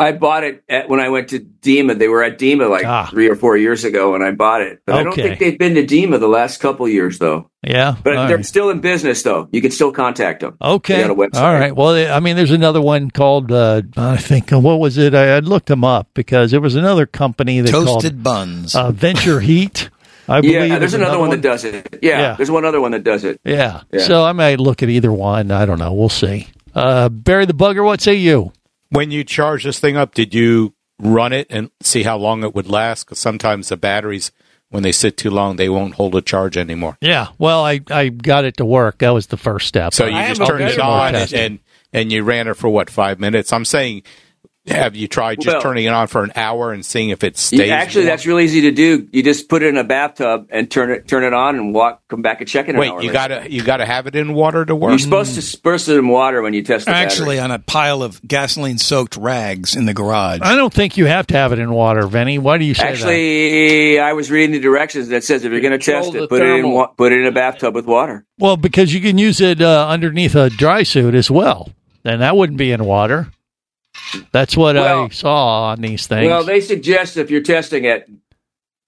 I 0.00 0.12
bought 0.12 0.44
it 0.44 0.64
at, 0.68 0.88
when 0.88 0.98
I 1.00 1.08
went 1.10 1.28
to 1.28 1.38
DEMA. 1.38 1.94
They 1.98 2.08
were 2.08 2.22
at 2.24 2.38
DEMA 2.38 2.68
like 2.68 3.10
three 3.10 3.28
or 3.28 3.36
four 3.36 3.56
years 3.56 3.84
ago, 3.84 4.14
and 4.14 4.24
I 4.24 4.30
bought 4.32 4.62
it. 4.62 4.80
But 4.86 4.94
I 4.96 5.02
don't 5.02 5.12
Ah. 5.12 5.22
Think 5.22 5.38
they've 5.38 5.58
been 5.58 5.74
to 5.74 5.84
DEMA 5.86 6.18
the 6.18 6.28
last 6.28 6.58
couple 6.60 6.88
years, 6.88 7.18
though. 7.18 7.50
Yeah, 7.62 7.94
But 8.02 8.16
all 8.16 8.26
they're 8.26 8.36
right. 8.38 8.46
still 8.46 8.70
in 8.70 8.80
business, 8.80 9.22
though. 9.22 9.48
You 9.52 9.60
can 9.60 9.70
still 9.70 9.92
contact 9.92 10.40
them. 10.40 10.56
Okay. 10.62 10.96
They 10.96 11.02
got 11.02 11.10
a 11.10 11.14
website. 11.14 11.42
All 11.42 11.52
right. 11.52 11.76
Well, 11.76 11.90
I 12.10 12.18
mean, 12.20 12.36
there's 12.36 12.50
another 12.52 12.80
one 12.80 13.10
called 13.10 13.52
uh, 13.52 13.82
I 13.96 14.16
think 14.16 14.52
uh, 14.52 14.58
what 14.58 14.80
was 14.80 14.96
it? 14.98 15.14
I, 15.14 15.36
I 15.36 15.38
looked 15.40 15.66
them 15.66 15.84
up 15.84 16.08
because 16.14 16.50
there 16.52 16.60
was 16.60 16.74
another 16.76 17.04
company 17.06 17.60
that 17.60 17.70
Toasted 17.70 18.12
called, 18.12 18.22
buns. 18.22 18.74
uh, 18.74 18.90
Venture 18.92 19.40
Heat. 19.40 19.90
I 20.28 20.40
believe 20.40 20.54
yeah, 20.68 20.78
there's 20.78 20.92
is 20.94 21.00
another, 21.00 21.18
one, 21.18 21.30
that 21.30 21.40
does 21.42 21.64
it. 21.64 21.98
Yeah, 22.02 22.18
Yeah. 22.20 22.34
there's 22.36 22.50
one 22.52 22.64
other 22.64 22.80
one 22.80 22.92
that 22.92 23.02
does 23.02 23.24
it. 23.24 23.40
Yeah. 23.44 23.82
Yeah. 23.92 24.00
So 24.06 24.24
I 24.24 24.30
might 24.32 24.60
look 24.60 24.82
at 24.82 24.88
either 24.88 25.12
one. 25.12 25.50
I 25.50 25.66
don't 25.66 25.78
know. 25.80 25.92
We'll 25.92 26.08
see. 26.08 26.46
Uh, 26.72 27.08
Barry 27.08 27.46
the 27.46 27.52
Bugger, 27.52 27.84
what 27.84 28.00
say 28.00 28.14
you? 28.14 28.52
When 28.90 29.10
you 29.10 29.24
charge 29.24 29.64
this 29.64 29.80
thing 29.80 29.96
up, 29.96 30.14
did 30.14 30.34
you 30.34 30.74
run 30.98 31.32
it 31.32 31.46
and 31.50 31.70
see 31.80 32.02
how 32.02 32.16
long 32.18 32.44
it 32.44 32.54
would 32.54 32.68
last? 32.68 33.04
Because 33.04 33.18
sometimes 33.18 33.68
the 33.68 33.76
batteries, 33.76 34.32
when 34.68 34.82
they 34.82 34.92
sit 34.92 35.16
too 35.16 35.30
long, 35.30 35.56
they 35.56 35.68
won't 35.68 35.94
hold 35.94 36.14
a 36.14 36.20
charge 36.20 36.56
anymore. 36.56 36.98
Yeah. 37.00 37.28
Well, 37.38 37.64
I, 37.64 37.80
I 37.90 38.08
got 38.08 38.44
it 38.44 38.56
to 38.58 38.64
work. 38.64 38.98
That 38.98 39.10
was 39.10 39.28
the 39.28 39.36
first 39.36 39.68
step. 39.68 39.94
So 39.94 40.06
you 40.06 40.16
I 40.16 40.28
just 40.28 40.44
turned 40.44 40.64
it 40.64 40.78
on 40.78 41.14
and, 41.14 41.32
and 41.32 41.58
and 41.92 42.12
you 42.12 42.22
ran 42.22 42.46
it 42.48 42.54
for 42.54 42.68
what 42.68 42.90
five 42.90 43.18
minutes? 43.18 43.52
I'm 43.52 43.64
saying 43.64 44.02
Have 44.68 44.94
you 44.94 45.08
tried 45.08 45.36
just 45.40 45.54
Well- 45.54 45.62
turning 45.62 45.86
it 45.86 45.88
on 45.88 46.06
for 46.06 46.22
an 46.22 46.32
hour 46.36 46.70
and 46.72 46.84
seeing 46.84 47.08
if 47.08 47.24
it 47.24 47.32
You- 47.50 47.58
stays? 47.58 47.70
actually, 47.70 48.02
warm? 48.02 48.08
that's 48.10 48.26
real 48.26 48.38
easy 48.40 48.60
to 48.62 48.70
do. 48.70 49.06
You 49.10 49.22
just 49.22 49.48
put 49.48 49.62
it 49.62 49.68
in 49.68 49.78
a 49.78 49.84
bathtub 49.84 50.48
and 50.50 50.70
turn 50.70 50.90
it 50.90 51.08
turn 51.08 51.24
it 51.24 51.32
on 51.32 51.56
and 51.56 51.74
walk. 51.74 52.02
Come 52.10 52.20
back 52.20 52.40
and 52.42 52.48
check 52.48 52.68
it. 52.68 52.74
An 52.74 52.80
Wait, 52.80 52.90
hour 52.90 52.96
you 53.00 53.08
later. 53.08 53.12
gotta 53.14 53.50
you 53.50 53.62
gotta 53.62 53.86
have 53.86 54.06
it 54.06 54.14
in 54.14 54.34
water 54.34 54.66
to 54.66 54.74
work. 54.76 54.90
You're 54.90 54.98
supposed 54.98 55.30
to 55.30 55.40
disperse 55.40 55.88
it 55.88 55.96
in 55.96 56.08
water 56.08 56.42
when 56.42 56.52
you 56.52 56.62
test 56.62 56.84
the 56.84 56.92
Actually, 56.94 57.36
battery. 57.36 57.38
on 57.40 57.50
a 57.52 57.58
pile 57.58 58.02
of 58.02 58.20
gasoline 58.28 58.76
soaked 58.76 59.16
rags 59.16 59.74
in 59.74 59.86
the 59.86 59.94
garage. 59.94 60.40
I 60.42 60.54
don't 60.56 60.72
think 60.74 60.98
you 60.98 61.06
have 61.06 61.26
to 61.28 61.34
have 61.36 61.52
it 61.52 61.58
in 61.58 61.70
water, 61.72 62.06
Vinny. 62.06 62.38
Why 62.38 62.58
do 62.58 62.64
you 62.66 62.74
say 62.74 62.82
that? 62.84 62.92
Actually, 62.92 63.98
I 63.98 64.12
was 64.12 64.30
reading 64.30 64.52
the 64.52 64.60
directions 64.60 65.08
that 65.08 65.24
says 65.24 65.42
if 65.44 65.50
you're 65.52 65.62
going 65.62 65.72
to 65.72 65.78
Control 65.78 66.12
test 66.12 66.24
it, 66.24 66.28
put 66.28 66.42
it 66.42 66.48
in 66.58 66.70
wa- 66.70 66.88
put 66.88 67.12
it 67.12 67.20
in 67.20 67.26
a 67.26 67.32
bathtub 67.32 67.74
with 67.74 67.86
water. 67.86 68.26
Well, 68.38 68.58
because 68.58 68.92
you 68.92 69.00
can 69.00 69.16
use 69.16 69.40
it 69.40 69.62
uh, 69.62 69.86
underneath 69.88 70.34
a 70.34 70.50
dry 70.50 70.82
suit 70.82 71.14
as 71.14 71.30
well, 71.30 71.70
and 72.04 72.20
that 72.20 72.36
wouldn't 72.36 72.58
be 72.58 72.72
in 72.72 72.84
water. 72.84 73.28
That's 74.32 74.56
what 74.56 74.76
I 74.76 75.08
saw 75.08 75.70
on 75.70 75.80
these 75.80 76.06
things. 76.06 76.26
Well, 76.28 76.44
they 76.44 76.60
suggest 76.60 77.16
if 77.16 77.30
you're 77.30 77.42
testing 77.42 77.84
it, 77.84 78.08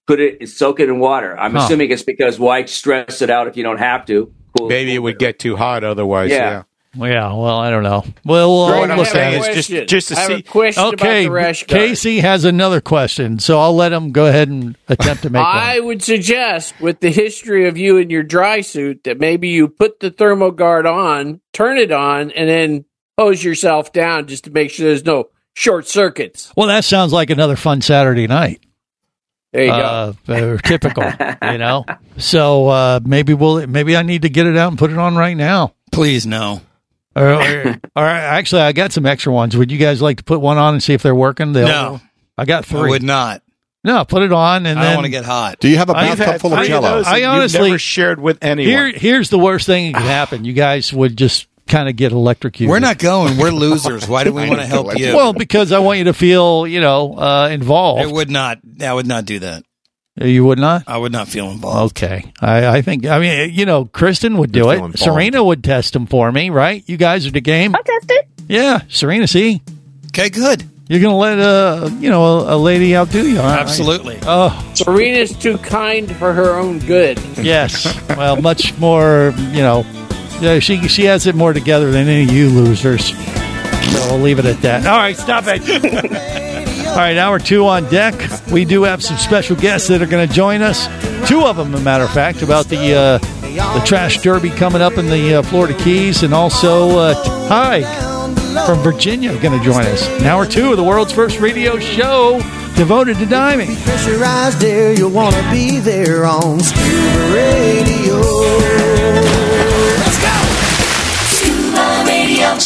put 0.07 0.19
it 0.19 0.47
soak 0.49 0.79
it 0.79 0.89
in 0.89 0.99
water. 0.99 1.37
I'm 1.37 1.53
Huh. 1.53 1.59
assuming 1.65 1.91
it's 1.91 2.03
because 2.03 2.39
why 2.39 2.65
stress 2.65 3.21
it 3.21 3.29
out 3.29 3.47
if 3.47 3.55
you 3.57 3.63
don't 3.63 3.77
have 3.79 4.05
to? 4.07 4.33
Cool. 4.57 4.67
Maybe 4.69 4.93
it 4.93 4.99
would 4.99 5.19
get 5.19 5.39
too 5.39 5.55
hot 5.55 5.83
otherwise. 5.83 6.29
Yeah. 6.29 6.63
Yeah. 6.95 7.05
yeah, 7.07 7.33
well, 7.33 7.57
I 7.57 7.71
don't 7.71 7.81
know. 7.83 8.03
Well, 8.23 8.67
Greg, 8.67 8.81
we'll 8.89 8.91
I 8.91 8.95
have 8.97 9.07
saying 9.07 9.33
a 9.33 9.37
at 9.37 9.43
it. 9.49 9.53
question. 9.53 9.75
just- 9.77 9.89
just 9.89 10.07
to 10.09 10.15
I 10.15 10.19
have 10.19 10.31
a 10.31 10.35
see- 10.37 10.41
question 10.43 10.83
Okay, 10.85 10.93
about 11.23 11.29
the 11.29 11.31
rash 11.31 11.63
guard. 11.63 11.81
Casey 11.81 12.19
has 12.19 12.45
another 12.45 12.81
question, 12.81 13.39
so 13.39 13.59
I'll 13.59 13.75
let 13.75 13.91
him 13.93 14.11
go 14.11 14.27
ahead 14.27 14.49
and 14.49 14.77
attempt 14.89 15.23
to 15.23 15.29
make 15.31 15.41
one. 15.43 15.57
I 15.57 15.79
would 15.79 16.03
suggest, 16.03 16.73
with 16.79 16.99
the 16.99 17.09
history 17.09 17.67
of 17.67 17.77
you 17.77 17.97
in 17.97 18.09
your 18.11 18.21
dry 18.23 18.61
suit, 18.61 19.05
that 19.05 19.19
maybe 19.19 19.47
you 19.49 19.69
put 19.69 20.01
the 20.01 20.11
thermal 20.11 20.51
guard 20.51 20.85
on, 20.85 21.39
turn 21.53 21.77
it 21.79 21.91
on, 21.91 22.29
and 22.31 22.47
then 22.47 22.85
hose 23.17 23.43
yourself 23.43 23.91
down 23.93 24.27
just 24.27 24.45
to 24.45 24.51
make 24.51 24.71
sure 24.71 24.87
there's 24.87 25.05
no 25.05 25.29
short 25.53 25.87
circuits. 25.87 26.51
Well, 26.55 26.67
that 26.67 26.83
sounds 26.85 27.13
like 27.13 27.29
another 27.29 27.55
fun 27.55 27.81
Saturday 27.81 28.27
night. 28.27 28.61
There 29.51 29.65
you 29.65 29.71
uh, 29.71 30.13
uh, 30.27 30.57
typical, 30.57 31.03
you 31.51 31.59
know. 31.59 31.85
So 32.17 32.67
uh, 32.69 32.99
maybe 33.03 33.35
we'll 33.35 33.67
maybe 33.67 33.95
I 33.95 34.01
need 34.01 34.23
to 34.23 34.29
get 34.29 34.47
it 34.47 34.57
out 34.57 34.69
and 34.69 34.79
put 34.79 34.89
it 34.91 34.97
on 34.97 35.15
right 35.15 35.37
now. 35.37 35.75
Please, 35.91 36.25
no. 36.25 36.61
Or, 37.15 37.33
or, 37.33 37.79
or 37.95 38.03
actually, 38.03 38.63
I 38.63 38.71
got 38.71 38.91
some 38.91 39.05
extra 39.05 39.31
ones. 39.31 39.55
Would 39.55 39.71
you 39.71 39.77
guys 39.77 40.01
like 40.01 40.17
to 40.17 40.23
put 40.23 40.41
one 40.41 40.57
on 40.57 40.73
and 40.73 40.81
see 40.81 40.93
if 40.95 41.03
they're 41.03 41.13
working? 41.13 41.53
They'll- 41.53 41.67
No. 41.67 42.01
I 42.35 42.45
got 42.45 42.63
I 42.63 42.67
three. 42.67 42.89
would 42.89 43.03
not. 43.03 43.43
No, 43.83 44.03
put 44.05 44.23
it 44.23 44.33
on 44.33 44.65
and 44.65 44.79
I 44.79 44.81
then 44.81 44.91
don't 44.93 44.95
want 45.03 45.05
to 45.05 45.11
get 45.11 45.23
hot. 45.25 45.59
Do 45.59 45.67
you 45.69 45.77
have 45.77 45.89
a 45.91 45.93
I've 45.93 46.17
bathtub 46.17 46.25
had 46.25 46.41
full 46.41 46.53
of 46.53 46.57
three 46.57 46.69
jello? 46.69 46.89
those. 46.89 47.05
I 47.05 47.17
You've 47.17 47.29
honestly- 47.29 47.61
never 47.67 47.77
shared 47.77 48.19
with 48.19 48.39
anyone. 48.43 48.71
Here, 48.71 48.91
here's 48.91 49.29
the 49.29 49.37
worst 49.37 49.67
thing 49.67 49.91
that 49.91 49.99
could 49.99 50.07
happen. 50.07 50.45
You 50.45 50.53
guys 50.53 50.91
would 50.91 51.15
just 51.15 51.45
kind 51.73 51.89
of 51.89 51.95
get 51.95 52.11
electrocuted. 52.11 52.69
We're 52.69 52.79
not 52.79 52.99
going. 52.99 53.37
We're 53.37 53.51
losers. 53.51 54.07
Why 54.07 54.23
do 54.23 54.31
we 54.31 54.47
want 54.49 54.61
to 54.61 54.67
help 54.67 54.97
you? 54.97 55.15
Well, 55.15 55.33
because 55.33 55.71
I 55.71 55.79
want 55.79 55.97
you 55.97 56.05
to 56.05 56.13
feel, 56.13 56.67
you 56.67 56.79
know, 56.79 57.17
uh, 57.17 57.49
involved. 57.51 58.01
I 58.03 58.05
would 58.11 58.29
not. 58.29 58.59
I 58.81 58.93
would 58.93 59.07
not 59.07 59.25
do 59.25 59.39
that. 59.39 59.63
You 60.15 60.45
would 60.45 60.59
not? 60.59 60.83
I 60.85 60.97
would 60.97 61.11
not 61.11 61.27
feel 61.27 61.49
involved. 61.49 61.97
Okay. 61.97 62.31
I, 62.39 62.67
I 62.77 62.81
think, 62.83 63.07
I 63.07 63.17
mean, 63.17 63.49
you 63.51 63.65
know, 63.65 63.85
Kristen 63.85 64.37
would 64.37 64.51
do 64.51 64.59
You're 64.59 64.73
it. 64.73 64.75
involved. 64.75 64.99
Serena 64.99 65.43
would 65.43 65.63
test 65.63 65.93
them 65.93 66.05
for 66.05 66.31
me, 66.31 66.51
right? 66.51 66.83
You 66.87 66.97
guys 66.97 67.25
are 67.25 67.31
the 67.31 67.41
game. 67.41 67.75
I'll 67.75 67.83
test 67.83 68.11
it. 68.11 68.27
Yeah. 68.47 68.81
Serena, 68.89 69.27
see? 69.27 69.63
Okay, 70.09 70.29
good. 70.29 70.63
You're 70.87 70.99
going 71.01 71.13
to 71.13 71.17
let, 71.17 71.39
uh, 71.39 71.89
you 71.99 72.11
know, 72.11 72.23
a, 72.41 72.55
a 72.55 72.57
lady 72.57 72.95
outdo 72.95 73.27
you. 73.27 73.39
aren't 73.39 73.55
you? 73.55 73.61
Absolutely. 73.61 74.19
Oh, 74.21 74.71
Serena's 74.75 75.35
too 75.35 75.57
kind 75.57 76.15
for 76.17 76.31
her 76.33 76.59
own 76.59 76.77
good. 76.79 77.17
yes. 77.37 77.87
well, 78.09 78.35
much 78.39 78.77
more, 78.77 79.33
you 79.37 79.61
know, 79.63 79.83
yeah, 80.43 80.59
she, 80.59 80.87
she 80.87 81.05
has 81.05 81.25
it 81.25 81.35
more 81.35 81.53
together 81.53 81.89
than 81.91 82.07
any 82.07 82.23
of 82.23 82.31
you 82.31 82.49
losers. 82.49 83.07
So 83.07 84.07
we'll 84.09 84.19
leave 84.19 84.39
it 84.39 84.45
at 84.45 84.61
that. 84.61 84.85
All 84.85 84.97
right, 84.97 85.15
stop 85.15 85.45
it. 85.47 85.61
All 86.87 86.97
right, 86.97 87.17
hour 87.17 87.39
two 87.39 87.65
on 87.65 87.89
deck. 87.89 88.13
We 88.51 88.65
do 88.65 88.83
have 88.83 89.03
some 89.03 89.17
special 89.17 89.55
guests 89.55 89.87
that 89.87 90.01
are 90.01 90.05
going 90.05 90.27
to 90.27 90.33
join 90.33 90.61
us. 90.61 90.87
Two 91.27 91.41
of 91.41 91.57
them, 91.57 91.73
a 91.73 91.79
matter 91.79 92.03
of 92.03 92.11
fact, 92.11 92.41
about 92.41 92.65
the 92.67 92.93
uh, 92.93 93.17
the 93.77 93.83
trash 93.85 94.21
derby 94.21 94.49
coming 94.49 94.81
up 94.81 94.97
in 94.97 95.07
the 95.07 95.35
uh, 95.35 95.41
Florida 95.43 95.73
Keys, 95.79 96.23
and 96.23 96.33
also 96.33 96.97
uh, 96.99 97.47
Ty 97.47 97.83
from 98.67 98.79
Virginia 98.79 99.35
going 99.39 99.57
to 99.57 99.63
join 99.63 99.85
us. 99.85 100.07
In 100.19 100.25
hour 100.25 100.45
two 100.45 100.71
of 100.71 100.77
the 100.77 100.83
world's 100.83 101.13
first 101.13 101.39
radio 101.39 101.79
show 101.79 102.39
devoted 102.75 103.17
to 103.17 103.25
diving. 103.25 103.75
Pressurized 103.77 104.59
there, 104.59 104.93
you'll 104.93 105.11
want 105.11 105.35
to 105.35 105.51
be 105.51 105.79
there 105.79 106.25
on 106.25 106.59
Scuba 106.59 107.31
Radio. 107.33 108.92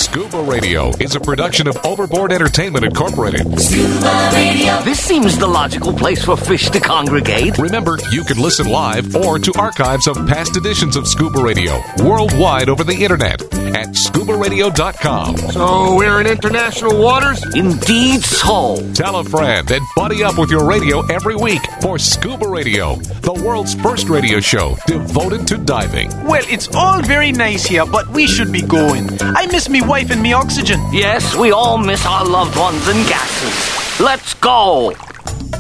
Scuba 0.07 0.41
Radio 0.41 0.91
is 1.01 1.15
a 1.15 1.19
production 1.19 1.67
of 1.67 1.77
Overboard 1.85 2.31
Entertainment 2.31 2.85
Incorporated. 2.85 3.59
Scuba 3.59 4.29
Radio. 4.33 4.81
This 4.83 5.03
seems 5.03 5.37
the 5.37 5.45
logical 5.45 5.91
place 5.91 6.23
for 6.23 6.37
fish 6.37 6.69
to 6.69 6.79
congregate. 6.79 7.57
Remember, 7.57 7.99
you 8.09 8.23
can 8.23 8.37
listen 8.37 8.69
live 8.69 9.17
or 9.17 9.37
to 9.37 9.51
archives 9.59 10.07
of 10.07 10.15
past 10.25 10.55
editions 10.55 10.95
of 10.95 11.09
Scuba 11.09 11.43
Radio 11.43 11.81
worldwide 11.99 12.69
over 12.69 12.85
the 12.85 12.95
internet 13.03 13.41
at 13.75 13.89
scubaradio.com. 13.89 15.37
So 15.37 15.95
we're 15.95 16.21
in 16.21 16.27
international 16.27 17.01
waters? 17.01 17.43
Indeed 17.55 18.21
so. 18.21 18.77
Tell 18.93 19.17
a 19.17 19.23
friend 19.23 19.69
and 19.71 19.83
buddy 19.95 20.23
up 20.23 20.37
with 20.37 20.49
your 20.49 20.67
radio 20.67 21.05
every 21.07 21.35
week 21.35 21.61
for 21.81 21.97
Scuba 21.97 22.47
Radio, 22.47 22.95
the 22.95 23.33
world's 23.33 23.73
first 23.75 24.09
radio 24.09 24.39
show 24.39 24.75
devoted 24.85 25.47
to 25.47 25.57
diving. 25.57 26.09
Well, 26.25 26.43
it's 26.47 26.67
all 26.75 27.01
very 27.01 27.31
nice 27.31 27.65
here, 27.65 27.85
but 27.85 28.07
we 28.09 28.27
should 28.27 28.51
be 28.51 28.61
going. 28.61 29.09
I 29.21 29.45
miss 29.47 29.69
me 29.69 29.81
wife 29.81 30.11
and 30.11 30.21
me 30.21 30.33
oxygen. 30.33 30.79
Yes, 30.91 31.35
we 31.35 31.51
all 31.51 31.77
miss 31.77 32.05
our 32.05 32.25
loved 32.25 32.57
ones 32.57 32.87
and 32.87 33.07
gases. 33.07 33.99
Let's 33.99 34.33
go. 34.35 34.93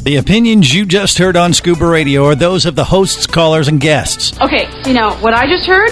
The 0.03 0.15
opinions 0.17 0.73
you 0.73 0.85
just 0.85 1.17
heard 1.17 1.35
on 1.35 1.53
Scuba 1.53 1.85
Radio 1.85 2.25
are 2.25 2.35
those 2.35 2.65
of 2.65 2.75
the 2.75 2.85
hosts, 2.85 3.27
callers, 3.27 3.67
and 3.67 3.79
guests. 3.81 4.39
Okay, 4.39 4.69
you 4.85 4.93
know 4.93 5.11
what 5.17 5.33
I 5.33 5.47
just 5.47 5.65
heard? 5.65 5.91